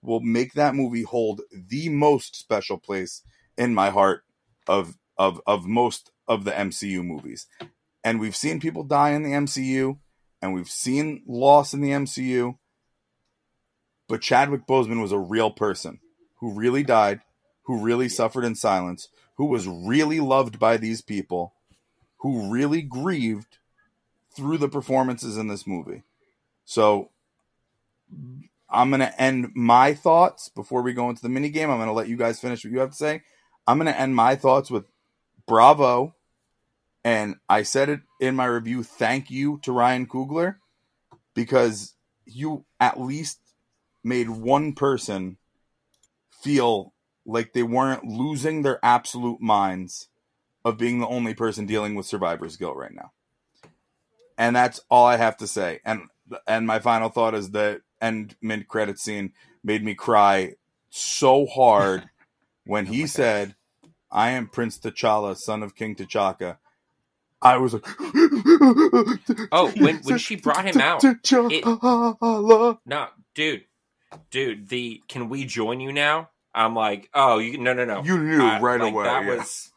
[0.02, 3.22] will make that movie hold the most special place
[3.56, 4.24] in my heart
[4.66, 7.46] of of of most of the MCU movies.
[8.04, 9.98] And we've seen people die in the MCU,
[10.40, 12.56] and we've seen loss in the MCU.
[14.08, 15.98] But Chadwick Boseman was a real person
[16.36, 17.20] who really died,
[17.64, 21.54] who really suffered in silence, who was really loved by these people,
[22.18, 23.58] who really grieved
[24.34, 26.02] through the performances in this movie.
[26.64, 27.10] So
[28.68, 31.70] I'm going to end my thoughts before we go into the mini game.
[31.70, 33.22] I'm going to let you guys finish what you have to say.
[33.66, 34.84] I'm going to end my thoughts with
[35.46, 36.14] bravo.
[37.04, 38.82] And I said it in my review.
[38.82, 40.56] Thank you to Ryan Coogler
[41.34, 41.94] because
[42.24, 43.38] you at least
[44.02, 45.36] made one person
[46.30, 46.92] feel
[47.24, 50.08] like they weren't losing their absolute minds
[50.64, 53.12] of being the only person dealing with survivor's guilt right now.
[54.38, 55.80] And that's all I have to say.
[55.84, 56.02] And
[56.46, 59.32] and my final thought is that end mid credit scene
[59.62, 60.54] made me cry
[60.90, 62.08] so hard
[62.66, 63.54] when oh he said,
[64.10, 66.58] "I am Prince T'Challa, son of King T'Chaka."
[67.42, 67.84] I was like,
[69.52, 72.78] Oh, when- when she brought him out, T'Challa.
[72.86, 73.64] No, dude,
[74.30, 74.68] dude.
[74.68, 76.30] The can we join you now?
[76.54, 78.02] I'm like, oh, you no, no, no.
[78.02, 79.04] You knew right like, away.
[79.04, 79.36] That yeah.
[79.36, 79.70] was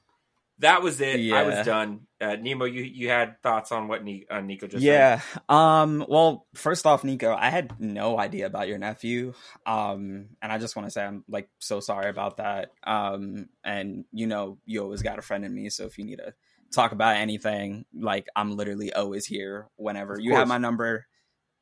[0.60, 1.32] that was it.
[1.34, 2.02] I was done.
[2.22, 5.22] Uh, Nemo, you you had thoughts on what uh, Nico just said?
[5.22, 5.22] yeah.
[5.48, 6.06] Um.
[6.08, 9.34] Well, first off, Nico, I had no idea about your nephew.
[9.66, 10.30] Um.
[10.42, 12.72] And I just want to say I'm like so sorry about that.
[12.84, 13.48] Um.
[13.64, 15.70] And you know, you always got a friend in me.
[15.70, 16.34] So if you need to
[16.74, 21.06] talk about anything, like I'm literally always here whenever you have my number.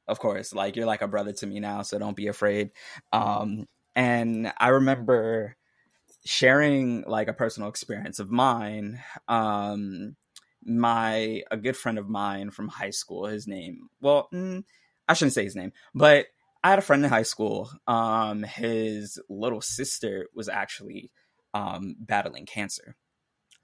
[0.07, 2.71] Of course, like you're like a brother to me now, so don't be afraid.
[3.13, 3.67] Um.
[3.95, 5.56] And I remember
[6.27, 8.99] sharing like a personal experience of mine.
[9.27, 10.15] Um
[10.67, 14.63] my a good friend of mine from high school his name well mm,
[15.07, 16.25] i shouldn't say his name but
[16.63, 21.09] i had a friend in high school um his little sister was actually
[21.53, 22.95] um battling cancer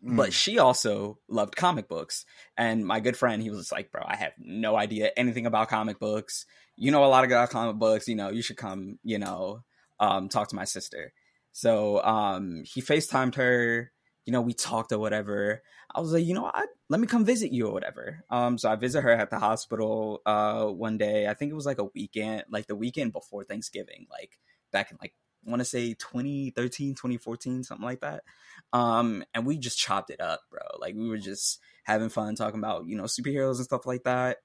[0.06, 0.18] Mm.
[0.18, 2.26] but she also loved comic books
[2.58, 5.98] and my good friend he was like bro i have no idea anything about comic
[5.98, 6.46] books
[6.76, 9.64] you know a lot of about comic books you know you should come you know
[10.02, 11.14] um talk to my sister
[11.54, 13.92] so um he facetimed her
[14.26, 15.62] you know we talked or whatever.
[15.96, 18.24] I was like you know I, let me come visit you or whatever.
[18.30, 21.28] Um so i visit her at the hospital uh one day.
[21.28, 24.40] I think it was like a weekend like the weekend before thanksgiving like
[24.72, 25.14] back in like
[25.46, 28.24] I want to say 2013 2014 something like that.
[28.72, 30.62] Um and we just chopped it up bro.
[30.80, 34.38] Like we were just having fun talking about you know superheroes and stuff like that.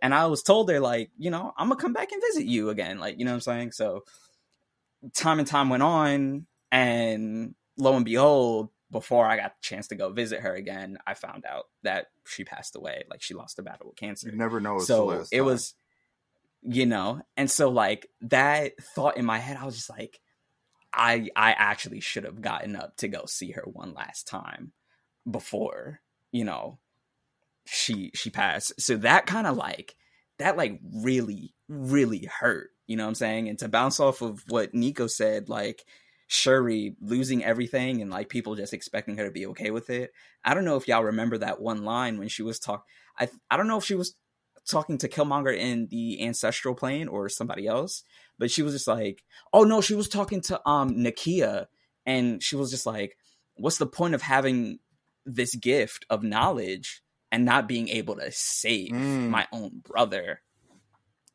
[0.00, 2.70] And i was told they're like you know i'm gonna come back and visit you
[2.70, 3.72] again like you know what i'm saying?
[3.72, 4.04] So
[5.12, 9.94] time and time went on and lo and behold before i got the chance to
[9.94, 13.62] go visit her again i found out that she passed away like she lost a
[13.62, 14.28] battle with cancer.
[14.28, 14.78] You never know.
[14.78, 15.74] So it was
[16.66, 17.20] you know?
[17.36, 20.20] And so like that thought in my head i was just like
[20.92, 24.72] i i actually should have gotten up to go see her one last time
[25.30, 26.00] before
[26.32, 26.78] you know
[27.66, 28.80] she she passed.
[28.80, 29.94] So that kind of like
[30.38, 33.48] that like really really hurt you know what i'm saying?
[33.48, 35.84] And to bounce off of what nico said like
[36.26, 40.12] Shuri losing everything and like people just expecting her to be okay with it.
[40.44, 42.86] I don't know if y'all remember that one line when she was talk.
[43.18, 44.14] I I don't know if she was
[44.66, 48.02] talking to Killmonger in the ancestral plane or somebody else,
[48.38, 49.22] but she was just like,
[49.52, 51.66] "Oh no," she was talking to um Nakia,
[52.06, 53.16] and she was just like,
[53.56, 54.78] "What's the point of having
[55.26, 59.28] this gift of knowledge and not being able to save Mm.
[59.28, 60.40] my own brother?"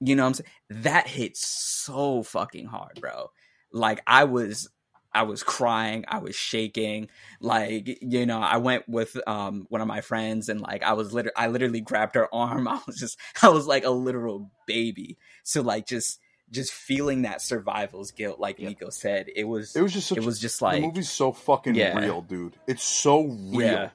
[0.01, 0.49] You know what I'm saying?
[0.83, 3.31] That hit so fucking hard, bro.
[3.71, 4.69] Like I was
[5.13, 7.09] I was crying, I was shaking.
[7.41, 11.13] Like, you know, I went with um one of my friends and like I was
[11.13, 12.67] literally I literally grabbed her arm.
[12.67, 15.17] I was just I was like a literal baby.
[15.43, 16.19] So like just
[16.51, 20.23] just feeling that survival's guilt, like Nico said, it was It was just such, it
[20.23, 21.97] was just like the movie's so fucking Yeah.
[21.99, 22.55] real, dude.
[22.67, 23.61] It's so real.
[23.61, 23.89] Yeah.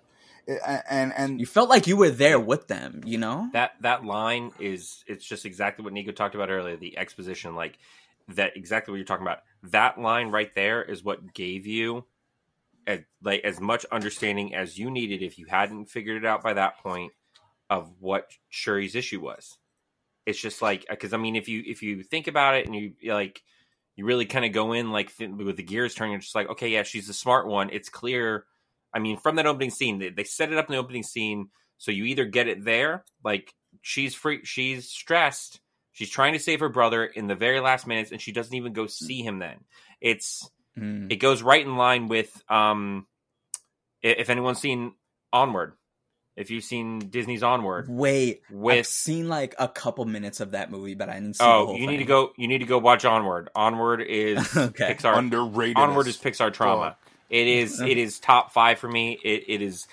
[0.47, 0.61] It-
[0.91, 3.49] and and you felt like you were there with them, you know?
[3.55, 6.77] that that line is it's just exactly what Nico talked about earlier.
[6.77, 7.79] The exposition, like
[8.29, 9.41] that, exactly what you're talking about.
[9.65, 12.05] That line right there is what gave you
[12.87, 16.55] as, like as much understanding as you needed if you hadn't figured it out by
[16.55, 17.13] that point
[17.71, 19.59] of what Shuri's issue was.
[20.27, 22.95] It's just like because I mean, if you if you think about it and you
[23.07, 23.43] like
[23.97, 26.69] you really kind of go in like th- with the gears turning, just like okay,
[26.69, 27.69] yeah, she's the smart one.
[27.71, 28.47] It's clear.
[28.95, 31.51] I mean, from that opening scene, they, they set it up in the opening scene,
[31.79, 33.53] so you either get it there, like
[33.83, 35.61] she's free, she's stressed,
[35.95, 38.75] she's trying to save her brother in the very last minutes, and she doesn't even
[38.75, 39.39] go see him.
[39.39, 39.57] Then
[40.03, 40.49] it's
[40.79, 41.11] Mm.
[41.13, 43.07] it goes right in line with um,
[44.03, 44.93] if anyone's seen
[45.33, 45.75] Onward,
[46.37, 50.95] if you've seen Disney's Onward, Wait, I've seen like a couple minutes of that movie,
[50.97, 52.79] but I didn't see the oh, whole you need to go, you need to go
[52.79, 53.51] watch Onward.
[53.55, 54.95] Onward is Okay.
[54.95, 55.17] Pixar.
[55.17, 55.77] underrated.
[55.77, 56.97] Onward is Pixar trauma.
[56.99, 56.99] fuck.
[57.31, 59.17] It is it is top five for me.
[59.25, 59.87] It it is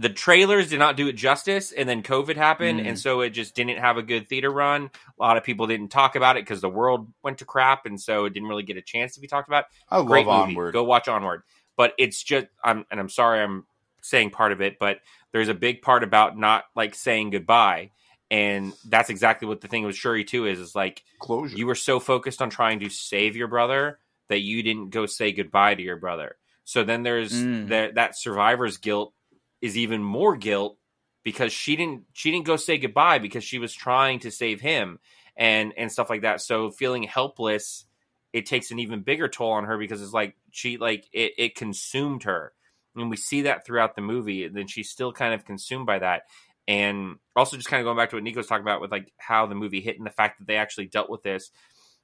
[0.00, 2.86] the trailers did not do it justice, and then COVID happened, Mm.
[2.90, 4.90] and so it just didn't have a good theater run.
[5.18, 8.00] A lot of people didn't talk about it because the world went to crap, and
[8.00, 9.64] so it didn't really get a chance to be talked about.
[9.90, 10.28] I love movie.
[10.30, 10.72] Onward.
[10.72, 11.42] Go watch Onward.
[11.76, 13.66] But it's just I'm and I'm sorry I'm
[14.00, 15.00] saying part of it, but
[15.32, 17.90] there's a big part about not like saying goodbye.
[18.30, 21.56] And that's exactly what the thing with Shuri too is, is like Closure.
[21.56, 23.98] you were so focused on trying to save your brother
[24.28, 26.36] that you didn't go say goodbye to your brother.
[26.64, 27.68] So then there's Mm.
[27.68, 29.12] that that survivor's guilt
[29.60, 30.78] is even more guilt
[31.24, 34.98] because she didn't she didn't go say goodbye because she was trying to save him
[35.36, 36.40] and and stuff like that.
[36.40, 37.84] So feeling helpless,
[38.32, 41.54] it takes an even bigger toll on her because it's like she like it, it
[41.54, 42.52] consumed her.
[42.96, 46.00] And we see that throughout the movie, and then she's still kind of consumed by
[46.00, 46.22] that.
[46.66, 49.46] And also just kind of going back to what Nico's talking about with like how
[49.46, 51.50] the movie hit and the fact that they actually dealt with this.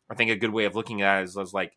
[0.09, 1.77] I think a good way of looking at it is, is like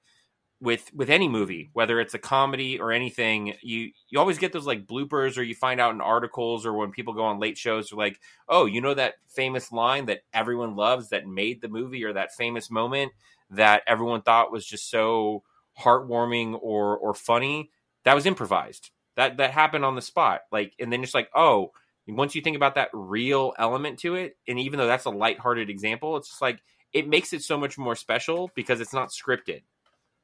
[0.59, 4.65] with with any movie, whether it's a comedy or anything, you you always get those
[4.65, 7.89] like bloopers or you find out in articles or when people go on late shows,
[7.89, 8.19] they're like,
[8.49, 12.33] oh, you know that famous line that everyone loves that made the movie or that
[12.33, 13.11] famous moment
[13.51, 15.43] that everyone thought was just so
[15.79, 17.69] heartwarming or or funny
[18.03, 18.89] that was improvised.
[19.15, 20.41] That that happened on the spot.
[20.51, 21.71] Like and then it's like, oh,
[22.07, 25.69] once you think about that real element to it, and even though that's a lighthearted
[25.69, 26.61] example, it's just like
[26.93, 29.61] it makes it so much more special because it's not scripted.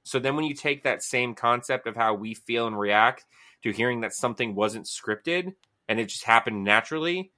[0.03, 3.25] So then when you take that same concept of how we feel and react
[3.63, 5.53] to hearing that something wasn't scripted
[5.87, 7.31] and it just happened naturally,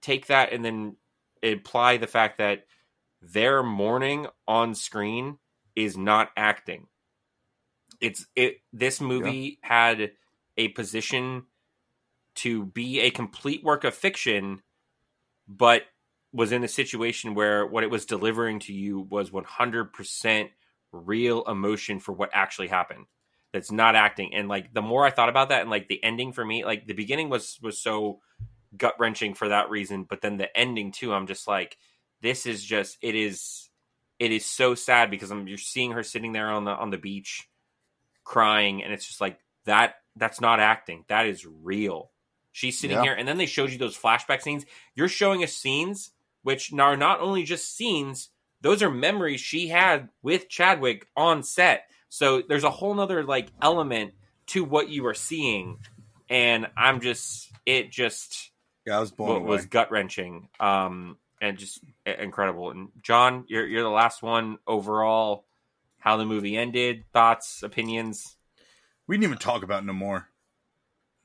[0.00, 0.96] take that and then
[1.42, 2.66] apply the fact that
[3.20, 5.38] their mourning on screen
[5.74, 6.86] is not acting.
[8.00, 10.12] It's it this movie had
[10.56, 11.44] a position
[12.34, 14.62] to be a complete work of fiction
[15.46, 15.82] but
[16.32, 20.50] was in a situation where what it was delivering to you was 100%
[20.92, 23.06] real emotion for what actually happened
[23.52, 24.34] that's not acting.
[24.34, 26.86] And like the more i thought about that and like the ending for me like
[26.86, 28.20] the beginning was was so
[28.76, 31.76] gut wrenching for that reason but then the ending too i'm just like
[32.22, 33.68] this is just it is
[34.18, 36.96] it is so sad because i'm you're seeing her sitting there on the on the
[36.96, 37.50] beach
[38.24, 41.04] crying and it's just like that that's not acting.
[41.08, 42.10] That is real.
[42.50, 43.02] She's sitting Yeah.
[43.02, 44.66] here and then they showed you those flashback scenes.
[44.94, 46.10] You're showing us scenes
[46.42, 48.28] which are not only just scenes
[48.62, 51.84] those are memories she had with chadwick on set.
[52.08, 54.14] So there's a whole nother like element
[54.46, 55.78] to what you are seeing.
[56.30, 58.50] And i'm just it just
[58.86, 62.70] yeah, I was blown wa- was gut wrenching um and just incredible.
[62.70, 65.44] And john you're, you're the last one overall.
[65.98, 68.36] How the movie ended thoughts opinions?
[69.06, 70.28] We didn't even talk about no more.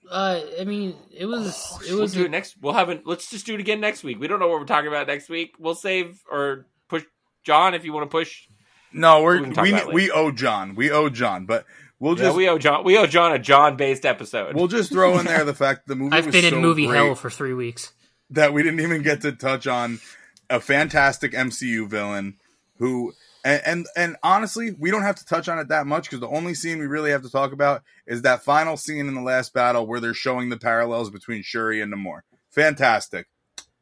[0.09, 3.29] Uh, I mean, it was it we'll was do it next we'll have it let's
[3.29, 4.19] just do it again next week.
[4.19, 5.55] We don't know what we're talking about next week.
[5.59, 6.76] We'll save or push
[7.47, 8.47] john if you want to push
[8.93, 10.75] No, We we're can talk we we owe John.
[10.75, 11.65] We owe John, but
[11.99, 14.91] we'll yeah, just we owe john we owe john a john based episode we'll just
[14.91, 17.29] throw in there the fact that the movie I've was been in movie hell for
[17.29, 17.91] three weeks.
[18.29, 19.99] that we didn't even get to touch on
[20.49, 22.35] a fantastic MCU villain
[22.77, 23.13] who
[23.43, 26.27] And, and and honestly, we don't have to touch on it that much because the
[26.39, 29.53] only scene we really have to talk about is that final scene in the last
[29.53, 32.19] battle where they're showing the parallels between Shuri and Namor.
[32.49, 33.27] Fantastic,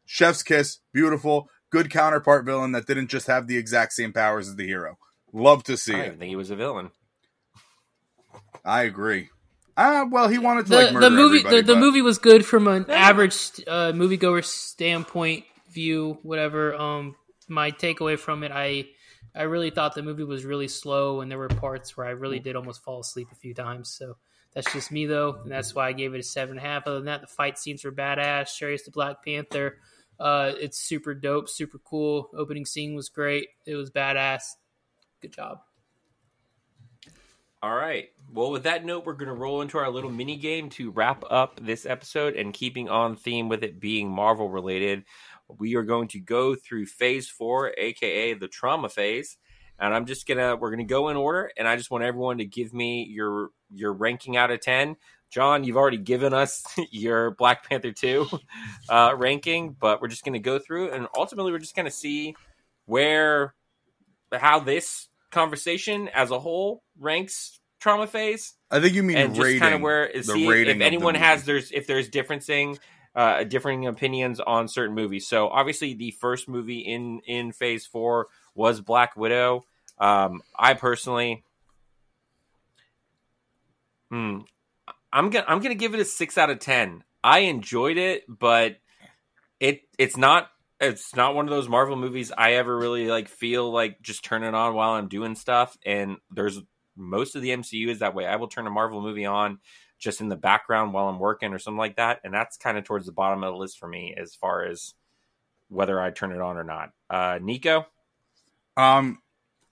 [0.06, 4.56] chef's kiss, beautiful, good counterpart villain that didn't just have the exact same powers as
[4.56, 4.98] the hero.
[5.34, 6.04] Love to see I it.
[6.06, 6.92] didn't think he was a villain.
[8.64, 9.30] I agree.
[9.78, 12.18] Ah, well, he wanted to the like murder the movie everybody, the, the movie was
[12.18, 13.36] good from an average
[13.68, 17.16] uh, moviegoer standpoint view whatever um
[17.50, 18.86] my takeaway from it i
[19.36, 22.40] i really thought the movie was really slow and there were parts where i really
[22.40, 24.16] did almost fall asleep a few times so
[24.54, 26.88] that's just me though and that's why i gave it a seven and a half
[26.88, 29.76] other than that the fight scenes were badass Shuri's the black panther
[30.20, 34.44] uh it's super dope super cool opening scene was great it was badass
[35.22, 35.60] good job
[37.66, 38.10] All right.
[38.32, 41.24] Well, with that note, we're going to roll into our little mini game to wrap
[41.32, 42.36] up this episode.
[42.36, 45.04] And keeping on theme with it being Marvel related,
[45.58, 49.38] we are going to go through phase four, aka the trauma phase.
[49.80, 52.46] And I'm just gonna we're gonna go in order, and I just want everyone to
[52.46, 54.96] give me your your ranking out of ten.
[55.32, 58.28] John, you've already given us your Black Panther two
[58.90, 62.36] uh, ranking, but we're just gonna go through, and ultimately we're just gonna see
[62.86, 63.54] where
[64.32, 68.54] how this conversation as a whole ranks trauma phase.
[68.72, 71.46] I think you mean and just kind of where the see rating if anyone has
[71.46, 72.80] there's if there's differencing
[73.16, 75.28] uh differing opinions on certain movies.
[75.28, 79.64] So obviously the first movie in in phase four was black widow
[80.00, 81.44] um i personally
[84.10, 84.40] hmm
[85.14, 88.78] i'm gonna i'm gonna give it a six out of ten i enjoyed it but
[89.60, 90.50] it it's not
[90.80, 94.44] it's not one of those marvel movies i ever really like feel like just turn
[94.44, 96.60] it on while i'm doing stuff and there's
[96.96, 98.26] most of the MCU is that way.
[98.26, 99.60] I will turn a Marvel movie on
[99.98, 102.84] just in the background while I'm working or something like that, and that's kind of
[102.84, 104.94] towards the bottom of the list for me as far as
[105.70, 106.92] whether I turn it on or not.
[107.10, 107.86] Uh, Nico,
[108.78, 109.20] Um,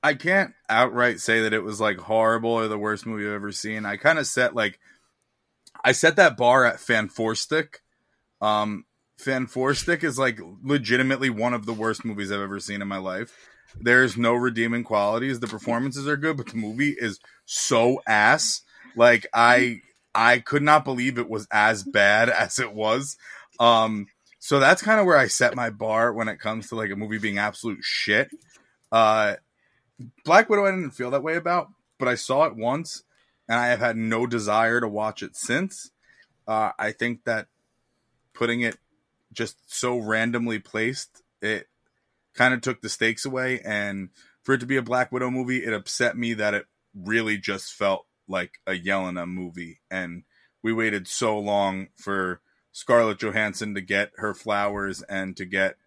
[0.02, 3.52] I can't outright say that it was like horrible or the worst movie I've ever
[3.52, 3.86] seen.
[3.86, 4.80] I kind of set like
[5.84, 7.36] I set that bar at Fan Four
[8.42, 8.86] Um,
[9.18, 12.88] Fan Four Stick is like legitimately one of the worst movies I've ever seen in
[12.88, 13.34] my life.
[13.80, 15.40] There's no redeeming qualities.
[15.40, 18.62] The performances are good, but the movie is so ass.
[18.96, 19.82] Like I
[20.14, 23.18] I could not believe it was as bad as it was.
[23.60, 24.08] Um,
[24.40, 26.98] so that's kind of where I set my bar when it comes to like a
[26.98, 28.30] movie being absolute shit.
[28.94, 29.36] Uh,
[30.24, 33.03] Black Widow, I didn't feel that way about, but I saw it once,
[33.49, 35.91] and I have had no desire to watch it since.
[36.48, 37.48] Uh, I think that
[38.34, 38.78] putting it
[39.34, 41.68] just so randomly placed, it
[42.36, 43.61] kind of took the stakes away.
[43.61, 44.10] And
[44.44, 47.74] for it to be a Black Widow movie, it upset me that it really just
[47.74, 49.80] felt like a Yelena movie.
[49.90, 50.24] And
[50.61, 52.41] we waited so long for
[52.72, 55.78] Scarlett Johansson to get her flowers and to get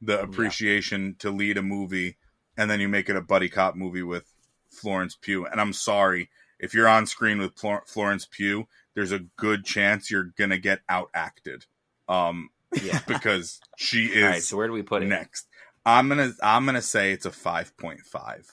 [0.00, 2.16] the appreciation to lead a movie.
[2.60, 4.32] And then you make it a buddy cop movie with
[4.70, 5.46] Florence Pugh.
[5.46, 6.28] And I'm sorry,
[6.58, 10.58] if you're on screen with Flor- Florence Pugh, there's a good chance you're going to
[10.58, 11.64] get outacted.
[12.08, 12.50] Um,
[12.82, 13.00] yeah.
[13.08, 15.06] because she is All right, so where do we put it?
[15.06, 15.46] next.
[15.86, 18.46] I'm gonna I'm gonna say it's a five point five.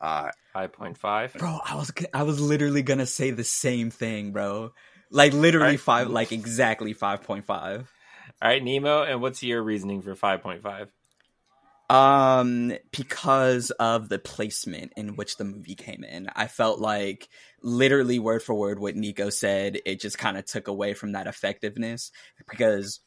[0.00, 1.34] Uh, Five point five.
[1.34, 4.72] Bro, I was g- I was literally gonna say the same thing, bro.
[5.10, 5.80] Like literally Alright.
[5.80, 7.92] five, like exactly five point five.
[8.40, 10.88] All right, Nemo, and what's your reasoning for five point five?
[11.88, 17.28] Um, because of the placement in which the movie came in, I felt like
[17.62, 19.80] literally word for word what Nico said.
[19.86, 22.10] It just kind of took away from that effectiveness
[22.48, 23.00] because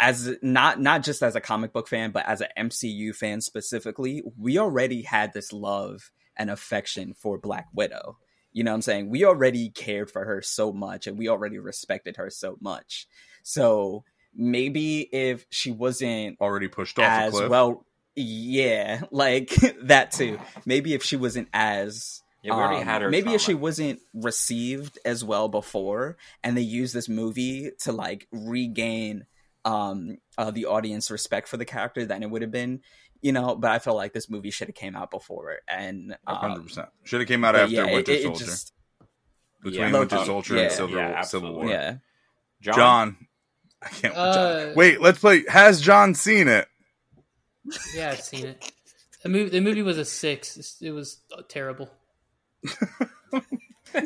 [0.00, 4.22] as not not just as a comic book fan, but as an MCU fan specifically,
[4.36, 8.18] we already had this love and affection for Black Widow.
[8.52, 9.10] You know what I'm saying?
[9.10, 13.06] We already cared for her so much and we already respected her so much.
[13.42, 17.50] So maybe if she wasn't already pushed off a as cliff.
[17.50, 17.84] well
[18.14, 19.50] yeah like
[19.82, 23.40] that too maybe if she wasn't as Yeah, we already um, had her maybe if
[23.40, 29.26] she wasn't received as well before and they used this movie to like regain
[29.64, 32.80] um uh, the audience respect for the character then it would have been
[33.20, 36.56] you know but i felt like this movie should have came out before and hundred
[36.58, 38.44] um, percent should have came out after yeah, Winter it Soldier.
[38.44, 38.72] just-
[39.60, 40.24] Between Yeah, Winter.
[40.24, 40.62] Soldier Yeah.
[40.62, 41.66] and Civil, Yeah, Civil War.
[41.66, 41.96] yeah
[42.60, 42.74] John.
[42.76, 43.16] John,
[43.82, 44.16] I can't.
[44.16, 45.44] Uh, wait, let's play.
[45.48, 46.68] Has John seen it?
[47.94, 48.72] yeah i've seen it
[49.22, 51.18] the movie, the movie was a six it was
[51.48, 51.90] terrible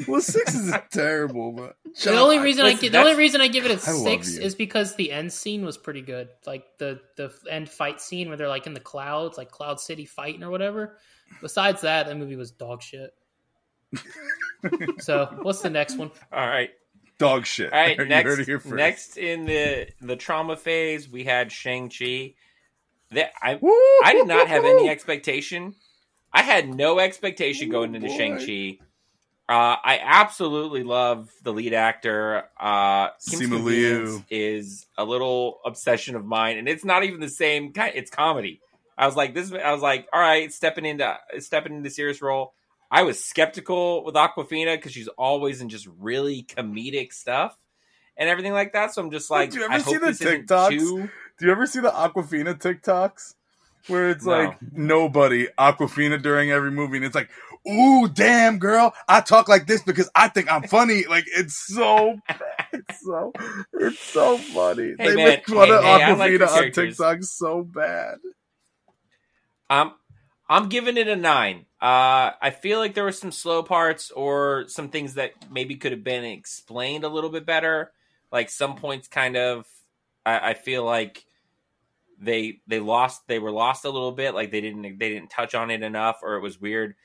[0.06, 3.48] Well, six is terrible, but the only reason I listen, give, the only reason I
[3.48, 6.28] give it a six is because the end scene was pretty good.
[6.46, 10.04] Like the the end fight scene where they're like in the clouds, like Cloud City
[10.04, 10.98] fighting or whatever.
[11.40, 13.12] Besides that, the movie was dog shit.
[15.00, 16.12] so what's the next one?
[16.32, 16.70] All right.
[17.22, 17.72] Dog shit.
[17.72, 22.34] All right, next, next in the the trauma phase, we had Shang Chi.
[23.10, 23.70] That I Woo!
[24.04, 25.74] I did not have any expectation
[26.32, 28.08] I had no expectation going into.
[28.08, 28.78] Shang Chi.
[29.48, 32.44] Uh, I absolutely love the lead actor.
[32.58, 33.08] Uh,
[33.38, 34.24] Liu.
[34.30, 37.92] is a little obsession of mine, and it's not even the same kind.
[37.94, 38.60] It's comedy.
[38.96, 39.52] I was like, this.
[39.52, 42.54] I was like, all right, stepping into stepping into serious role.
[42.92, 47.58] I was skeptical with Awkwafina because she's always in just really comedic stuff
[48.18, 48.94] and everything like that.
[48.94, 50.76] So I'm just like, Do you ever I see the TikToks?
[50.78, 51.12] too.
[51.38, 53.34] Do you ever see the Awkwafina TikToks?
[53.86, 54.26] Where it's No.
[54.26, 57.30] like nobody Awkwafina during every movie, and it's like,
[57.68, 62.20] "Ooh, damn, girl, I talk like this because I think I'm funny." Like it's so,
[62.72, 63.36] it's so,
[63.74, 64.94] it's so funny.
[64.98, 65.40] Hey, they man.
[65.40, 66.72] make fun Hey, of hey, I like Awkwafina on.
[66.72, 68.16] TikTok so bad.
[69.70, 69.92] I'm
[70.52, 71.64] I'm giving it a nine.
[71.80, 75.92] Uh, I feel like there were some slow parts or some things that maybe could
[75.92, 77.90] have been explained a little bit better.
[78.30, 79.64] Like some points, kind of.
[80.26, 81.24] I, I feel like
[82.20, 84.34] they they lost they were lost a little bit.
[84.34, 86.96] Like they didn't they didn't touch on it enough, or it was weird.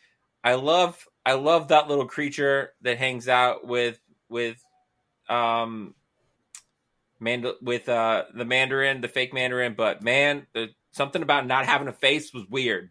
[0.44, 3.98] I love I love that little creature that hangs out with
[4.28, 4.62] with
[5.30, 5.96] um
[7.22, 9.74] Mand- with uh the Mandarin, the fake Mandarin.
[9.74, 12.90] But man, the something about not having a face was weird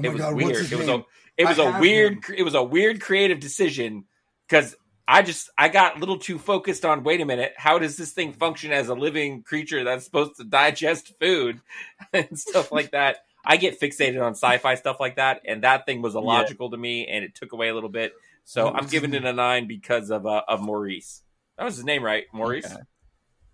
[0.00, 0.72] Oh it was god, weird.
[0.72, 1.04] It was a
[1.36, 2.34] it was I a weird him.
[2.38, 4.04] it was a weird creative decision
[4.48, 4.74] because
[5.06, 8.12] I just I got a little too focused on wait a minute how does this
[8.12, 11.60] thing function as a living creature that's supposed to digest food
[12.12, 13.18] and stuff like that.
[13.44, 17.06] I get fixated on sci-fi stuff like that, and that thing was illogical to me,
[17.06, 18.12] and it took away a little bit.
[18.44, 21.22] So I'm giving it a nine because of uh, of Maurice.
[21.56, 22.24] That was his name, right?
[22.34, 22.66] Maurice.
[22.66, 22.82] Okay.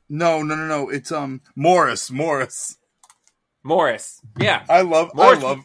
[0.08, 0.88] No, no, no, no.
[0.88, 2.10] It's um Morris.
[2.10, 2.78] Morris.
[3.62, 4.20] Morris.
[4.38, 4.64] Yeah.
[4.68, 5.12] I love.
[5.14, 5.64] Morris- I love.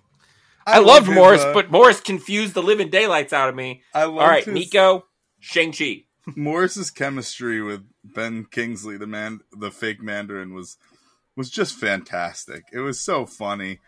[0.71, 3.83] I, loved his, Morris, uh, but Morris confused the living daylights out of me.
[3.93, 5.05] I All right, his- Nico,
[5.39, 6.03] Shang Chi.
[6.35, 10.77] Morris's chemistry with Ben Kingsley, the man, the fake Mandarin, was
[11.35, 12.63] was just fantastic.
[12.71, 13.79] It was so funny.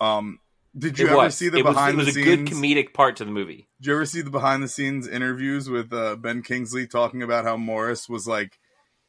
[0.00, 0.38] Um,
[0.76, 1.36] did you it ever was.
[1.36, 2.48] see the it was, behind it was the a scenes?
[2.50, 3.68] good comedic part to the movie.
[3.80, 7.44] Did you ever see the behind the scenes interviews with uh, Ben Kingsley talking about
[7.44, 8.58] how Morris was like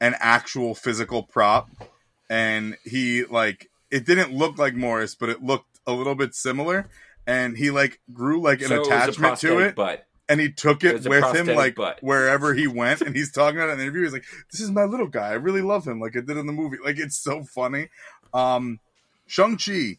[0.02, 1.70] an actual physical prop,
[2.30, 6.90] and he like it didn't look like Morris, but it looked a little bit similar,
[7.28, 9.76] and he like grew like an So attachment to it.
[9.76, 10.06] butt.
[10.30, 12.00] and he took It it with him like butt.
[12.02, 14.04] wherever he went and he's talking about it in the interview.
[14.04, 15.30] He's like this is my little guy.
[15.30, 16.78] I really love him like i did in the movie.
[16.84, 17.90] Like it's so funny.
[18.34, 18.80] Um
[19.26, 19.98] shang-chi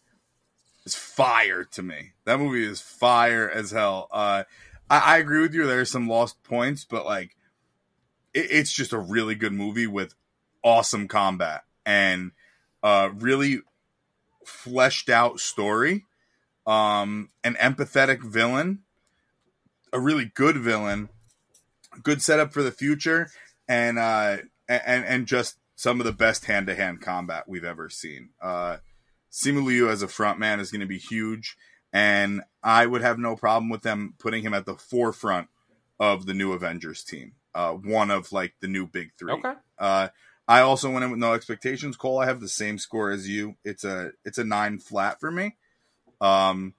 [0.85, 2.13] is fire to me.
[2.27, 4.09] That movie is fire as hell.
[4.11, 4.45] Uh
[4.91, 5.67] i, I agree with you.
[5.67, 7.37] There's some lost points but like
[8.35, 10.15] it, it's just a really good movie with
[10.63, 12.33] awesome combat and
[12.83, 13.61] uh really
[14.45, 16.05] fleshed out story
[16.67, 18.85] um an empathetic villain
[19.95, 21.09] a really good villain,
[22.03, 23.31] good setup for the future,
[23.69, 24.39] and uh,
[24.69, 28.31] and and just some of the best hand to hand combat we've ever seen.
[28.43, 28.79] Uh,
[29.33, 31.57] Simu Liu as a frontman is going to be huge,
[31.93, 35.49] and I would have no problem with them putting him at the forefront
[35.99, 37.33] of the new Avengers team.
[37.55, 39.33] Uh, one of like the new big three.
[39.33, 39.55] Okay.
[39.79, 40.09] Uh,
[40.47, 41.97] I also went in with no expectations.
[41.97, 43.55] Cole, I have the same score as you.
[43.65, 45.57] It's a it's a nine flat for me.
[46.21, 46.75] Um,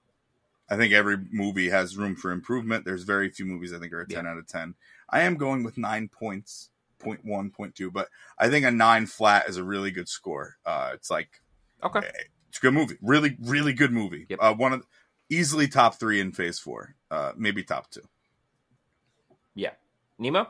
[0.69, 2.85] I think every movie has room for improvement.
[2.85, 4.75] There's very few movies I think are a 10 out of 10.
[5.09, 8.07] I am going with nine points, point one, point two, but
[8.39, 10.57] I think a nine flat is a really good score.
[10.65, 11.41] Uh, it's like,
[11.83, 12.01] Okay.
[12.49, 12.97] it's a good movie.
[13.01, 14.25] Really, really good movie.
[14.29, 14.39] Yep.
[14.41, 14.87] Uh, one of the,
[15.29, 18.01] easily top three in phase four, uh, maybe top two.
[19.53, 19.71] Yeah.
[20.17, 20.47] Nemo?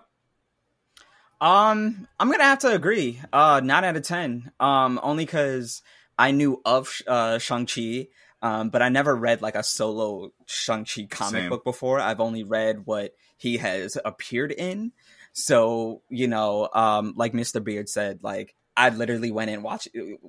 [1.41, 3.21] Um, I'm gonna have to agree.
[3.33, 4.51] Uh, nine out of ten.
[4.59, 5.81] Um, only because
[6.17, 8.07] I knew of uh Shang Chi,
[8.45, 11.49] um, but I never read like a solo Shang Chi comic Same.
[11.49, 11.99] book before.
[11.99, 14.91] I've only read what he has appeared in.
[15.33, 17.63] So you know, um, like Mr.
[17.63, 19.87] Beard said, like I literally went and watched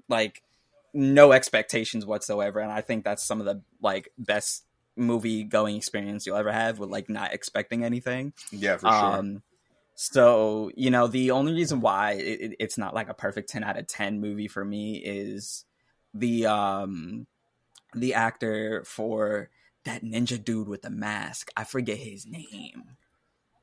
[0.08, 0.42] like
[0.94, 4.64] no expectations whatsoever, and I think that's some of the like best
[4.96, 8.32] movie going experience you'll ever have with like not expecting anything.
[8.50, 9.12] Yeah, for sure.
[9.18, 9.42] Um,
[9.94, 13.62] so you know, the only reason why it, it- it's not like a perfect ten
[13.62, 15.64] out of ten movie for me is
[16.14, 17.26] the um
[18.00, 19.50] the actor for
[19.84, 21.50] that ninja dude with the mask.
[21.56, 22.84] I forget his name.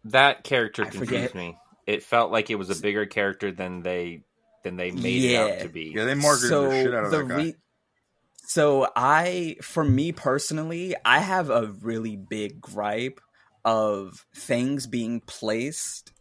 [0.05, 1.35] That character I confused forget.
[1.35, 1.57] me.
[1.85, 4.23] It felt like it was a bigger character than they
[4.63, 5.91] than they made it out to be.
[5.95, 7.35] yeah, they marketed the shit out of that guy.
[7.35, 7.55] re-
[8.45, 13.19] so I, for me personally, I have a really big gripe
[13.65, 16.11] of things being placed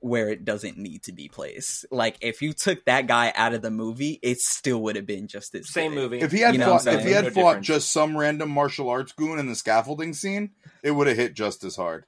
[0.00, 1.84] where it doesn't need to be placed.
[1.90, 5.28] Like if you took that guy out of the movie, it still would have been
[5.28, 6.00] just as Same good.
[6.00, 6.20] movie.
[6.20, 7.66] If he had You know fought, if he had No fought difference.
[7.66, 10.50] just some random martial arts goon in the scaffolding scene,
[10.82, 12.06] it would have hit just as hard.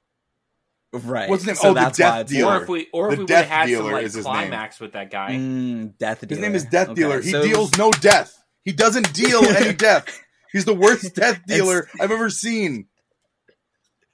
[0.95, 1.29] Right.
[1.31, 1.57] What's his name?
[1.57, 2.59] So Oh, the that's Death Dealer.
[2.59, 4.15] or if we or The if we would Death have had some Dealer like is
[4.15, 4.35] his name.
[4.35, 5.31] climax with that guy.
[5.33, 7.21] Mm, death His name is Death Okay, Dealer.
[7.23, 8.35] He so- deals no death.
[8.65, 10.21] He doesn't deal any death.
[10.53, 12.87] He's the worst death dealer I've ever seen.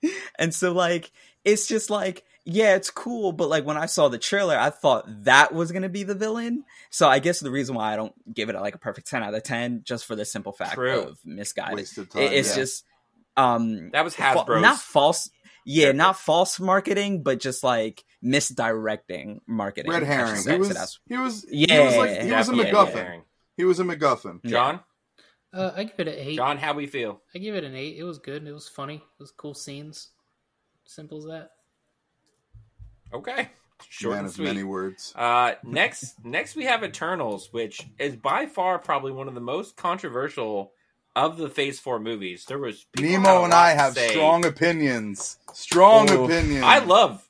[0.39, 1.11] and so like
[1.45, 5.05] it's just like yeah, it's cool, but like when I saw the trailer, I thought
[5.25, 6.65] that was gonna be the villain.
[6.89, 9.35] So I guess the reason why I don't give it like a perfect ten out
[9.35, 11.01] of ten, just for the simple fact True.
[11.01, 11.77] of misguided.
[11.77, 12.55] Waste of time, it's yeah.
[12.57, 12.85] just
[13.37, 15.31] um That was fa- not false.
[15.67, 19.91] Yeah, not false marketing, but just like misdirecting marketing.
[19.91, 20.43] Red I herring.
[20.43, 22.93] He was, that's- he was, he Yeah, was like, he was a Definitely MacGuffin.
[22.95, 23.23] Herring.
[23.59, 24.45] He was a MacGuffin.
[24.47, 24.81] John,
[25.53, 26.37] Uh, I give it an eight.
[26.37, 27.21] John, how we feel?
[27.35, 27.99] I give it an eight.
[27.99, 28.47] It was good.
[28.47, 28.95] It was funny.
[28.95, 30.09] It was cool scenes.
[30.87, 31.51] Simple as that.
[33.13, 33.49] Okay,
[33.89, 34.45] short Man and of sweet.
[34.45, 35.13] many words.
[35.17, 39.77] Uh, next, next we have Eternals, which is by far probably one of the most
[39.77, 40.73] controversial
[41.17, 42.45] of the Phase Four movies.
[42.47, 44.09] There was people had a Nemo and I have say.
[44.11, 45.39] strong opinions.
[45.53, 46.25] Strong Ooh.
[46.25, 46.65] opinions.
[46.65, 47.29] I love,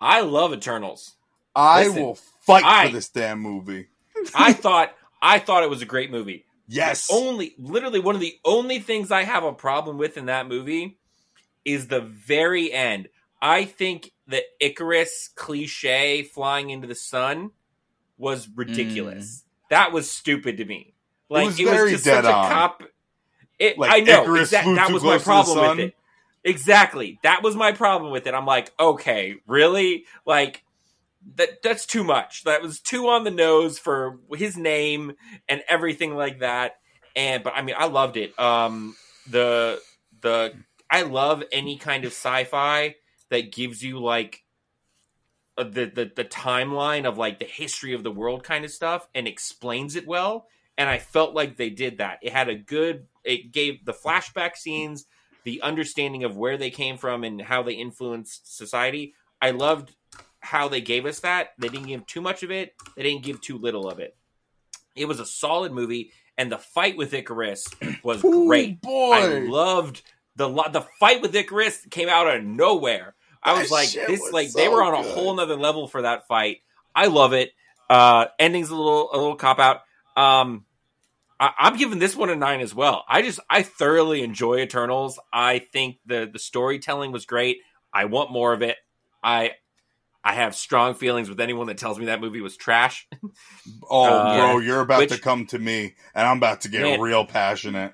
[0.00, 1.14] I love Eternals.
[1.56, 3.86] I listen, will fight I- for this damn movie.
[4.34, 6.44] I thought, I thought it was a great movie.
[6.66, 7.08] Yes.
[7.12, 10.98] Only, literally, one of the only things I have a problem with in that movie
[11.64, 13.08] is the very end.
[13.42, 17.50] I think the Icarus cliche flying into the sun
[18.16, 19.44] was ridiculous.
[19.70, 20.94] That was stupid to me.
[21.28, 22.82] Like was it was, just such a cop.
[23.58, 25.94] It, Like I know flew that was my close to the problem with it.
[26.44, 28.34] Exactly, that was my problem with it.
[28.34, 30.04] I'm like, okay, really?
[30.26, 30.62] Like
[31.36, 32.44] that that's too much.
[32.44, 35.14] That was too on the nose for his name
[35.48, 36.76] and everything like that.
[37.16, 38.38] And but I mean, I loved it.
[38.38, 38.96] Um,
[39.30, 39.80] the
[40.20, 40.54] the
[40.90, 42.96] I love any kind of sci-fi
[43.34, 44.44] that gives you like
[45.58, 49.08] uh, the the the timeline of like the history of the world kind of stuff
[49.12, 50.46] and explains it well.
[50.78, 52.18] And I felt like they did that.
[52.22, 53.06] It had a good.
[53.24, 55.06] It gave the flashback scenes
[55.42, 59.14] the understanding of where they came from and how they influenced society.
[59.42, 59.94] I loved
[60.40, 61.50] how they gave us that.
[61.58, 62.74] They didn't give too much of it.
[62.96, 64.16] They didn't give too little of it.
[64.94, 67.66] It was a solid movie, and the fight with Icarus
[68.04, 68.80] was Ooh, great.
[68.80, 69.12] boy.
[69.12, 70.02] I loved
[70.36, 73.13] the the fight with Icarus came out of nowhere.
[73.44, 75.14] I was like, this was like they were on a good.
[75.14, 76.58] whole nother level for that fight.
[76.94, 77.50] I love it.
[77.90, 79.80] Uh, ending's a little a little cop out.
[80.16, 80.64] Um,
[81.38, 83.04] I, I'm giving this one a nine as well.
[83.08, 85.18] I just I thoroughly enjoy Eternals.
[85.32, 87.58] I think the the storytelling was great.
[87.92, 88.76] I want more of it.
[89.22, 89.52] I
[90.22, 93.06] I have strong feelings with anyone that tells me that movie was trash.
[93.90, 96.82] Oh, Uh, bro, you're about which- to come to me, and I'm about to get
[96.82, 97.00] Man.
[97.00, 97.92] real passionate.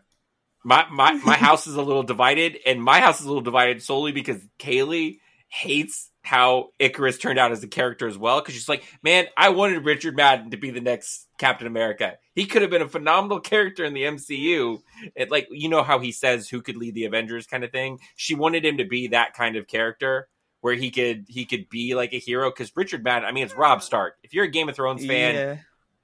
[0.64, 3.82] my my my house is a little divided, and my house is a little divided
[3.82, 5.18] solely because Kaylee
[5.50, 8.40] hates how Icarus turned out as a character as well.
[8.40, 12.14] Because she's like, man, I wanted Richard Madden to be the next Captain America.
[12.34, 14.80] He could have been a phenomenal character in the MCU.
[15.16, 17.98] It, like you know how he says who could lead the Avengers kind of thing.
[18.16, 20.28] She wanted him to be that kind of character
[20.60, 22.50] where he could he could be like a hero.
[22.50, 24.14] Because Richard Madden, I mean, it's Rob Stark.
[24.22, 25.56] If you're a Game of Thrones fan, Yeah.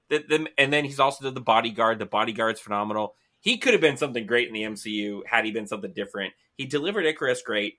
[0.09, 1.99] the, the, and then he's also the bodyguard.
[1.99, 3.15] The bodyguard's phenomenal.
[3.39, 6.33] He could have been something great in the MCU had he been something different.
[6.55, 7.75] He delivered Icarus great.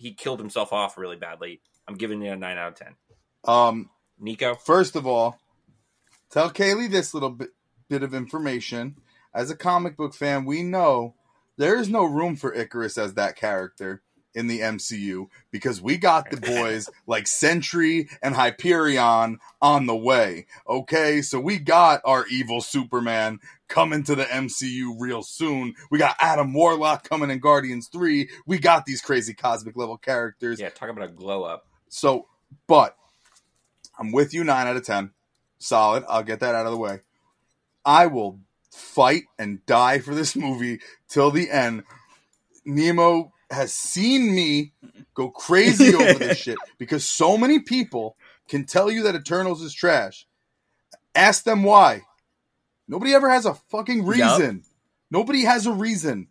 [0.00, 1.60] He killed himself off really badly.
[1.86, 2.94] I'm giving it a nine out of ten.
[3.44, 5.38] Um, Nico, first of all,
[6.30, 7.50] tell Kaylee this little bit,
[7.90, 8.96] bit of information.
[9.34, 11.16] As a comic book fan, we know
[11.58, 14.00] there is no room for Icarus as that character
[14.34, 20.46] in the MCU because we got the boys like Sentry and Hyperion on the way.
[20.66, 23.38] Okay, so we got our evil Superman
[23.70, 25.74] coming to the MCU real soon.
[25.90, 28.28] We got Adam Warlock coming in Guardians 3.
[28.44, 30.60] We got these crazy cosmic level characters.
[30.60, 31.66] yeah, talk about a glow up.
[31.88, 32.26] So,
[32.66, 32.96] but
[33.98, 35.12] I'm with you 9 out of 10.
[35.58, 36.04] Solid.
[36.08, 37.00] I'll get that out of the way.
[37.84, 38.40] I will
[38.70, 41.84] fight and die for this movie till the end.
[42.66, 44.72] Nemo has seen me
[45.14, 48.16] go crazy over this shit because so many people
[48.48, 50.26] can tell you that Eternals is trash.
[51.14, 52.02] Ask them why.
[52.90, 54.64] Nobody ever has a fucking reason.
[55.12, 56.26] Nobody has a reason.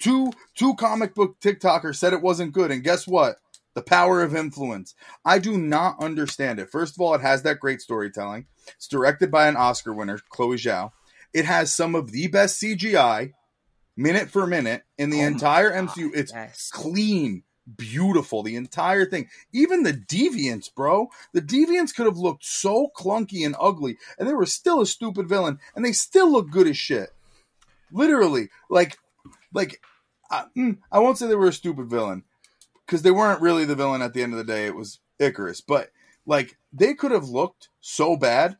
[0.00, 3.36] Two two comic book TikTokers said it wasn't good, and guess what?
[3.74, 4.96] The power of influence.
[5.24, 6.70] I do not understand it.
[6.70, 8.46] First of all, it has that great storytelling.
[8.74, 10.90] It's directed by an Oscar winner, Chloe Zhao.
[11.32, 13.32] It has some of the best CGI,
[13.96, 16.10] minute for minute, in the Oh entire God, MCU.
[16.14, 16.68] It's yes.
[16.72, 17.44] clean,
[17.76, 19.28] beautiful, the entire thing.
[19.52, 21.08] Even the deviants, bro.
[21.32, 25.28] The deviants could have looked so clunky and ugly, and they were still a stupid
[25.28, 27.10] villain, and they still look good as shit.
[27.90, 28.98] Literally, like,
[29.52, 29.80] like,
[30.30, 32.24] I, mm, I won't say they were a stupid villain
[32.86, 34.66] because they weren't really the villain at the end of the day.
[34.66, 35.90] It was Icarus, but
[36.26, 38.56] like they could have looked so bad,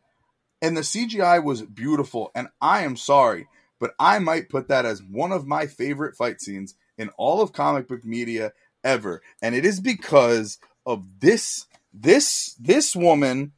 [0.60, 2.30] and the CGI was beautiful.
[2.34, 3.48] And I am sorry,
[3.80, 7.52] but I might put that as one of my favorite fight scenes in all of
[7.52, 8.52] comic book media
[8.84, 13.52] ever, and it is because of this this this woman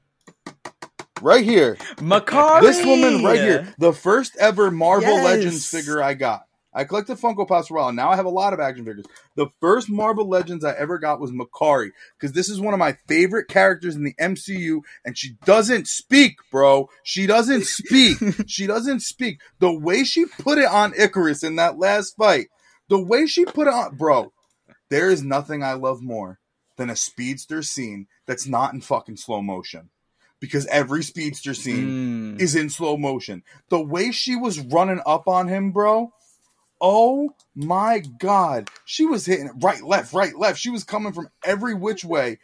[1.20, 1.76] right here.
[1.96, 2.60] Makkari.
[2.60, 5.24] This woman right here, the first ever Marvel Yes.
[5.24, 6.44] Legends figure I got.
[6.76, 7.88] I collected Funko Pops for a while.
[7.90, 9.06] and Now I have a lot of action figures.
[9.36, 12.96] The first Marvel Legends I ever got was Makkari because this is one of my
[13.06, 16.90] favorite characters in the MCU, and she doesn't speak, bro.
[17.05, 18.18] She doesn't speak.
[18.48, 19.40] she doesn't speak.
[19.60, 22.48] The way she put it on Icarus in that last fight,
[22.88, 24.32] the way she put it on, bro.
[24.94, 26.38] There is nothing I love more
[26.76, 29.90] than a speedster scene that's not in fucking slow motion.
[30.38, 32.40] Because every speedster scene Mm.
[32.40, 33.42] is in slow motion.
[33.70, 36.12] The way she was running up on him, bro.
[36.80, 38.70] Oh my god.
[38.84, 40.60] She was hitting it right, left, right, left.
[40.60, 42.38] She was coming from every which way,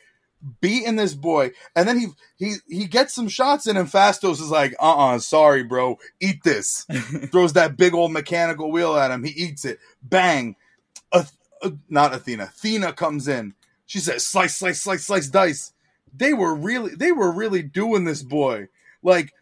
[0.61, 1.53] beating this boy.
[1.77, 2.07] And then he
[2.37, 5.99] he he gets some shots in, and Phastos is like, uh uh sorry, bro.
[6.21, 6.85] Eat this.
[7.31, 9.23] Throws that big old mechanical wheel at him.
[9.23, 9.79] He eats it.
[10.03, 10.57] Bang.
[11.13, 11.33] Ath-
[11.63, 12.53] uh, not Athena.
[12.57, 13.55] Thena comes in.
[13.87, 15.73] She says, slice, slice, slice, slice, dice.
[16.17, 18.69] They were really they were really doing this boy.
[19.03, 19.33] Like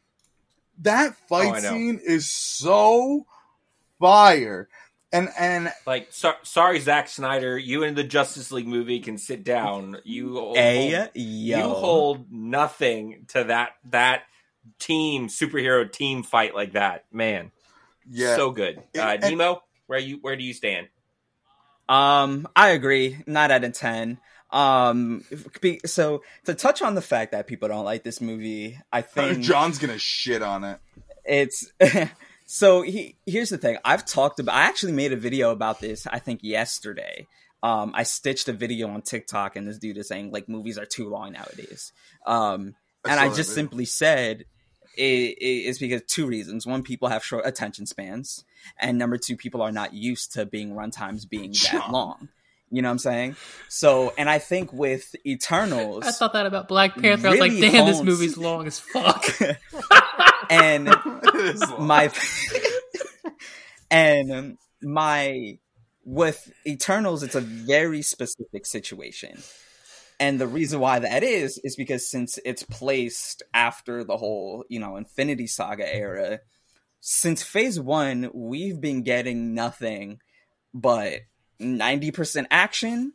[0.82, 1.70] that Oh, fight know.
[1.70, 3.26] scene is so
[3.98, 4.68] fire.
[5.12, 9.42] And and Like, so, sorry, Zack Snyder, you in the Justice League movie can sit
[9.42, 9.96] down.
[10.04, 11.56] You hold, A yo.
[11.58, 14.24] you hold nothing to that that
[14.78, 17.50] team superhero team fight like that, man.
[18.10, 19.62] yeah, So good, uh, And- Nemo.
[19.86, 20.88] Where you where do you stand?
[21.88, 23.18] Um, I agree.
[23.26, 24.18] Nine out of ten.
[24.50, 25.24] Um,
[25.60, 29.40] be- so to touch on the fact that people don't like this movie, I think
[29.42, 30.78] John's gonna shit on it.
[31.24, 31.70] it's
[32.46, 36.06] so he here's the thing i've talked about i actually made a video about this
[36.06, 37.26] i think yesterday
[37.62, 40.86] um i stitched a video on tiktok and this dude is saying like movies are
[40.86, 41.92] too long nowadays
[42.26, 42.74] um
[43.04, 44.46] I and i just simply said
[44.98, 48.44] it, it, it's because two reasons one people have short attention spans
[48.78, 52.28] and number two people are not used to being runtimes being that long
[52.70, 53.36] you know what i'm saying
[53.68, 57.28] so and i think with eternals I thought that about Black Panther.
[57.28, 59.24] I was like, Really damn, this movie's long as fuck.
[60.50, 60.88] and
[61.28, 61.86] It is long.
[61.86, 62.12] my
[63.90, 65.58] and my
[66.04, 69.42] with Eternals, it's a very specific situation.
[70.20, 74.80] And the reason why that is is because since it's placed after the whole, you
[74.80, 76.40] know, Infinity Saga era,
[77.00, 80.20] since phase 1, we've been getting nothing
[80.74, 81.20] but
[81.60, 83.12] 90% action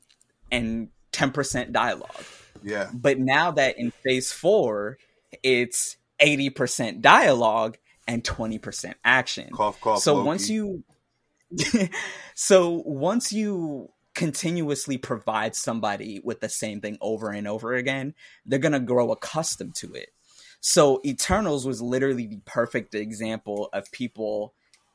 [0.52, 2.24] and 10% dialogue.
[2.64, 4.98] yeah, But now that in phase four,
[5.44, 7.78] it's 80% dialogue
[8.08, 9.50] and 20% action.
[9.52, 10.00] cough, cough.
[10.00, 10.26] so Loki.
[10.28, 10.84] once you
[12.34, 18.14] so once you continuously provide somebody with the same thing over and over again,
[18.46, 20.10] they're going to grow accustomed to it.
[20.62, 24.54] So Eternals was literally the perfect example of people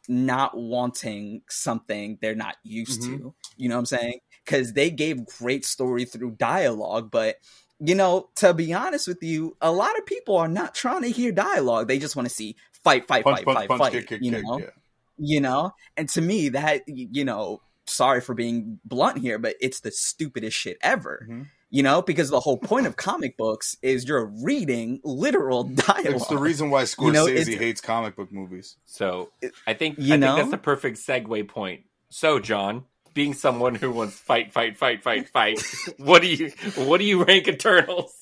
[0.08, 3.08] not wanting something they're not used to.
[3.08, 3.28] Mm-hmm.
[3.58, 4.20] You know what I'm saying?
[4.46, 7.36] Cuz they gave great story through dialogue, but
[7.80, 11.10] you know, to be honest with you, a lot of people are not trying to
[11.10, 11.86] hear dialogue.
[11.86, 13.92] They just want to see fight, fight, punch, fight, punch, fight, punch, fight.
[13.92, 14.42] kick, kick, you kick.
[14.42, 14.70] know, Yeah.
[15.18, 15.72] you know.
[15.96, 20.56] And to me, that you know, sorry for being blunt here, but it's the stupidest
[20.56, 21.27] shit ever.
[21.31, 21.47] Mhm.
[21.70, 26.06] You know, because the whole point of comic books is you're reading literal dialogue.
[26.15, 28.77] It's the reason why Scorsese You know, hates comic book movies.
[28.86, 29.31] So
[29.66, 30.27] I think You I know?
[30.28, 31.82] think that's the perfect segue point.
[32.09, 35.60] So John, being someone who wants fight, fight, fight, fight, fight,
[35.98, 38.15] what do you what do you rank Eternals?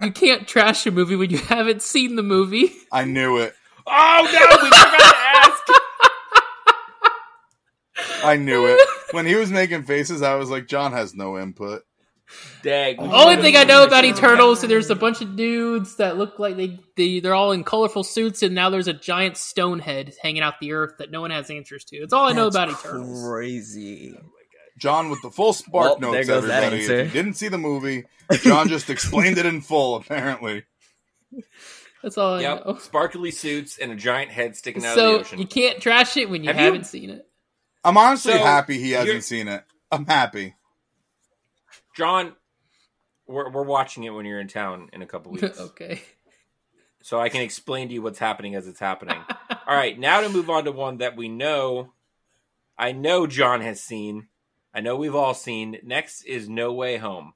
[0.00, 2.72] you can't trash a movie when you haven't seen the movie.
[2.90, 3.54] I knew it.
[3.86, 5.16] Oh no, we forgot to
[5.50, 5.62] ask.
[8.24, 8.80] I knew it.
[9.12, 11.82] When he was making faces, I was like, John has no input.
[12.62, 12.96] Dag.
[13.00, 16.56] Only thing I know about Eternals is there's a bunch of dudes that look like
[16.56, 20.42] they, they they're all in colorful suits, and now there's a giant stone head hanging
[20.42, 21.98] out the earth that no one has answers to.
[21.98, 23.24] That's all I know about Eternals.
[23.28, 24.16] Crazy.
[24.78, 27.00] John with the full spark Well, there notes, goes that everybody.
[27.00, 28.04] If you didn't see the movie,
[28.42, 30.64] John just explained it in full, apparently.
[32.02, 32.78] That's all I Yep, know.
[32.78, 35.38] sparkly suits and a giant head sticking out of the So ocean.
[35.40, 37.26] you can't trash it when you Have you- haven't seen it.
[37.84, 39.64] I'm honestly So, happy he hasn't seen it.
[39.90, 40.54] I'm happy.
[41.96, 42.34] John,
[43.26, 45.58] we're we're watching it when you're in town in a couple weeks.
[45.60, 46.02] okay.
[47.02, 49.18] so I can explain to you what's happening as it's happening.
[49.66, 51.92] All right, now to move on to one that we know,
[52.76, 54.28] I know John has seen.
[54.72, 55.78] I know we've all seen.
[55.82, 57.32] Next is No Way Home.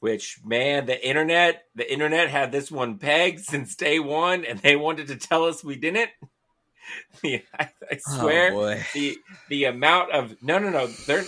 [0.00, 4.76] Which man, the internet, the internet had this one pegged since day one, and they
[4.76, 6.10] wanted to tell us we didn't.
[7.24, 9.18] I, I oh, swear, Oh the
[9.48, 11.24] the amount of no, no, no, they're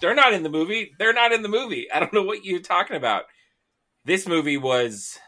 [0.00, 0.92] they're not in the movie.
[0.98, 1.90] They're not in the movie.
[1.90, 3.24] I don't know what you're talking about.
[4.04, 5.18] This movie was.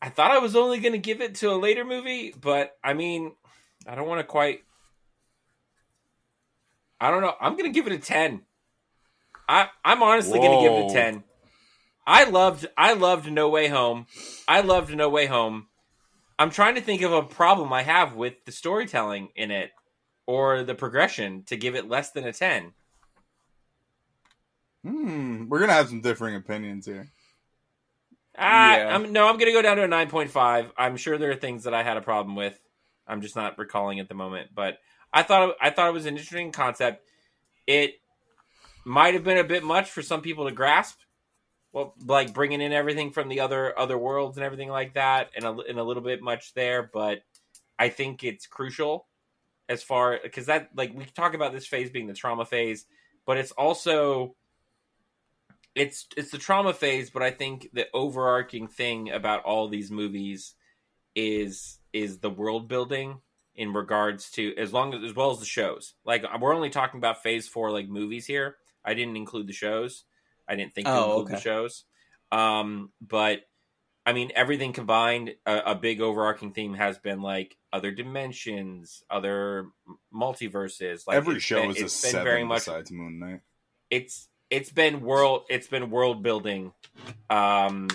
[0.00, 2.94] I thought I was only going to give it to a later movie, but I
[2.94, 3.32] mean,
[3.86, 4.60] I don't want to quite.
[7.00, 7.34] I don't know.
[7.40, 8.42] I'm going to give it a ten.
[9.48, 11.24] I I'm honestly going to give it a ten.
[12.06, 14.06] I loved I loved No Way Home.
[14.46, 15.66] I loved No Way Home.
[16.38, 19.70] I'm trying to think of a problem I have with the storytelling in it
[20.26, 22.72] or the progression to give it less than a 10.
[24.84, 27.08] Hmm, we're gonna have some differing opinions here.
[28.38, 28.94] Ah, Yeah.
[28.94, 30.70] I'm, no, I'm going to go down to a 9.5.
[30.76, 32.60] I'm sure there are things that I had a problem with.
[33.06, 34.78] I'm just not recalling at the moment, but
[35.12, 37.08] I thought I thought it was an interesting concept.
[37.66, 37.94] It
[38.84, 40.98] might have been a bit much for some people to grasp.
[41.76, 45.44] Well, like bringing in everything from the other other worlds and everything like that, and
[45.44, 47.20] a, and a little bit much there, but
[47.78, 49.06] I think it's crucial
[49.68, 52.86] as far because that like we talk about this phase being the trauma phase,
[53.26, 54.36] but it's also
[55.74, 60.54] it's it's the trauma phase, but I think the overarching thing about all these movies
[61.14, 63.18] is is the world building
[63.54, 65.92] in regards to as long as as well as the shows.
[66.06, 68.56] Like we're only talking about phase four like movies here.
[68.82, 70.04] I didn't include the shows.
[70.48, 71.84] I didn't think to Oh, include the shows.
[72.32, 73.40] Um, but
[74.04, 79.66] I mean, everything combined, a, a big overarching theme has been like other dimensions, other
[80.14, 81.06] multiverses.
[81.06, 83.40] Like Every show been- is a it's been seven very much besides Moon Knight.
[83.90, 86.72] it's it's been world it's been world building
[87.30, 87.88] um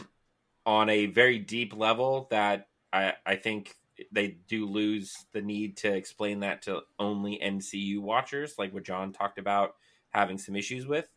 [0.65, 3.73] on a very deep level that I I think
[4.11, 9.13] they do lose the need to explain that to only MCU watchers like what John
[9.13, 9.75] talked about
[10.09, 11.07] having some issues with.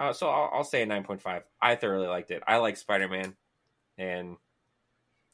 [0.00, 1.42] Uh, so I'll, I'll say a 9.5.
[1.60, 2.42] I thoroughly liked it.
[2.46, 3.36] I like Spider-Man
[3.98, 4.36] and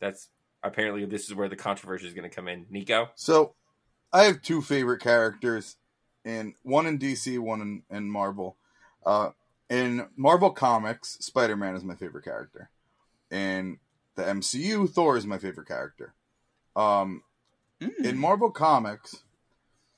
[0.00, 0.28] that's
[0.62, 2.66] apparently this is where the controversy is going to come in.
[2.68, 3.10] Nico?
[3.14, 3.54] So,
[4.12, 5.76] I have two favorite characters,
[6.24, 8.56] in one in DC, one in, in Marvel.
[9.04, 9.30] Uh,
[9.70, 12.68] in Marvel Comics, Spider Man is my favorite character.
[13.30, 13.78] In
[14.16, 16.12] the MCU, Thor is my favorite character.
[16.74, 17.22] Um,
[17.80, 18.06] Mm.
[18.06, 19.22] in Marvel Comics,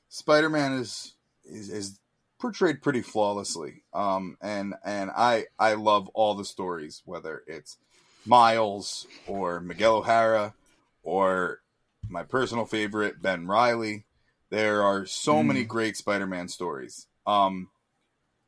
[0.08, 1.14] Spider Man is,
[1.44, 2.00] is is
[2.38, 3.82] portrayed pretty flawlessly.
[3.92, 7.78] Um, and and I I love all the stories, whether it's
[8.26, 10.54] Miles or Miguel O'Hara
[11.02, 11.60] or
[12.08, 14.04] my personal favorite Ben Reilly.
[14.50, 15.46] There are so Mm.
[15.46, 17.06] many great Spider-Man stories.
[17.26, 17.68] Um,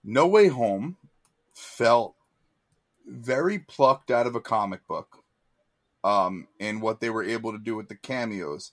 [0.03, 0.97] no Way Home
[1.53, 2.15] felt
[3.07, 5.19] very plucked out of a comic book.
[6.03, 8.73] Um, in what they were able to do with the cameos.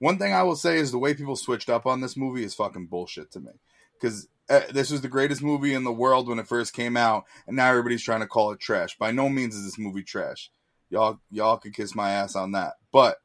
[0.00, 2.52] One thing I will say is the way people switched up on this movie is
[2.52, 3.52] fucking bullshit to me.
[3.92, 7.24] Because uh, this was the greatest movie in the world when it first came out,
[7.46, 8.96] and now everybody's trying to call it trash.
[8.98, 10.50] By no means is this movie trash.
[10.90, 12.74] Y'all, y'all could kiss my ass on that.
[12.92, 13.16] But,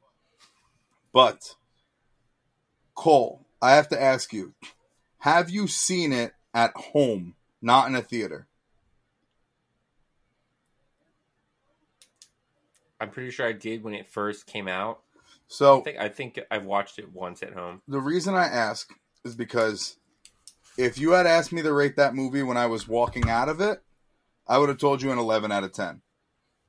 [1.11, 1.55] but,
[2.95, 4.53] Cole, I have to ask you:
[5.19, 8.47] Have you seen it at home, not in a theater?
[12.99, 15.01] I'm pretty sure I did when it first came out.
[15.17, 17.81] I So think I think I've watched it once at home.
[17.87, 18.93] the reason I ask
[19.23, 19.97] is because
[20.79, 23.59] if you had asked me to rate that movie when I was walking out of
[23.59, 23.83] it,
[24.47, 26.01] I would have told you an 11 out of 10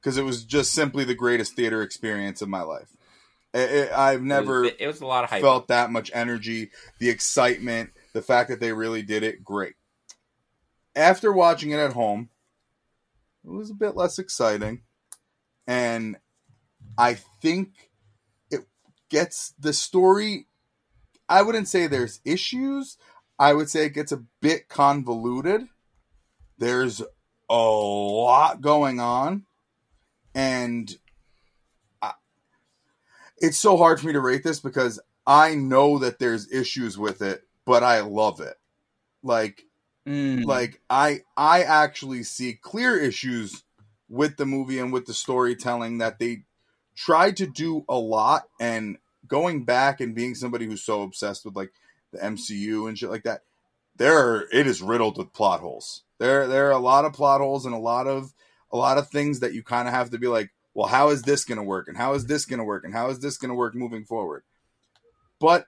[0.00, 2.88] because it was just simply the greatest theater experience of my life.
[3.54, 5.40] I I, I've never It was, it was a lot of hype.
[5.40, 9.74] felt that much energy, the excitement, the fact that they really did it, great.
[10.96, 12.30] After watching it at home,
[13.44, 14.82] it was a bit less exciting.
[15.68, 16.16] And
[16.98, 17.90] I think
[18.50, 18.66] it
[19.08, 20.48] gets the story.
[21.28, 22.98] I wouldn't say there's issues.
[23.40, 25.66] I would say it gets a bit convoluted.
[26.58, 27.00] There's
[27.48, 29.46] a lot going on.
[30.34, 30.94] And
[33.38, 37.22] it's so hard for me to rate this because I know that there's issues with
[37.22, 38.56] it, but I love it.
[39.22, 39.64] Like
[40.06, 40.46] Mm.
[40.46, 43.64] like I I actually see clear issues
[44.08, 46.44] with the movie and with the storytelling that they
[46.96, 48.96] tried to do a lot and
[49.26, 51.70] going back and being somebody who's so obsessed with like
[52.12, 53.42] the MCU and shit like that
[54.00, 56.04] there are, it is riddled with plot holes.
[56.18, 58.32] There there are a lot of plot holes and a lot of
[58.72, 61.22] a lot of things that you kind of have to be like, well, how is
[61.22, 63.36] this going to work and how is this going to work and how is this
[63.36, 64.42] going to work moving forward?
[65.38, 65.66] But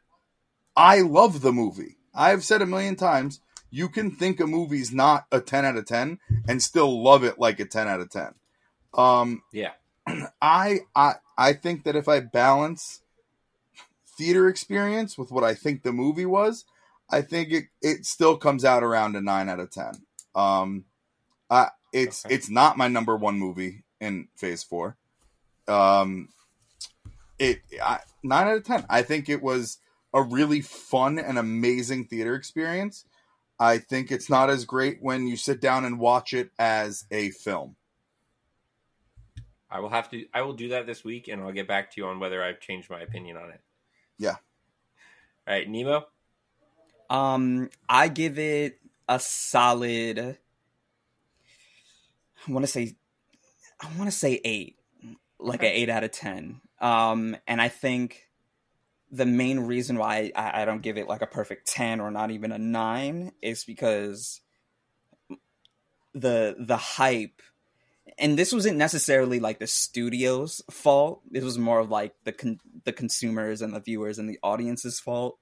[0.74, 1.96] I love the movie.
[2.14, 3.40] I've said a million times,
[3.70, 7.38] you can think a movie's not a 10 out of 10 and still love it
[7.38, 8.34] like a 10 out of 10.
[8.94, 9.72] Um Yeah.
[10.40, 13.01] I I I think that if I balance
[14.22, 16.64] theater experience with what I think the movie was,
[17.10, 19.92] I think it it still comes out around a 9 out of 10.
[20.34, 20.84] Um
[21.50, 22.34] I it's Okay.
[22.36, 24.96] it's not my number 1 movie in phase 4.
[25.66, 26.28] Um
[27.40, 28.86] it I, 9 out of 10.
[28.88, 29.78] I think it was
[30.14, 33.04] a really fun and amazing theater experience.
[33.58, 37.30] I think it's not as great when you sit down and watch it as a
[37.30, 37.76] film.
[39.70, 40.26] I will have to.
[40.34, 42.60] I will do that this week, and I'll get back to you on whether I've
[42.60, 43.60] changed my opinion on it.
[44.18, 44.36] Yeah.
[45.46, 46.06] All right, Nemo.
[47.10, 48.78] Um, I give it
[49.08, 50.38] a solid.
[52.48, 52.96] I want to say,
[53.80, 54.76] I want to say eight,
[55.38, 56.60] like an eight out of ten.
[56.80, 58.28] Um, and I think
[59.12, 62.30] the main reason why I, I don't give it like a perfect 10 or not
[62.30, 64.40] even a 9 is because
[66.14, 67.42] the the hype
[68.18, 71.22] and this wasn't necessarily like the studio's fault.
[71.32, 75.00] It was more of like the con- the consumers and the viewers and the audience's
[75.00, 75.38] fault.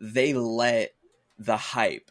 [0.00, 0.90] They let
[1.38, 2.10] the hype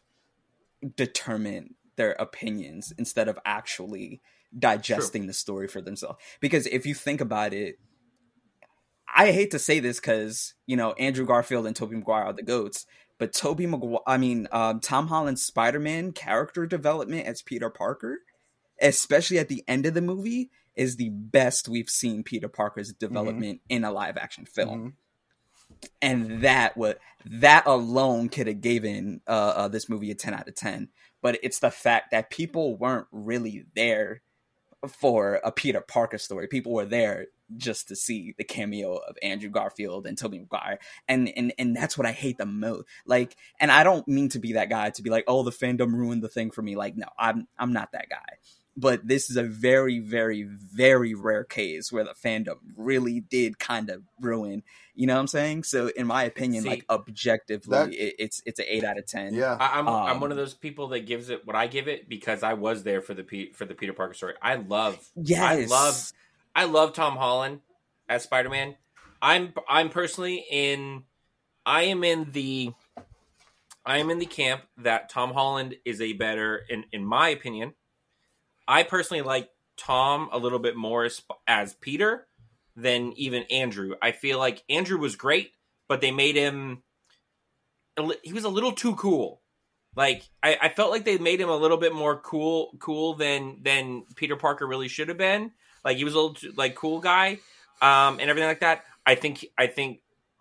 [0.96, 4.22] determine their opinions instead of actually
[4.58, 6.20] digesting the story for themselves.
[6.40, 7.78] Because if you think about it
[9.14, 12.44] I hate to say this because you know Andrew Garfield and Tobey Maguire are the
[12.44, 12.86] goats,
[13.18, 18.20] but Tobey Maguire, I mean um, Tom Holland's Spider Man character development as Peter Parker,
[18.82, 23.62] especially at the end of the movie, is the best we've seen Peter Parker's development
[23.70, 24.96] in a live action film.
[26.02, 30.48] And that what that alone could have given uh, uh, this movie a ten out
[30.48, 30.90] of ten.
[31.22, 34.22] But it's the fact that people weren't really there
[34.88, 36.48] for a Peter Parker story.
[36.48, 37.28] People were there
[37.58, 40.80] just to see the cameo of Andrew Garfield and Tobey Maguire.
[41.08, 42.86] And and and that's what I hate the most.
[43.06, 45.94] Like, and I don't mean to be that guy to be like, oh, the fandom
[45.94, 46.76] ruined the thing for me.
[46.76, 48.38] Like, no, I'm I'm not that guy.
[48.78, 53.90] But this is a very, very, very rare case where the fandom really did kind
[53.90, 54.64] of ruin.
[54.96, 55.64] You know what I'm saying?
[55.64, 59.06] So, in my opinion, See, like objectively, that- it, it's it's an eight out of
[59.06, 59.34] ten.
[59.34, 59.58] Yeah.
[59.60, 62.08] I, I'm I'm Um, one of those people that gives it what I give it
[62.08, 64.36] because I was there for the Pe- for the Peter Parker story.
[64.42, 66.14] I love yes, I love
[66.56, 67.60] I love Tom Holland
[68.08, 68.76] as Spider Man.
[69.22, 71.04] I'm I'm personally in
[71.66, 72.72] I am in the
[73.86, 77.74] I am in the camp that Tom Holland is a better in in my opinion.
[78.72, 82.28] I personally like Tom a little bit more as, as Peter
[82.76, 83.96] than even Andrew.
[84.02, 85.52] I feel like Andrew was great,
[85.90, 86.84] but they made him
[88.24, 89.42] he was a little too cool.
[89.96, 93.60] Like I, I felt like they made him a little bit more cool cool than
[93.62, 95.52] than Peter Parker really should have been.
[95.84, 97.40] Like he was a little too, like cool guy,
[97.82, 98.86] um, and everything like that.
[99.06, 100.00] I think I think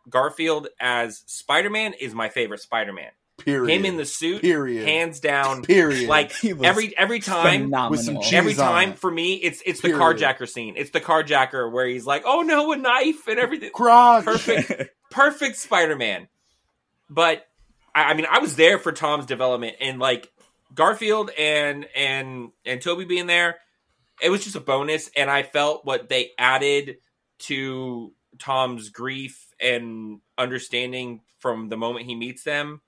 [0.09, 3.11] Garfield as Spider Man is my favorite Spider Man.
[3.45, 3.75] Period.
[3.75, 4.87] Him in the suit, Period.
[4.87, 5.63] hands down.
[5.63, 6.09] Period.
[6.09, 7.91] Like He was every every time, phenomenal.
[7.91, 10.75] With some every time for me, it's it's the carjacker scene.
[10.77, 14.25] It's the carjacker where he's like, "Oh no, a knife and everything." crotch.
[14.25, 16.29] Perfect, perfect Spider Man.
[17.09, 17.45] But
[17.95, 20.31] I, I mean, I was there for Tom's development, and like
[20.75, 23.59] Garfield and and and Tobey being there,
[24.23, 25.11] it was just a bonus.
[25.17, 26.99] And I felt what they added
[27.41, 32.81] to Tom's grief and understanding from the moment he meets them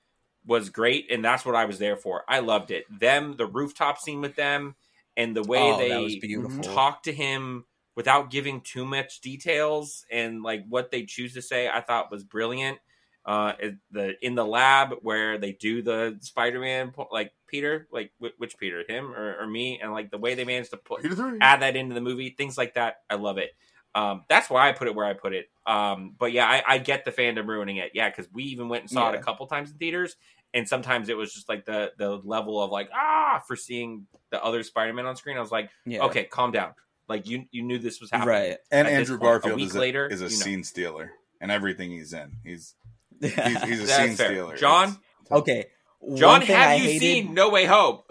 [0.47, 2.25] was great, and that's what I was there for.
[2.29, 2.85] I loved it.
[2.99, 4.75] Them, the rooftop scene with them,
[5.17, 6.65] and the way Oh, they beautiful.
[6.65, 7.65] talk to him
[7.95, 12.25] without giving too much details and like what they choose to say, I thought was
[12.25, 12.79] brilliant.
[13.25, 13.53] Uh,
[13.93, 19.13] the in the lab where they do the Spider-Man, like Peter, like which Peter, him
[19.15, 21.03] or, or me, and like the way they managed to put
[21.41, 22.97] add that into the movie, things like that.
[23.09, 23.51] I love it.
[23.95, 25.51] Um, that's why I put it where I put it.
[25.67, 27.93] Um, but yeah, I, I get the fandom ruining it.
[27.95, 30.17] Yeah, because we even went and saw it a couple times in theaters,
[30.55, 34.43] and sometimes it was just like the the level of like ah for seeing the
[34.43, 35.37] other Spider-Man on screen.
[35.37, 36.05] I was like, Yeah.
[36.05, 36.73] okay, calm down.
[37.09, 38.57] Like you you knew this was happening, Right.
[38.71, 40.37] And At Andrew point, a Garfield week is a, later, is a you know.
[40.37, 42.33] scene stealer in everything he's in.
[42.45, 42.75] He's
[43.21, 44.31] he's, he's a scene fair.
[44.33, 44.57] stealer.
[44.57, 44.97] John,
[45.31, 45.67] okay.
[46.15, 47.99] John, have I you hated- seen No Way Home?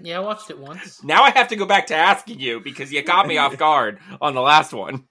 [0.04, 1.02] Yeah, I watched it once.
[1.04, 3.98] now I have to go back to asking you because you caught me off guard
[4.20, 5.04] on the last one.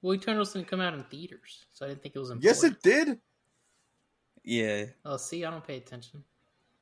[0.00, 2.44] Well, Eternals didn't come out in theaters, so I didn't think it was important.
[2.44, 3.18] Yes, it did.
[4.44, 4.86] Yeah.
[5.04, 6.24] Oh, see, I don't pay attention.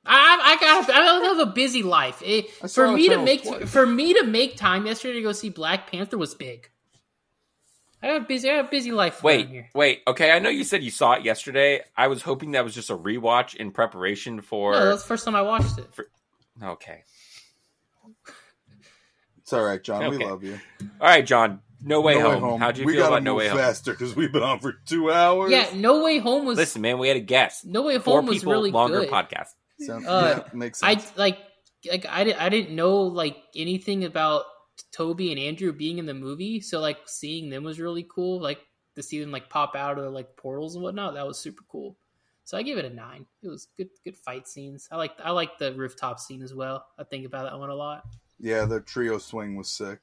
[0.04, 0.90] I, I, I got.
[0.90, 2.22] I don't have a busy life.
[2.24, 3.70] It, for me to make twice.
[3.70, 6.70] for me to make time yesterday to go see Black Panther was big.
[8.02, 8.48] I got a busy.
[8.48, 9.22] I got a busy life.
[9.22, 9.68] Wait, here.
[9.74, 10.00] wait.
[10.06, 11.82] Okay, I know you said you saw it yesterday.
[11.96, 14.72] I was hoping that was just a rewatch in preparation for.
[14.72, 15.86] No, that's the first time I watched it.
[16.62, 17.04] okay.
[19.38, 20.08] It's all right, John.
[20.10, 20.58] We love you.
[21.00, 21.60] All right, John.
[21.82, 22.60] No Way, No home.
[22.60, 23.58] How'd you we feel gotta about No move Way Home?
[23.58, 25.50] faster because we've been on for two hours.
[25.50, 26.58] Yeah, No Way Home was.
[26.58, 27.64] Listen, man, we had a guest.
[27.64, 29.10] No Way Four Home was people, really longer good.
[29.10, 29.48] podcast.
[29.80, 31.38] Sound- Uh, yeah, makes I like
[31.90, 34.44] like I, di- I didn't know like anything about
[34.92, 38.42] Tobey and Andrew being in the movie, so like seeing them was really cool.
[38.42, 38.58] Like
[38.96, 41.96] to see them like pop out of like portals and whatnot, that was super cool.
[42.50, 43.26] So I give it a nine.
[43.44, 44.88] It was good, good fight scenes.
[44.90, 46.84] I like I like the rooftop scene as well.
[46.98, 48.02] I think about that one a lot.
[48.40, 50.00] yeah, the trio swing was sick.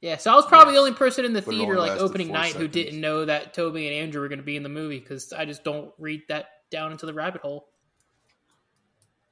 [0.00, 2.38] Yeah, so I was probably the only person in the But theater like opening four
[2.38, 4.98] night who didn't know that Tobey and Andrew were going to be in the movie
[4.98, 7.68] because I just don't read that down into the rabbit hole.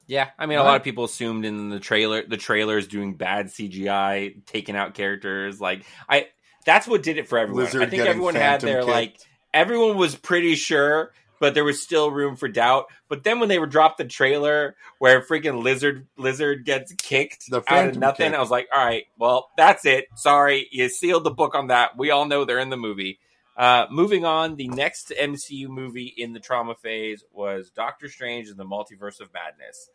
[0.06, 3.46] Yeah, I mean, a lot of people assumed in the trailer, the trailers doing bad
[3.46, 5.58] CGI, taking out characters.
[5.58, 6.28] Like, I
[6.66, 7.64] that's what did it for everyone.
[7.64, 8.90] Lizard I think getting everyone had their kicked.
[8.90, 9.16] like,
[9.54, 11.12] everyone was pretty sure,
[11.44, 12.86] but there was still room for doubt.
[13.06, 17.62] But then when they were dropped the trailer where freaking lizard lizard gets kicked The
[17.68, 18.34] out of nothing, kick.
[18.34, 20.06] I was like, all right, well, that's it.
[20.14, 21.98] Sorry, you sealed the book on that.
[21.98, 23.18] We all know they're in the movie.
[23.58, 28.56] Uh, moving on, the next MCU movie in the trauma phase was Doctor Strange and
[28.56, 29.90] the Multiverse of Madness.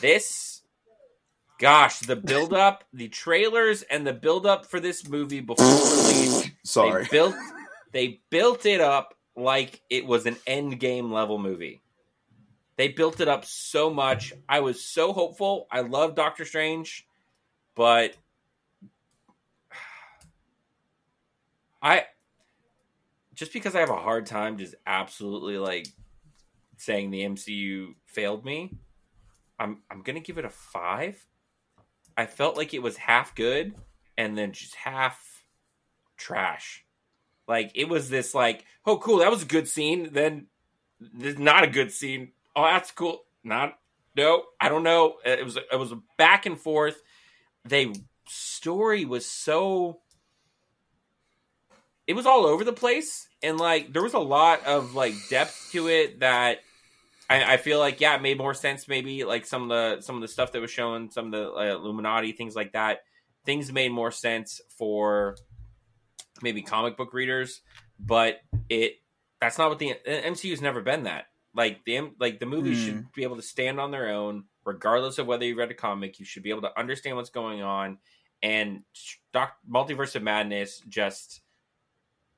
[0.00, 0.62] This,
[1.60, 6.50] gosh, the build up, the trailers, and the build up for this movie before release.
[6.64, 7.02] Sorry.
[7.02, 7.34] They built,
[7.92, 11.82] they built it up like it was an end game level movie.
[12.76, 14.32] They built it up so much.
[14.48, 15.66] I was so hopeful.
[15.70, 17.06] I love Doctor Strange,
[17.74, 18.16] but
[21.82, 22.06] I
[23.34, 25.88] just because I have a hard time just absolutely like
[26.76, 28.76] saying the MCU failed me.
[29.58, 31.26] I'm I'm gonna give it a five.
[32.16, 33.74] I felt like it was half good
[34.16, 35.44] and then just half
[36.16, 36.83] trash.
[37.46, 40.10] Like it was this like, oh cool, that was a good scene.
[40.12, 40.46] Then
[41.00, 42.32] this not a good scene.
[42.56, 43.24] Oh, that's cool.
[43.42, 43.78] Not
[44.16, 45.16] no, I don't know.
[45.24, 47.02] It was it was a back and forth.
[47.64, 47.92] They
[48.26, 50.00] story was so
[52.06, 55.68] it was all over the place and like there was a lot of like depth
[55.72, 56.58] to it that
[57.28, 60.16] I, I feel like yeah it made more sense maybe like some of the some
[60.16, 63.00] of the stuff that was shown some of the uh, illuminati things like that
[63.44, 65.36] things made more sense for
[66.42, 67.60] maybe comic book readers
[67.98, 68.94] but it
[69.40, 71.26] that's not what the mcu's never been that.
[71.54, 72.84] Like the like the movies Hmm.
[72.84, 76.18] should be able to stand on their own regardless of whether you read a comic
[76.18, 77.98] you should be able to understand what's going on.
[78.42, 78.82] And
[79.32, 81.40] Doc, multiverse of madness just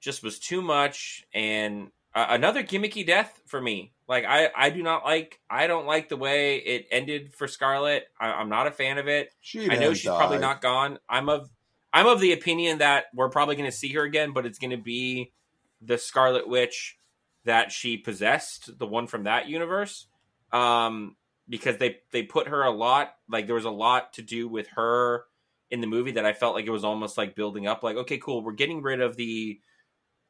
[0.00, 1.24] just was too much.
[1.32, 3.92] And uh, another gimmicky death for me.
[4.08, 8.04] Like i i do not like i don't like the way it ended for scarlet
[8.20, 9.32] I, i'm not a fan of it.
[9.40, 10.98] She i know she's probably not gone.
[11.08, 11.48] I'm of
[11.96, 14.70] i'm of the opinion that we're probably going to see her again but it's going
[14.70, 15.32] to be
[15.80, 16.98] the scarlet witch
[17.44, 20.06] that she possessed the one from that universe.
[20.52, 21.16] Um
[21.48, 24.66] because they they put her a lot like there was a lot to do with
[24.68, 25.24] her
[25.70, 28.18] in the movie that i felt like it was almost like building up like okay
[28.18, 29.60] cool we're getting rid of the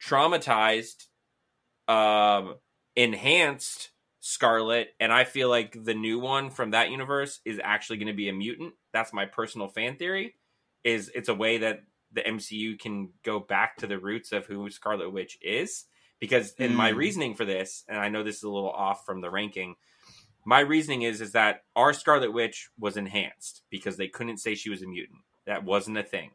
[0.02, 1.06] traumatized
[1.88, 2.56] um
[2.96, 8.08] enhanced scarlet and i feel like the new one from that universe is actually going
[8.08, 8.74] to be a mutant.
[8.92, 10.34] That's my personal fan theory
[10.86, 11.82] is it's a way that
[12.12, 15.84] the mcu can go back to the roots of who scarlet witch is
[16.20, 16.96] because in my Mm.
[16.96, 19.74] reasoning for this and i know this is a little off from the ranking
[20.44, 24.70] my reasoning is is that our scarlet witch was enhanced because they couldn't say she
[24.70, 26.30] was a mutant that wasn't a thing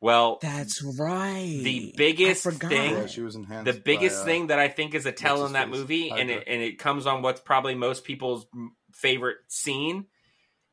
[0.00, 1.60] well That's right.
[1.64, 3.72] the biggest thing Yeah, she was enhanced.
[3.74, 5.80] the biggest by, uh, thing that I think is a tell in that his face?
[5.80, 8.46] movie, and it, and it comes on what's probably most people's
[8.94, 10.06] favorite scene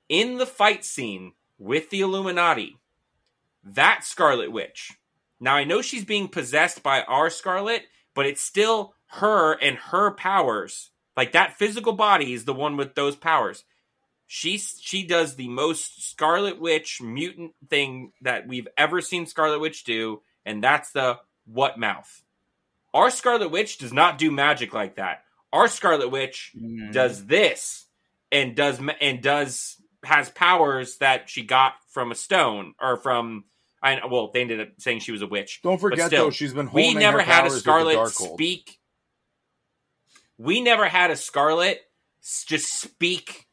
[0.10, 2.78] in the fight scene with the Illuminati.
[3.64, 4.92] That Scarlet Witch.
[5.40, 7.84] Now I know she's being possessed by our Scarlet,
[8.14, 10.92] but it's still her and her powers.
[11.18, 13.64] Like that physical body is the one with those powers.
[14.28, 19.84] She she does the most Scarlet Witch mutant thing that we've ever seen Scarlet Witch
[19.84, 22.24] do, and that's the what mouth.
[22.94, 25.24] Our Scarlet Witch does not do magic like that.
[25.54, 26.92] Our Scarlet Witch Mm.
[26.92, 27.86] does this
[28.32, 33.46] and does and does has powers that she got from a stone or from
[33.82, 35.62] I well they ended up saying she was a witch.
[35.64, 38.80] Don't forget still, though, she's been we never had a powers with the Scarlet speak.
[40.38, 41.80] We never had a Scarlet
[42.46, 43.46] just speak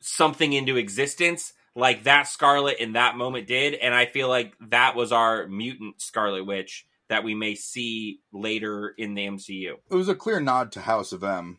[0.00, 4.94] something into existence like that Scarlet in that moment did, and I feel like that
[4.94, 9.74] was our mutant Scarlet Witch that we may see later in the MCU.
[9.90, 11.58] It was a clear nod to House of M.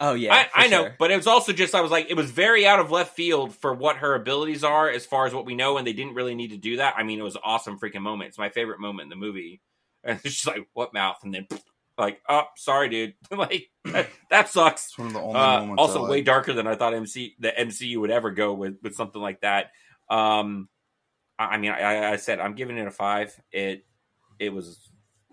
[0.00, 0.96] Oh yeah, I, I know, sure.
[0.98, 3.54] but it was also just I was like, it was very out of left field
[3.54, 6.34] for what her abilities are as far as what we know, and they didn't really
[6.34, 6.94] need to do that.
[6.96, 8.28] I mean, it was an awesome freaking moment.
[8.28, 9.60] It's my favorite moment in the movie.
[10.06, 11.16] And it's just like, what mouth?
[11.22, 11.46] And then,
[11.98, 13.14] like, oh, sorry, dude.
[13.30, 14.88] like, that, that sucks.
[14.88, 15.80] It's one of the only Uh, moments.
[15.80, 16.10] Also, like.
[16.10, 19.40] way darker than I thought MC the MCU would ever go with with something like
[19.40, 19.70] that.
[20.10, 20.68] Um,
[21.38, 23.34] I, I mean, I, I said I'm giving it a five.
[23.50, 23.86] It
[24.38, 24.78] it was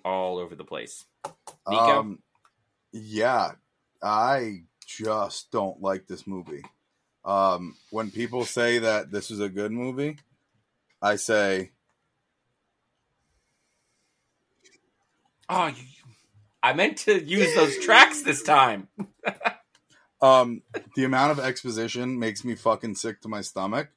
[0.06, 1.04] all over the place.
[1.68, 2.00] Nico?
[2.00, 2.20] Um,
[2.94, 3.52] yeah,
[4.04, 6.64] I just don't like this movie.
[7.24, 10.18] Um, when people say that this is a good movie,
[11.02, 11.72] I say
[15.50, 15.84] Oh, you,
[16.64, 18.88] I meant to use those tracks this time.
[20.22, 20.62] um,
[20.96, 23.90] the amount of exposition makes me fucking sick to my stomach.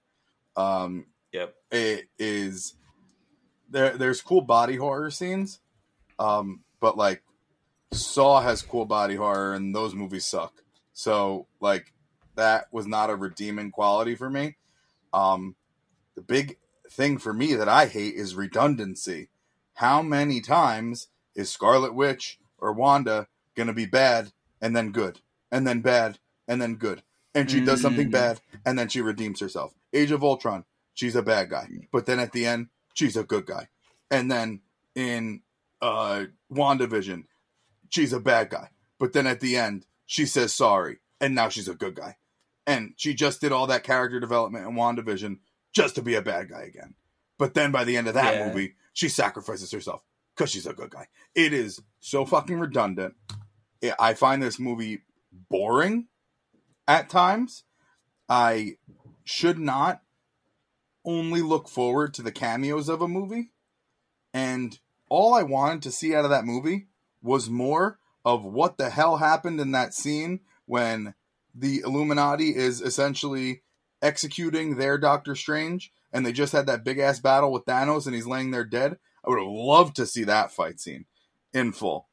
[0.57, 1.55] Um, Yep.
[1.71, 2.75] it is
[3.71, 3.97] there.
[3.97, 5.61] There's cool body horror scenes,
[6.19, 7.23] um, but like
[7.93, 10.63] Saw has cool body horror, and those movies suck.
[10.93, 11.93] So like
[12.37, 14.57] that was not a redeeming quality for me.
[15.13, 15.55] Um,
[16.17, 16.57] the big
[16.91, 19.29] thing for me that I hate is redundancy.
[19.75, 25.21] How many times is Scarlet Witch or Wanda gonna be bad and then good,
[25.53, 27.03] and then bad and then good,
[27.35, 28.13] and she does something Mm.
[28.13, 29.75] bad and then she redeems herself?
[29.93, 33.47] Age of Ultron, she's a bad guy, but then at the end she's a good
[33.47, 33.69] guy,
[34.11, 34.61] and then
[34.95, 35.43] in
[35.83, 37.25] uh WandaVision,
[37.95, 38.69] she's a bad guy.
[38.99, 42.17] But then at the end, she says sorry, and now she's a good guy.
[42.67, 45.39] And she just did all that character development in WandaVision
[45.73, 46.95] just to be a bad guy again.
[47.39, 48.49] But then by the end of that Yeah.
[48.49, 50.03] movie, she sacrifices herself
[50.35, 51.07] because she's a good guy.
[51.35, 53.15] It is so fucking redundant.
[53.83, 55.03] I- I find this movie
[55.51, 56.09] boring
[56.89, 57.65] at times.
[58.29, 58.79] I
[59.25, 60.03] should not
[61.05, 63.51] only look forward to the cameos of a movie.
[64.33, 66.89] And all I wanted to see out of that movie
[67.25, 71.15] was more of what the hell happened in that scene when
[71.55, 73.63] the Illuminati is essentially
[74.01, 78.15] executing their Doctor Strange and they just had that big ass battle with Thanos and
[78.15, 78.99] he's laying there dead.
[79.25, 81.07] I would have loved to see that fight scene
[81.53, 82.07] in full.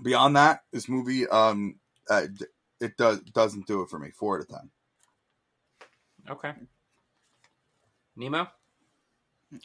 [0.00, 2.26] Beyond that, this movie um uh,
[2.80, 4.10] it does doesn't do it for me.
[4.10, 4.70] 4 out of 10.
[6.30, 6.52] Okay.
[8.16, 8.48] Nemo.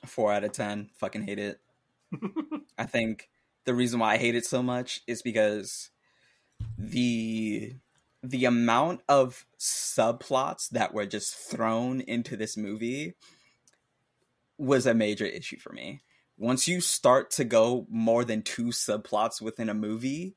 [0.05, 0.89] Four out of ten.
[0.95, 1.59] Fucking hate it.
[2.77, 3.29] I think
[3.65, 5.89] the reason why I hate it so much is because
[6.77, 7.73] the
[8.21, 13.15] the amount of subplots that were just thrown into this movie
[14.57, 16.01] was a major issue for me.
[16.37, 20.35] Once you start to go more than two subplots within a movie,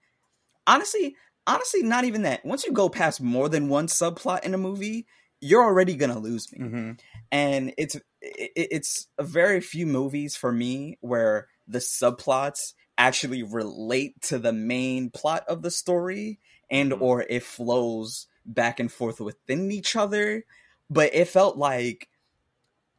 [0.67, 1.15] honestly,
[1.47, 2.45] honestly, not even that.
[2.45, 5.07] Once you go past more than one subplot in a movie,
[5.41, 6.91] you're already gonna lose me Mm-hmm.
[7.31, 14.21] and it's it, it's a very few movies for me where the subplots actually relate
[14.23, 16.39] to the main plot of the story
[16.71, 17.01] and Mhm.
[17.01, 20.45] or it flows back and forth within each other
[20.89, 22.09] but it felt like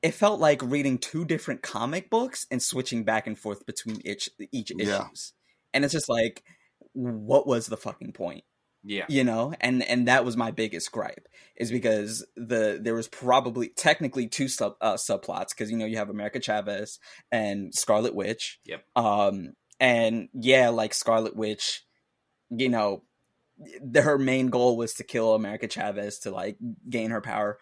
[0.04, 4.30] it felt like reading two different comic books and switching back and forth between each
[4.52, 5.04] each Yeah.
[5.08, 5.34] issues
[5.74, 6.44] and it's just like
[6.94, 8.44] what was the fucking point
[8.84, 9.06] Yeah.
[9.10, 13.70] you know and and that was my biggest gripe is because the there was probably
[13.70, 17.00] technically two sub uh, subplots because you know you have America Chavez
[17.32, 18.84] and Scarlet Witch Yep.
[18.96, 21.84] um and yeah like Scarlet Witch
[22.50, 23.04] you know
[23.82, 26.58] the, her main goal was to kill America Chavez to like
[26.90, 27.58] gain her power.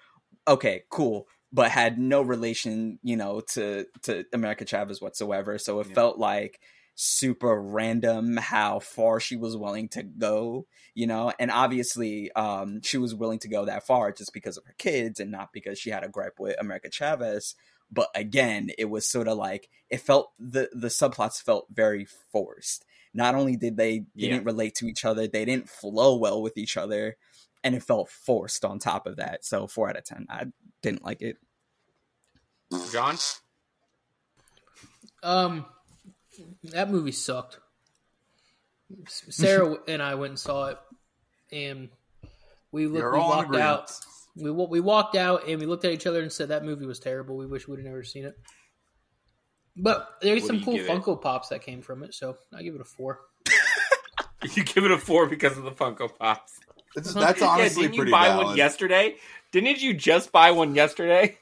[0.47, 1.27] Okay cool.
[1.53, 5.57] But had no relation you know to to America Chavez whatsoever.
[5.57, 5.93] So it Yeah.
[5.95, 6.59] felt like
[6.95, 11.31] super random how far she was willing to go you know?
[11.39, 15.19] And obviously um she was willing to go that far just because of her kids
[15.19, 17.55] and not because she had a gripe with america chavez
[17.95, 22.85] but again it was sort of like it felt the the subplots felt very forced
[23.13, 24.29] not only did they Yeah.
[24.31, 27.17] didn't relate to each other they didn't flow well with each other
[27.63, 30.45] and it felt forced on top of that so four out of ten i
[30.83, 31.37] didn't like it
[32.91, 33.15] John.
[35.23, 35.65] Um,
[36.63, 37.59] that movie sucked.
[39.07, 40.79] Sarah and I went and saw it,
[41.51, 41.89] and
[42.71, 43.13] we looked.
[43.13, 43.91] We walked out.
[44.35, 46.99] We we walked out and we looked at each other and said that movie was
[46.99, 47.37] terrible.
[47.37, 48.35] We wish we'd have never seen it.
[49.77, 50.89] But there's What some cool give it?
[50.89, 53.19] Funko Pops that came from it, so I give it a four.
[54.55, 56.59] You give it a four because of the Funko Pops.
[56.95, 57.19] It's, uh-huh.
[57.19, 58.47] that's yeah, honestly didn't you pretty buy valid.
[58.47, 59.15] one yesterday?
[59.51, 61.39] Didn't you just buy one yesterday?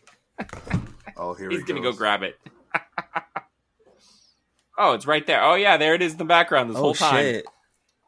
[1.18, 1.96] Oh, here He's he gonna goes.
[1.96, 2.40] go grab it.
[4.78, 5.44] oh, it's right there.
[5.44, 7.22] Oh yeah, there it is in the background this oh whole time.
[7.22, 7.46] shit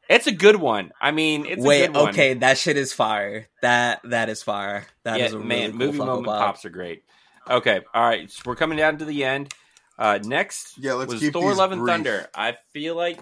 [0.10, 0.92] It's a good one.
[1.02, 2.10] I mean, it's a wait good one.
[2.10, 5.70] okay that shit is fire that that is fire That is yeah, a really man,
[5.72, 6.40] cool movie Funko moment Pop.
[6.40, 7.04] pops are great.
[7.50, 9.54] Okay, all right, so we're coming down to the end.
[9.98, 11.94] Uh, next, Yeah, let's was keep Thor: these Love and brief.
[11.94, 12.28] Thunder.
[12.36, 13.20] I feel like,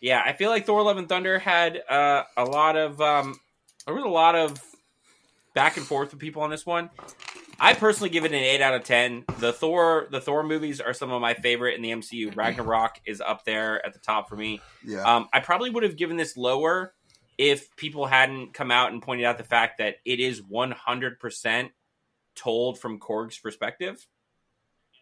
[0.00, 3.38] yeah, I feel like Thor: Love and Thunder had uh, a lot of um,
[3.84, 4.60] there was a lot of
[5.54, 6.88] back and forth with people on this one.
[7.62, 9.24] I personally give it an eight out of ten.
[9.38, 12.34] The Thor, the Thor movies are some of my favorite in the MCU.
[12.36, 14.60] Ragnarok is up there at the top for me.
[14.84, 15.02] Yeah.
[15.02, 16.92] Um, I probably would have given this lower
[17.38, 21.70] if people hadn't come out and pointed out the fact that it is 100%
[22.34, 24.06] told from Korg's perspective.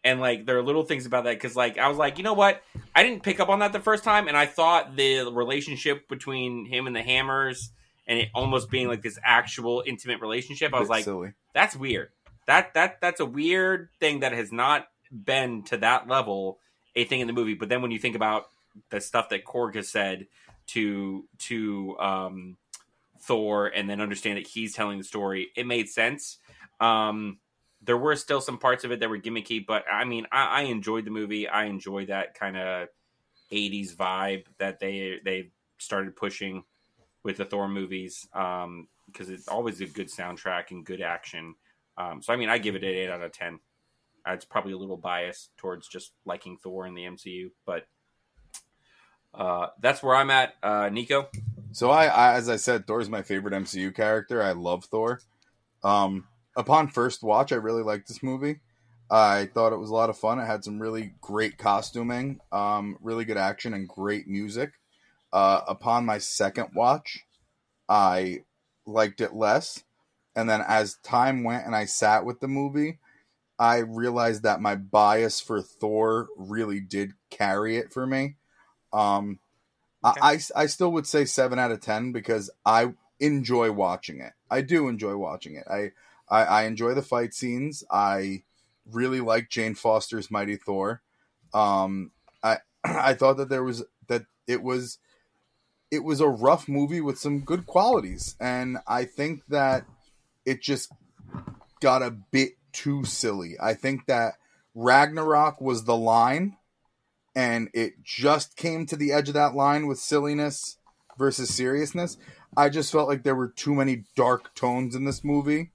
[0.05, 2.35] And like there are little things about that because like I was like, you know
[2.35, 2.63] what?
[2.95, 6.67] I didn't pick up on that the first time, and I thought the relationship between
[6.67, 7.71] him and the Hammers
[8.07, 10.75] and it almost being like this actual intimate relationship.
[10.75, 11.33] I was like, silly.
[11.55, 12.11] that's weird.
[12.51, 16.59] That that that's a weird thing that has not been to that level
[16.97, 17.55] a thing in the movie.
[17.55, 18.47] But then when you think about
[18.89, 20.27] the stuff that Korg has said
[20.71, 22.57] to to um,
[23.21, 26.39] Thor, and then understand that he's telling the story, it made sense.
[26.81, 27.39] Um,
[27.83, 30.61] there were still some parts of it that were gimmicky, but I mean, I, I
[30.63, 31.47] enjoyed the movie.
[31.47, 32.89] I enjoyed that kind of
[33.53, 36.65] '80s vibe that they they started pushing
[37.23, 41.55] with the Thor movies because it's always a good soundtrack and good action.
[42.01, 43.61] Um, so I mean, I give it an eight out of ten.
[44.27, 47.87] Uh, It's probably a little biased towards just liking Thor in the MCU, but
[49.35, 50.55] uh, that's where I'm at.
[50.63, 51.29] Uh, Nico,
[51.73, 54.43] So I, I, as I said, Thor's my favorite MCU character.
[54.43, 55.21] I love Thor.
[55.85, 58.61] Um, upon first watch, I really liked this movie.
[59.11, 60.39] I thought it was a lot of fun.
[60.39, 64.73] It had some really great costuming, um, really good action, and great music.
[65.33, 67.21] Uh, upon my second watch,
[67.89, 68.45] I
[68.87, 69.83] liked it less.
[70.35, 72.99] And then as time went and I sat with the movie,
[73.59, 78.37] I realized that my bias for Thor really did carry it for me.
[78.93, 79.39] Um,
[80.03, 80.21] Okay.
[80.23, 84.33] I, I, I still would say 7 out of 10 because I enjoy watching it.
[84.51, 85.65] I do enjoy watching it.
[85.71, 85.93] I,
[86.31, 87.85] I, I enjoy the fight scenes.
[87.91, 88.45] I
[88.91, 91.03] really like Jane Foster's Mighty Thor.
[91.53, 92.13] Um,
[92.43, 94.99] I I thought that there was that it was
[95.91, 99.85] it was a rough movie with some good qualities, and I think that
[100.51, 100.93] it just
[101.81, 103.55] got a bit too silly.
[103.61, 104.35] I think that
[104.75, 106.57] Ragnarok was the line,
[107.35, 110.77] and it just came to the edge of that line with silliness
[111.17, 112.17] versus seriousness.
[112.57, 115.71] I just felt like there were too many dark tones in this movie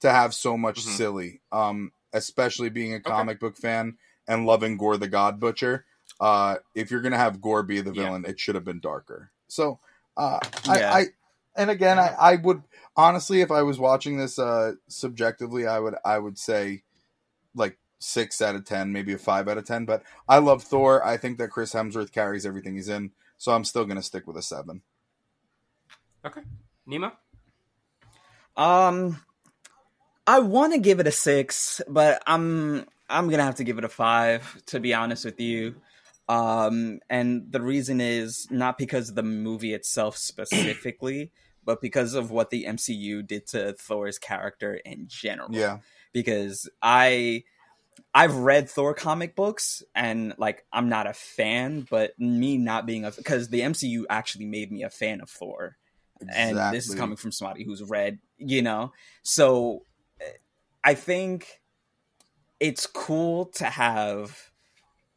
[0.00, 0.96] to have so much Mhm.
[0.96, 1.40] silly.
[1.50, 3.98] Um, especially being a comic book fan
[4.28, 5.84] and loving Gorr the God Butcher.
[6.20, 8.04] Uh, if you're gonna have Gorr be the Yeah.
[8.04, 9.30] villain, it should have been darker.
[9.48, 9.80] So,
[10.16, 10.92] uh, Yeah.
[10.92, 11.06] I, I,
[11.56, 12.62] and again, I, I would
[13.00, 16.82] honestly, if I was watching this uh, subjectively, I would, I would say,
[17.54, 19.84] like six out of ten, maybe a five out of ten.
[19.86, 21.04] But I love Thor.
[21.04, 24.36] I think that Chris Hemsworth carries everything he's in, so I'm still gonna stick with
[24.36, 24.82] a seven.
[26.24, 26.42] Okay.
[26.86, 27.12] Nemo?
[28.56, 29.22] Um,
[30.26, 33.84] I want to give it a six, but I'm I'm gonna have to give it
[33.84, 35.76] a five to be honest with you.
[36.28, 41.32] Um, and the reason is not because of the movie itself specifically,
[41.70, 45.50] but because of what the MCU did to Thor's character in general.
[45.52, 45.78] Yeah,
[46.12, 47.44] because I
[48.12, 53.04] I've read Thor comic books and like I'm not a fan, but me not being
[53.04, 55.76] a because the MCU actually made me a fan of Thor
[56.34, 58.92] and this is coming from somebody who's read, you know.
[59.22, 59.84] So
[60.20, 60.24] eh,
[60.82, 61.60] I think
[62.58, 64.50] it's cool to have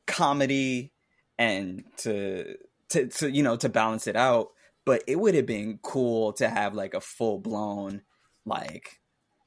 [0.05, 0.91] comedy
[1.39, 2.57] and to
[2.89, 4.49] to to you know to balance it out,
[4.85, 8.01] but it would have been cool to have like a full blown
[8.45, 8.99] like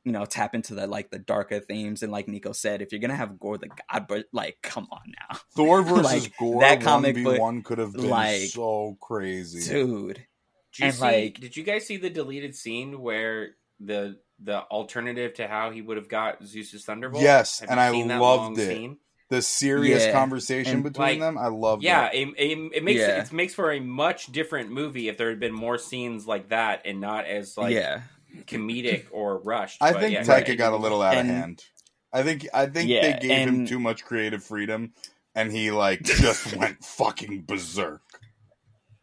[0.04, 3.00] you know tap into the like the darker themes and like Nico said if you're
[3.00, 5.00] going to have Gorr the God but like come on
[5.30, 5.38] now.
[5.56, 6.60] Thor versus Like, Gorr.
[6.60, 9.68] that comic book, one could have been like, so crazy.
[9.68, 13.50] Dude, Did you And, see, like- did you guys see the deleted scene where
[13.80, 17.22] the the alternative to how he would have got Zeus's thunderbolt?
[17.22, 18.66] Yes, Have and I loved long it.
[18.66, 18.98] scene?
[19.28, 21.82] The serious Yeah, conversation and, between like, them, I love.
[21.82, 22.28] Yeah, it.
[22.28, 23.22] it, it, it makes Yeah.
[23.22, 26.82] it makes for a much different movie if there had been more scenes like that
[26.84, 28.02] and not as like yeah.
[28.46, 29.82] comedic or rushed.
[29.82, 30.58] I But think yeah, Taika right.
[30.58, 31.64] got a little out And- of hand.
[32.12, 34.92] I think I think Yeah, they gave him too much creative freedom,
[35.34, 38.02] and he like just went fucking berserk.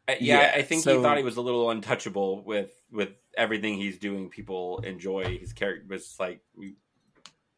[0.08, 3.10] Uh, yeah, Yeah, I think so- he thought he was a little untouchable with with
[3.38, 4.30] everything he's doing.
[4.30, 5.86] People enjoy his character.
[5.90, 6.40] Was like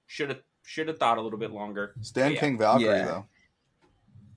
[0.07, 1.93] should have should have thought a little bit longer.
[2.01, 2.39] Stan Yeah.
[2.39, 3.05] King Valkyrie Yeah.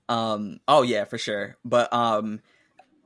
[0.07, 0.13] though.
[0.15, 0.59] Um.
[0.67, 1.57] Oh yeah, for sure.
[1.63, 2.41] But um,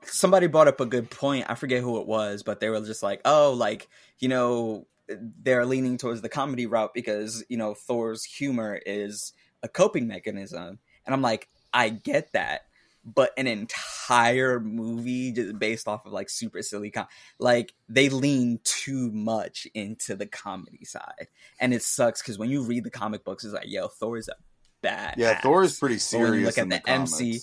[0.03, 1.45] somebody brought up a good point.
[1.49, 5.65] I forget who it was, but they were just like, "Oh, like you know, they're
[5.65, 11.13] leaning towards the comedy route because you know Thor's humor is a coping mechanism." And
[11.13, 12.61] I'm like, I get that,
[13.03, 17.07] but an entire movie just based off of like super silly com
[17.39, 21.27] like they lean too much into the comedy side,
[21.59, 24.27] and it sucks because when you read the comic books, it's like, yo, Thor is
[24.27, 24.35] a
[24.81, 25.15] bad.
[25.17, 26.89] Yeah, Thor is pretty serious look at the the.
[26.89, 27.41] MC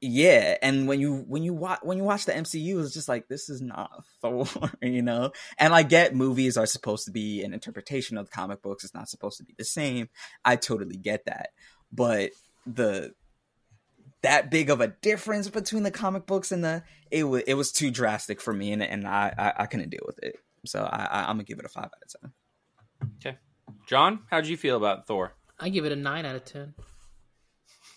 [0.00, 3.26] yeah, and when you when you watch when you watch the MCU, it's just like
[3.26, 4.46] this is not Thor,
[4.80, 5.32] you know.
[5.58, 8.94] And I get movies are supposed to be an interpretation of the comic books; it's
[8.94, 10.08] not supposed to be the same.
[10.44, 11.50] I totally get that,
[11.92, 12.30] but
[12.64, 13.12] the
[14.22, 17.72] that big of a difference between the comic books and the it was it was
[17.72, 20.36] too drastic for me, and and I I, I couldn't deal with it.
[20.66, 22.32] So I, I I'm gonna give it a five out of ten.
[23.18, 23.38] Okay,
[23.86, 25.32] John, how did you feel about Thor?
[25.58, 26.74] I give it a nine out of ten.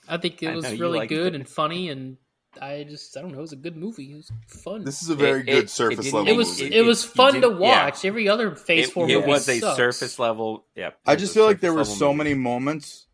[0.07, 1.35] I think it was really good it.
[1.35, 2.17] and funny, and
[2.61, 4.11] I just I don't know, it was a good movie.
[4.11, 4.83] It was fun.
[4.83, 6.75] This is a very It- good it- it surface didn't- level it was movie.
[6.75, 7.85] it, was It- you fun to didn't- yeah.
[7.85, 8.05] watch.
[8.05, 10.65] Every other Phase It, Four it movie was a surface level.
[10.75, 12.17] Yeah, I just feel like there were so movie.
[12.29, 13.07] many moments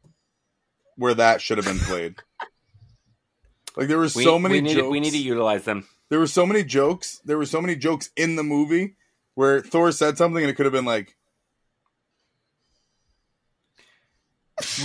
[0.95, 2.15] where that should have been played.
[3.77, 4.89] like there were We, so many we need, jokes.
[4.91, 5.87] we need to utilize them.
[6.09, 7.21] there were so many jokes.
[7.23, 8.95] There were so many jokes in the movie
[9.35, 11.15] where Thor said something and it could have been like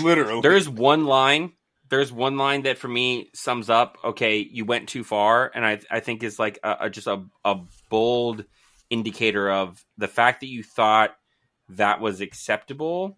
[0.02, 0.40] literally.
[0.42, 1.52] There's one line.
[1.88, 3.98] There's one line that for me sums up.
[4.04, 7.24] Okay, you went too far, and I I think is like a, a, just a
[7.44, 7.56] a
[7.90, 8.44] bold
[8.90, 11.14] indicator of the fact that you thought
[11.70, 13.16] that was acceptable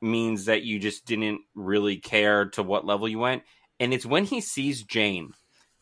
[0.00, 3.42] means that you just didn't really care to what level you went.
[3.80, 5.32] And it's when he sees Jane,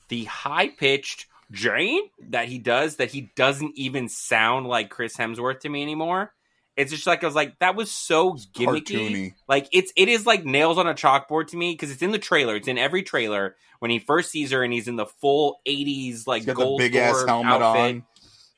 [0.08, 5.60] the high pitched Jane that he does, that he doesn't even sound like Chris Hemsworth
[5.60, 6.32] to me anymore.
[6.76, 8.84] It's just like I was like, that was so gimmicky.
[8.84, 9.34] cartoony.
[9.48, 12.20] Like it's it is like nails on a chalkboard to me because it's in the
[12.20, 12.54] trailer.
[12.54, 16.28] It's in every trailer when he first sees her and he's in the full '80s
[16.28, 18.04] like gold big ass helmet outfit, on.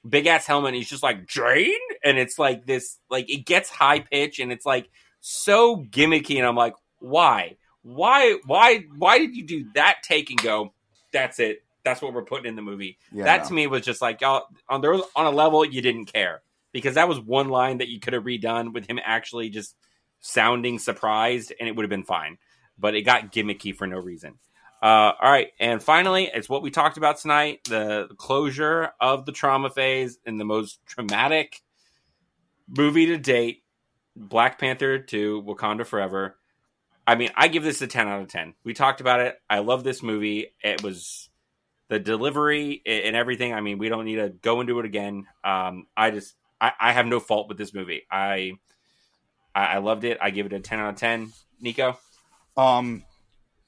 [0.06, 0.68] big ass helmet.
[0.68, 1.72] And he's just like Jane,
[2.04, 6.36] and it's like this like it gets high pitch and it's like so gimmicky.
[6.36, 10.72] And I'm like, why, why, why, why did you do that take and go?
[11.12, 11.62] That's it.
[11.84, 12.98] That's what we're putting in the movie.
[13.12, 13.48] Yeah, that no.
[13.48, 16.42] to me was just like y'all on there was on a level you didn't care
[16.72, 19.74] because that was one line that you could have redone with him actually just
[20.20, 22.36] sounding surprised and it would have been fine.
[22.78, 24.38] But it got gimmicky for no reason.
[24.82, 29.32] Uh, all right, and finally, it's what we talked about tonight: the closure of the
[29.32, 31.60] trauma phase in the most traumatic
[32.66, 33.62] movie to date,
[34.16, 36.38] Black Panther to Wakanda Forever.
[37.06, 38.54] I mean, I give this a ten out of ten.
[38.64, 39.36] We talked about it.
[39.48, 40.54] I love this movie.
[40.62, 41.28] It was
[41.88, 43.52] the delivery and everything.
[43.52, 45.26] I mean, we don't need to go into it again.
[45.42, 48.02] Um, I just, I, I have no fault with this movie.
[48.10, 48.52] I,
[49.54, 50.18] I, loved it.
[50.20, 51.32] I give it a ten out of ten.
[51.60, 51.98] Nico,
[52.56, 53.04] Um,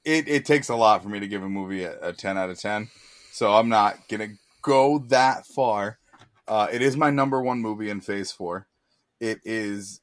[0.05, 2.51] it it takes a lot for me to give a movie a, a ten out
[2.51, 2.89] of ten,
[3.33, 4.29] so I'm not gonna
[4.63, 5.99] go that far.
[6.49, 8.67] Uh, it is my number one movie in Phase Four.
[9.21, 10.01] It is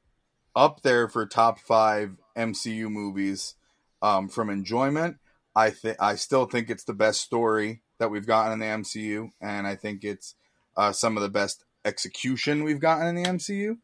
[0.55, 3.55] up there for top five MCU movies
[4.01, 5.17] um, from enjoyment.
[5.55, 9.29] I think I still think it's the best story that we've gotten in the MCU,
[9.41, 10.35] and I think it's
[10.77, 13.77] uh, some of the best execution we've gotten in the MCU.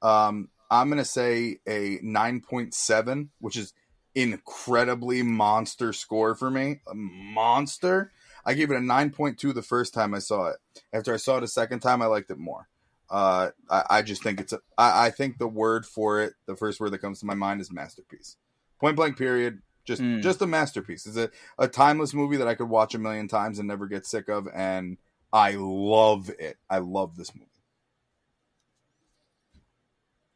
[0.00, 3.72] Um, I'm gonna say a nine point seven, which is
[4.14, 6.80] incredibly monster score for me.
[6.86, 8.12] A monster.
[8.44, 10.56] I gave it a 9.2 the first time I saw it.
[10.92, 12.68] After I saw it a second time, I liked it more.
[13.10, 14.60] Uh, I, I just think it's a.
[14.76, 17.60] I, I think the word for it, the first word that comes to my mind
[17.60, 18.36] is masterpiece.
[18.80, 19.16] Point blank.
[19.16, 19.62] Period.
[19.84, 20.22] Just Mm.
[20.22, 21.06] just a masterpiece.
[21.06, 24.04] It's a, a timeless movie that I could watch a million times and never get
[24.04, 24.98] sick of, and
[25.32, 26.58] I love it.
[26.68, 27.46] I love this movie.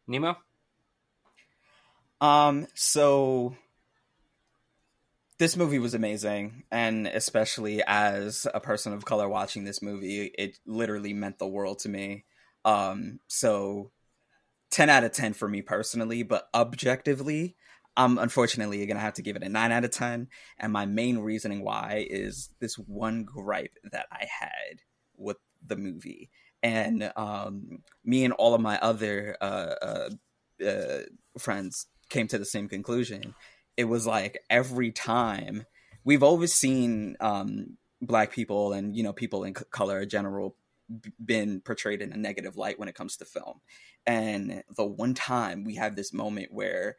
[0.07, 0.37] Nemo.
[2.21, 3.57] Um, so
[5.39, 10.59] this movie was amazing, and especially as a person of color watching this movie, it
[10.65, 12.25] literally meant the world to me.
[12.65, 13.91] Um, so
[14.71, 17.57] 10 out of 10 for me personally, but objectively,
[17.97, 20.29] I'm unfortunately gonna have to give it a 9 out of 10.
[20.59, 24.81] And my main reasoning why is this one gripe that I had
[25.17, 26.31] with the movie.
[26.63, 30.11] And um, me and all of my other uh, uh,
[30.65, 31.01] uh,
[31.39, 33.35] friends came to the same conclusion.
[33.77, 35.67] It was like every time
[36.05, 40.57] we've always seen um, black people and you know people in color general
[41.25, 43.61] been portrayed in a negative light when it comes to film.
[44.07, 46.97] And the one time we have this moment where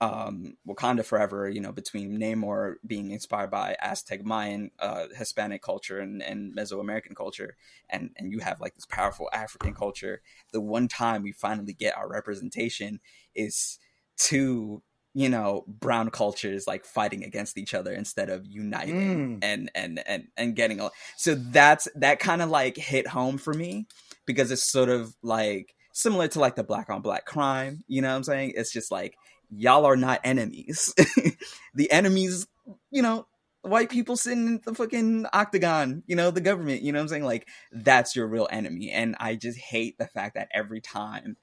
[0.00, 6.00] um, Wakanda Forever, you know, between Namor being inspired by Aztec Mayan, uh, Hispanic culture
[6.00, 7.56] and, and Mesoamerican culture,
[7.88, 10.20] and, and you have like this powerful African culture.
[10.52, 13.00] The one time we finally get our representation
[13.34, 13.78] is
[14.18, 14.82] two,
[15.16, 19.38] you know, brown cultures like fighting against each other instead of uniting Mm.
[19.40, 20.92] and, and, and, and getting all.
[21.16, 23.86] So that's, that kind of like hit home for me
[24.26, 27.82] because it's sort of like similar to like the black on black crime.
[27.88, 28.52] You know what I'm saying?
[28.56, 29.16] It's just like,
[29.48, 30.92] y'all are not enemies.
[31.74, 32.46] the enemies,
[32.90, 33.26] you know,
[33.62, 37.08] white people sitting in the fucking octagon, you know, the government, you know what I'm
[37.08, 37.24] saying?
[37.24, 38.90] Like, that's your real enemy.
[38.90, 41.38] And I just hate the fact that every time,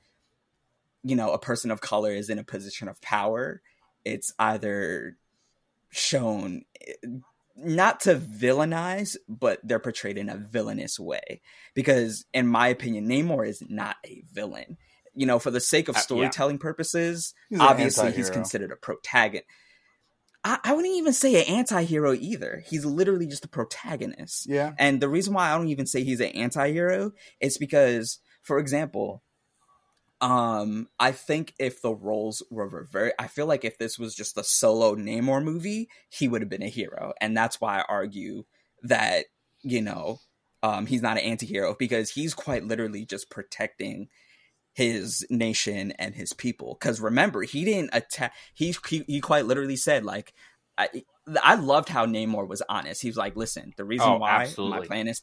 [1.04, 3.62] you know, a person of color is in a position of power,
[4.06, 5.18] it's either
[5.90, 6.64] shown
[7.56, 11.42] not to villainize, but they're portrayed in a villainous way.
[11.76, 14.78] Because, in my opinion, Namor is not a villain.
[15.14, 16.04] You know, for the sake of Uh, yeah.
[16.04, 19.48] storytelling purposes, He's obviously he's considered a protagonist.
[20.44, 22.64] I, I wouldn't even say an anti-hero either.
[22.68, 24.48] He's literally just a protagonist.
[24.50, 24.74] Yeah.
[24.80, 29.22] And the reason why I don't even say he's an anti-hero is because, for example,
[30.24, 34.38] um, I think if the roles were reversed, I feel like if this was just
[34.38, 38.46] a solo Namor movie, he would have been a hero, and that's why I argue
[38.84, 39.26] that
[39.64, 40.20] you know,
[40.62, 44.10] um, he's not an anti-hero because he's quite literally just protecting
[44.74, 46.78] his nation and his people.
[46.80, 48.34] Because remember, he didn't attack.
[48.54, 50.34] He, he he quite literally said like,
[50.78, 51.04] I
[51.42, 53.02] I loved how Namor was honest.
[53.02, 55.22] He was like, listen, the reason Oh, why my plan is,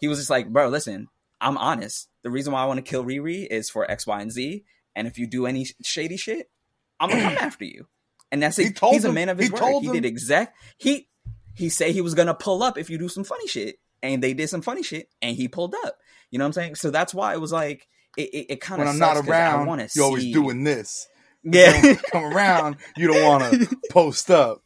[0.00, 1.08] he was just like, bro, listen,
[1.40, 2.08] I'm honest.
[2.22, 4.64] The reason why I want to kill Riri is for X, Y, and Z.
[4.94, 6.50] And if you do any shady shit,
[6.98, 7.86] I'm gonna come after you.
[8.32, 8.76] And that's He it.
[8.76, 9.80] told He's a man of his he word.
[9.82, 10.56] He did exact.
[10.78, 11.08] He
[11.54, 14.34] he said he was gonna pull up if you do some funny shit, and they
[14.34, 15.96] did some funny shit, and he pulled up.
[16.30, 16.74] You know what I'm saying?
[16.76, 18.28] So that's why it was like it.
[18.34, 21.08] It, it kind of When I'm not around, you're always doing this.
[21.42, 21.94] yeah.
[22.12, 24.62] Come around, you don't want to post up.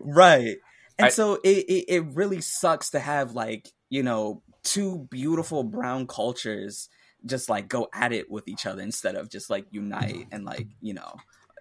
[0.00, 0.56] right
[0.98, 5.62] and I- so it, it it really sucks to have like you know two beautiful
[5.62, 6.88] brown cultures
[7.26, 10.68] just like go at it with each other instead of just like unite and like
[10.80, 11.16] you know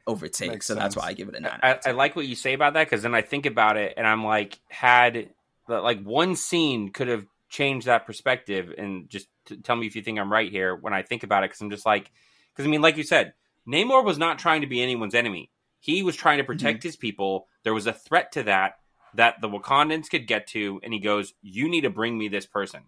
[0.08, 0.50] overtake.
[0.50, 1.59] Makes so that's why I give it a nine.
[1.61, 4.08] I, I like what you say about that because then I think about it and
[4.08, 5.30] I'm like, had
[5.67, 8.74] like one scene could have changed that perspective.
[8.77, 11.43] And just t- tell me if you think I'm right here when I think about
[11.43, 12.11] it because I'm just like,
[12.53, 13.34] because I mean, like you said,
[13.67, 15.51] Namor was not trying to be anyone's enemy.
[15.80, 16.88] He was trying to protect mm-hmm.
[16.88, 17.48] his people.
[17.64, 18.80] There was a threat to that
[19.18, 22.46] that the Wakandans could get to, and he goes, "You need to bring me this
[22.48, 22.82] person."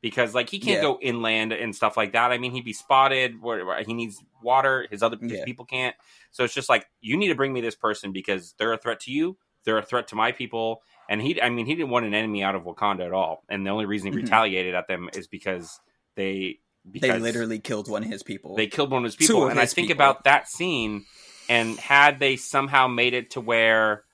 [0.00, 0.82] Because like he can't Yeah.
[0.82, 2.32] go inland and stuff like that.
[2.32, 3.40] I mean, he'd be spotted.
[3.40, 4.86] Where, where he needs water.
[4.90, 5.44] His other his Yeah.
[5.44, 5.94] people can't.
[6.32, 8.98] So it's just like you need to bring me this person because they're a threat
[9.00, 9.36] to you.
[9.64, 10.82] They're a threat to my people.
[11.08, 13.44] And he, I mean, he didn't want an enemy out of Wakanda at all.
[13.48, 14.22] And the only reason he Mhm.
[14.22, 15.78] retaliated at them is because
[16.16, 16.58] they,
[16.90, 18.56] because they literally killed one of his people.
[18.56, 19.46] they killed one of his people.
[19.48, 19.98] and I think people.
[20.02, 21.04] about that scene,
[21.48, 24.04] and had they somehow made it to where,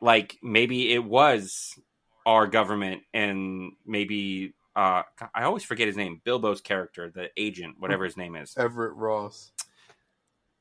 [0.00, 1.78] like, maybe it was
[2.26, 5.02] our government, and maybe uh,
[5.34, 8.54] I always forget his name, Bilbo's character, the agent, whatever his name is.
[8.56, 9.52] Everett Ross.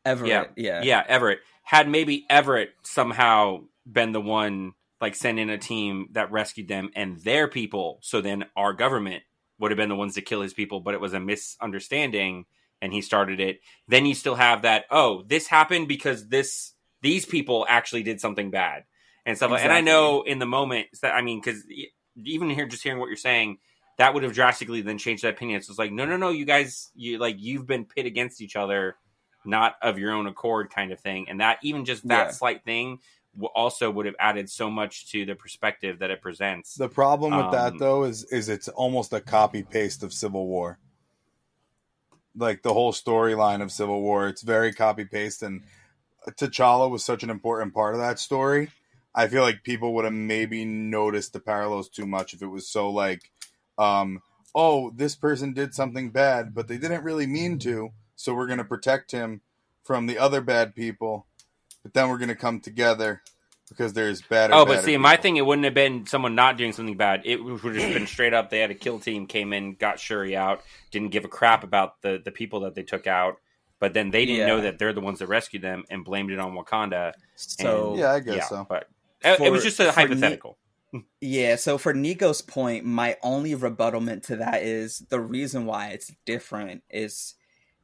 [0.05, 5.57] Everett, Yeah, yeah, yeah, Everett had maybe Everett somehow been the one like sending a
[5.57, 7.99] team that rescued them and their people.
[8.01, 9.23] So then our government
[9.59, 12.45] would have been the ones to kill his people, but it was a misunderstanding
[12.81, 13.59] and he started it.
[13.87, 18.51] Then you still have that, oh, this happened because this these people actually did something
[18.51, 18.83] bad
[19.25, 21.63] and stuff like and I know in the moment that I mean, because
[22.15, 23.59] even here just hearing what you're saying,
[23.97, 25.61] that would have drastically then changed that opinion.
[25.61, 28.55] So it's like, no, no, no, you guys you like you've been pit against each
[28.55, 28.95] other,
[29.45, 31.29] not of your own accord kind of thing.
[31.29, 32.31] And that even just that Yeah.
[32.31, 32.99] slight thing
[33.53, 36.75] also would have added so much to the perspective that it presents.
[36.75, 40.47] The problem with that Um, though is is it's almost a copy paste of Civil
[40.47, 40.79] War.
[42.35, 45.63] Like the whole storyline of Civil War, it's very copy paste, and
[46.27, 48.69] T'Challa was such an important part of that story.
[49.15, 52.67] I feel like people would have maybe noticed the parallels too much if it was
[52.67, 53.31] so like,
[53.77, 54.21] um,
[54.55, 58.57] oh, this person did something bad, but they didn't really mean to, so we're going
[58.59, 59.41] to protect him
[59.83, 61.25] from the other bad people,
[61.83, 63.21] but then we're going to come together
[63.69, 64.53] because there's better.
[64.53, 67.21] Oh, but badder see, my thing, it wouldn't have been someone not doing something bad.
[67.25, 68.49] It would have just been straight up.
[68.49, 72.01] They had a kill team, came in, got Shuri out, didn't give a crap about
[72.01, 73.37] the the people that they took out.
[73.79, 74.47] But then they didn't Yeah.
[74.47, 77.13] know that they're the ones that rescued them and blamed it on Wakanda.
[77.35, 78.65] So And- Yeah, I guess so.
[78.67, 78.89] But
[79.23, 80.57] it, it was just a for hypothetical.
[81.21, 86.11] Yeah, so for Nico's point, my only rebuttalment to that is the reason why it's
[86.25, 87.35] different is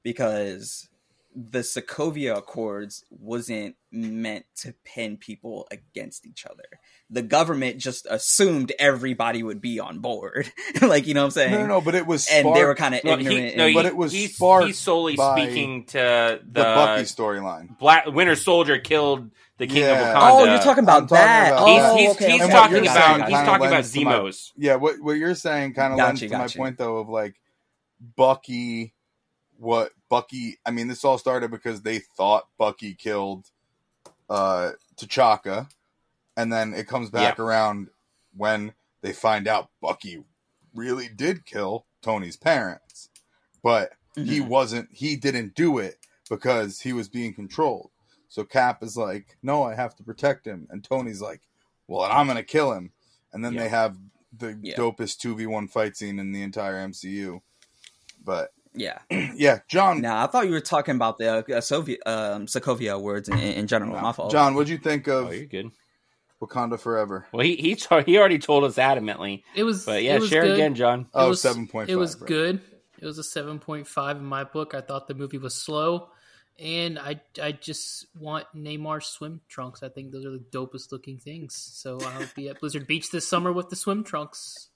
[0.01, 0.89] because
[1.37, 6.63] the Sokovia Accords wasn't meant to pin people against each other.
[7.09, 10.49] The government just assumed everybody would be on board.
[10.81, 11.51] like, you know what I'm saying?
[11.51, 13.57] No, no, no, but it was And they were kind of No, he- ignorant.
[13.57, 16.63] no, and- he- but it was he's, sparked he's solely by speaking to the, the
[16.63, 17.77] Bucky storyline.
[17.79, 20.11] Black Winter Soldier killed the king Yeah.
[20.11, 20.31] of Wakanda.
[20.31, 21.51] oh, you're talking about I'm talking that.
[21.53, 21.97] about He's, that.
[21.97, 22.51] he's, okay, he's okay.
[22.51, 24.51] talking about he's talking about lends to my- Zemos.
[24.57, 27.35] Yeah, what what you're saying kind of Gotcha, lends to my point though of like
[28.15, 28.93] Bucky.
[29.57, 30.57] What Bucky?
[30.65, 33.49] I mean, this all started because they thought Bucky killed
[34.29, 35.69] uh T'Chaka,
[36.37, 37.89] and then it comes back around
[38.35, 40.23] when they find out Bucky
[40.73, 43.09] really did kill Tony's parents,
[43.61, 44.47] but he Mhm.
[44.47, 44.89] wasn't.
[44.91, 47.91] He didn't do it because he was being controlled.
[48.29, 51.41] So Cap is like, "No, I have to protect him," and Tony's like,
[51.87, 52.93] "Well, I'm gonna kill him."
[53.31, 53.63] And then Yeah.
[53.63, 53.97] they have
[54.37, 54.75] the Yeah.
[54.77, 57.41] dopest two v one fight scene in the entire MCU.
[58.23, 58.99] But Yeah.
[59.35, 63.29] yeah, John, Now, I thought you were talking about the uh, Soviet, um, Sokovia Accords
[63.29, 63.99] in, in general.
[63.99, 64.31] My fault.
[64.31, 65.71] John, what'd you think of Oh, you're good.
[66.41, 67.25] Wakanda Forever?
[67.31, 69.85] Well, he he, t- he already told us adamantly, It was.
[69.85, 70.53] but yeah, it was share good.
[70.55, 71.01] again, John.
[71.01, 72.27] It Oh, was, 7.5, It was right.
[72.27, 72.61] good.
[72.99, 74.73] It was a seven point five in my book.
[74.73, 76.09] I thought the movie was slow,
[76.59, 79.83] and I I just want Namor swim trunks.
[79.83, 81.55] I think those are the dopest looking things.
[81.55, 84.69] So I'll be at Blizzard Beach this summer with the swim trunks.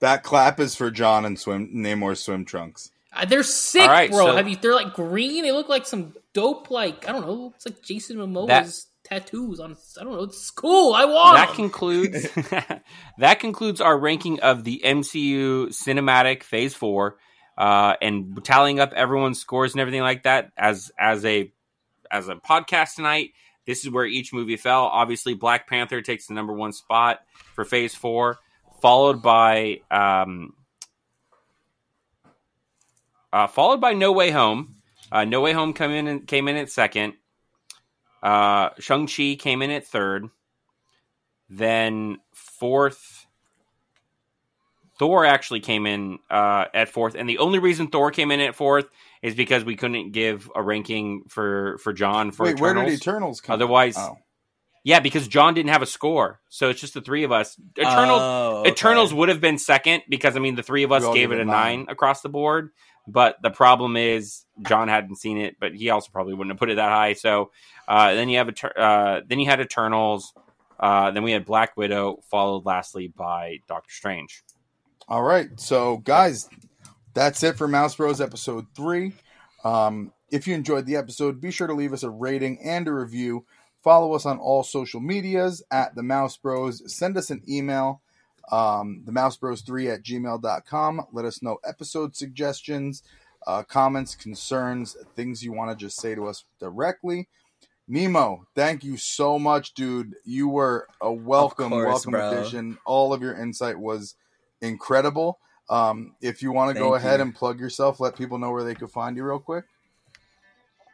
[0.00, 2.90] That clap is for John and swim Namor's swim trunks.
[3.12, 4.26] Uh, they're sick, All right, bro.
[4.26, 4.56] so- Have you?
[4.56, 5.42] They're like green.
[5.42, 6.70] They look like some dope.
[6.70, 7.52] Like I don't know.
[7.56, 9.76] It's like Jason Momoa's tattoos on.
[10.00, 10.22] I don't know.
[10.22, 10.94] It's cool.
[10.94, 11.56] I want that them.
[11.56, 12.28] concludes
[13.18, 17.16] that concludes our ranking of the MCU cinematic Phase Four,
[17.58, 20.52] uh, and tallying up everyone's scores and everything like that.
[20.56, 21.52] As as a
[22.10, 23.30] as a podcast tonight,
[23.66, 24.84] this is where each movie fell.
[24.84, 27.20] Obviously, Black Panther takes the number one spot
[27.54, 28.38] for Phase Four,
[28.80, 30.54] followed by um,
[33.32, 34.76] uh, followed by No Way Home.
[35.12, 37.14] Uh, no Way Home come in and came in at second.
[38.22, 40.28] Uh, Shang Chi came in at third.
[41.48, 43.26] Then fourth,
[44.98, 48.54] Thor actually came in uh, at fourth, and the only reason Thor came in at
[48.54, 48.86] fourth
[49.20, 53.00] is because we couldn't give a ranking for for John for Wait, where did Eternals.
[53.00, 53.54] Eternals come?
[53.54, 54.18] Otherwise, Oh.
[54.82, 57.56] Yeah, because John didn't have a score, so it's just the three of us.
[57.78, 58.70] Eternals, Oh, okay.
[58.70, 61.44] Eternals would have been second because I mean the three of us gave it a
[61.44, 61.80] nine.
[61.80, 62.70] nine across the board.
[63.06, 66.70] But the problem is John hadn't seen it, but he also probably wouldn't have put
[66.70, 67.14] it that high.
[67.14, 67.50] So
[67.88, 70.32] uh, then you have Eter- uh, then you had Eternals,
[70.78, 74.42] uh, then we had Black Widow, followed lastly by Doctor Strange.
[75.08, 76.48] All right, so guys,
[77.14, 79.12] that's it for Mouse Bros episode three.
[79.64, 82.92] Um, if you enjoyed the episode, be sure to leave us a rating and a
[82.92, 83.44] review.
[83.82, 86.82] Follow us on all social medias at the Mouse Bros.
[86.94, 88.02] Send us an email,
[88.52, 91.06] um, the Mouse Bros 3 at gmail.com.
[91.12, 93.02] Let us know episode suggestions,
[93.46, 97.28] uh, comments, concerns, things you want to just say to us directly.
[97.88, 100.14] Nemo, thank you so much, dude.
[100.24, 102.30] You were a welcome, course, welcome bro.
[102.30, 102.78] addition.
[102.84, 104.14] All of your insight was
[104.60, 105.40] incredible.
[105.70, 107.24] Um, if you want to go ahead you.
[107.24, 109.64] and plug yourself, let people know where they could find you real quick.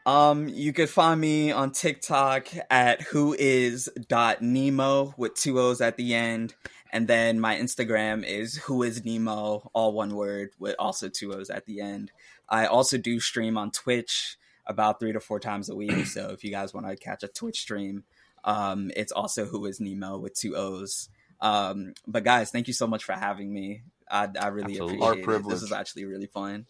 [0.06, 5.80] Um, you could find me on TikTok at who is dot Nemo with two O's
[5.80, 6.54] at the end.
[6.92, 11.50] And then my Instagram is who is Nemo, all one word with also two O's
[11.50, 12.12] at the end.
[12.48, 16.06] I also do stream on Twitch about three to four times a week.
[16.06, 18.04] So if you guys want to catch a Twitch stream,
[18.44, 21.08] um, it's also who is Nemo with two O's.
[21.40, 23.82] Um, but guys, thank you so much for having me.
[24.08, 24.96] I, I really Absolutely.
[24.98, 25.24] appreciate Our it.
[25.24, 25.54] privilege.
[25.54, 26.66] This is actually really fun.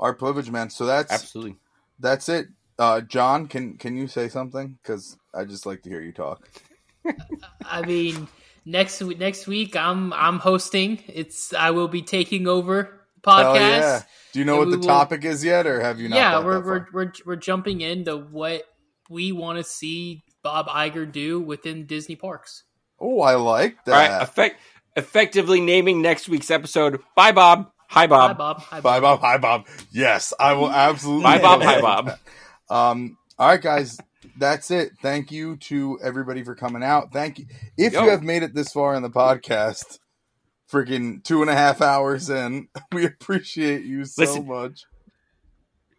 [0.00, 0.70] Our privilege, man.
[0.70, 1.56] So that's Absolutely.
[2.00, 2.48] that's it.
[2.78, 4.78] Uh, John, can can you say something?
[4.82, 6.48] Because I just like to hear you talk.
[7.64, 8.28] I mean,
[8.64, 11.02] next week, next week I'm I'm hosting.
[11.06, 13.56] It's I will be taking over the Hell podcast.
[13.80, 14.02] yeah!
[14.32, 16.16] Do you know what the will- topic is yet, or have you not?
[16.16, 18.62] yeah, we're that we're, we're we're jumping into what
[19.10, 22.64] we want to see Bob Iger do within Disney parks.
[22.98, 24.22] Oh, I like All right, that.
[24.22, 24.60] effect,
[24.96, 27.00] effectively naming next week's episode.
[27.14, 27.70] Bye, Bob.
[27.88, 28.30] Hi, Bob.
[28.30, 28.58] Hi Bob.
[28.62, 29.20] Hi Bye, Bob.
[29.20, 29.20] Bob.
[29.20, 29.66] Hi, Bob.
[29.92, 31.24] Yes, I will absolutely.
[31.24, 31.62] Bye, Bob.
[31.62, 32.18] Hi, Bob.
[32.70, 33.16] Um.
[33.38, 33.98] All right, guys.
[34.38, 34.92] That's it.
[35.02, 37.12] Thank you to everybody for coming out.
[37.12, 37.46] Thank you.
[37.76, 38.04] If Yo.
[38.04, 39.98] you have made it this far in the podcast,
[40.72, 44.46] freaking two and a half hours in, we appreciate you so Listen.
[44.46, 44.84] much.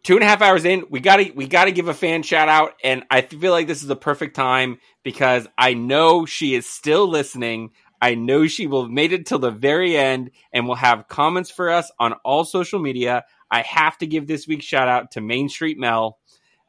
[0.02, 2.72] two and a half hours in, we gotta we gotta give a fan shout out,
[2.82, 7.08] and I feel like this is the perfect time because I know she is still
[7.08, 7.70] listening.
[8.02, 11.50] I know she will have made it till the very end and will have comments
[11.50, 13.24] for us on all social media.
[13.50, 16.18] I have to give this week's shout out to Main Street Mel.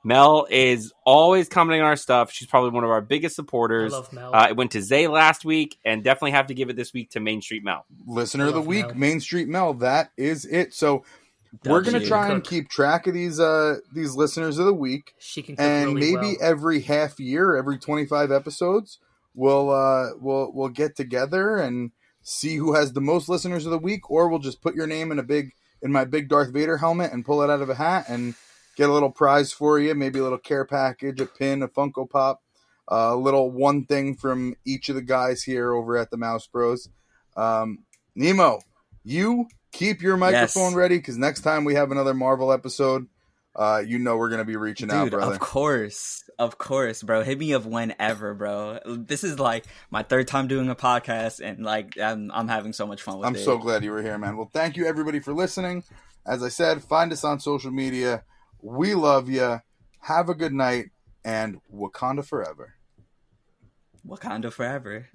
[0.07, 2.31] Mel is always commenting on our stuff.
[2.31, 3.91] She's probably one of our biggest I supporters.
[3.91, 4.33] love Mel.
[4.33, 7.09] Uh, it went to Zay last week, and definitely have to give it this week
[7.11, 7.85] to Main Street Mel.
[8.05, 8.95] Listener of the week, Mel.
[8.95, 9.73] Main Street Mel.
[9.73, 10.73] That is it.
[10.73, 11.03] So
[11.65, 12.49] we're gonna try and Cook.
[12.49, 15.13] keep track of these uh these listeners of the week.
[15.19, 16.51] she can cook and really maybe well.
[16.51, 18.99] every half year, every 25 episodes,
[19.33, 23.77] we'll uh we'll we'll get together and see who has the most listeners of the
[23.77, 26.77] week or we'll just put your name in a big in my big Darth Vader
[26.77, 28.35] helmet and pull it out of a hat and
[28.77, 32.09] get a little prize for you, maybe a little care package, a pin, a Funko
[32.09, 32.41] Pop,
[32.87, 36.87] a little one thing from each of the guys here over at the Mouse Bros.
[37.35, 37.79] Um
[38.15, 38.61] Nemo,
[39.03, 40.75] you keep your microphone Yes.
[40.75, 43.07] ready cuz next time we have another Marvel episode,
[43.55, 45.33] uh you know we're going to be reaching out, Dude, brother.
[45.33, 46.23] of course.
[46.39, 47.23] Of course, bro.
[47.23, 48.79] Hit me up whenever, bro.
[48.85, 52.85] This is like my third time doing a podcast and like I'm I'm having so
[52.85, 53.43] much fun with I'm it.
[53.43, 54.37] so glad you were here, man.
[54.37, 55.83] Well, thank you everybody for listening.
[56.27, 58.23] As I said, find us on social media.
[58.69, 59.61] We love you.
[60.01, 60.87] Have a good night
[61.23, 62.73] and Wakanda forever.
[64.05, 65.07] Wakanda forever.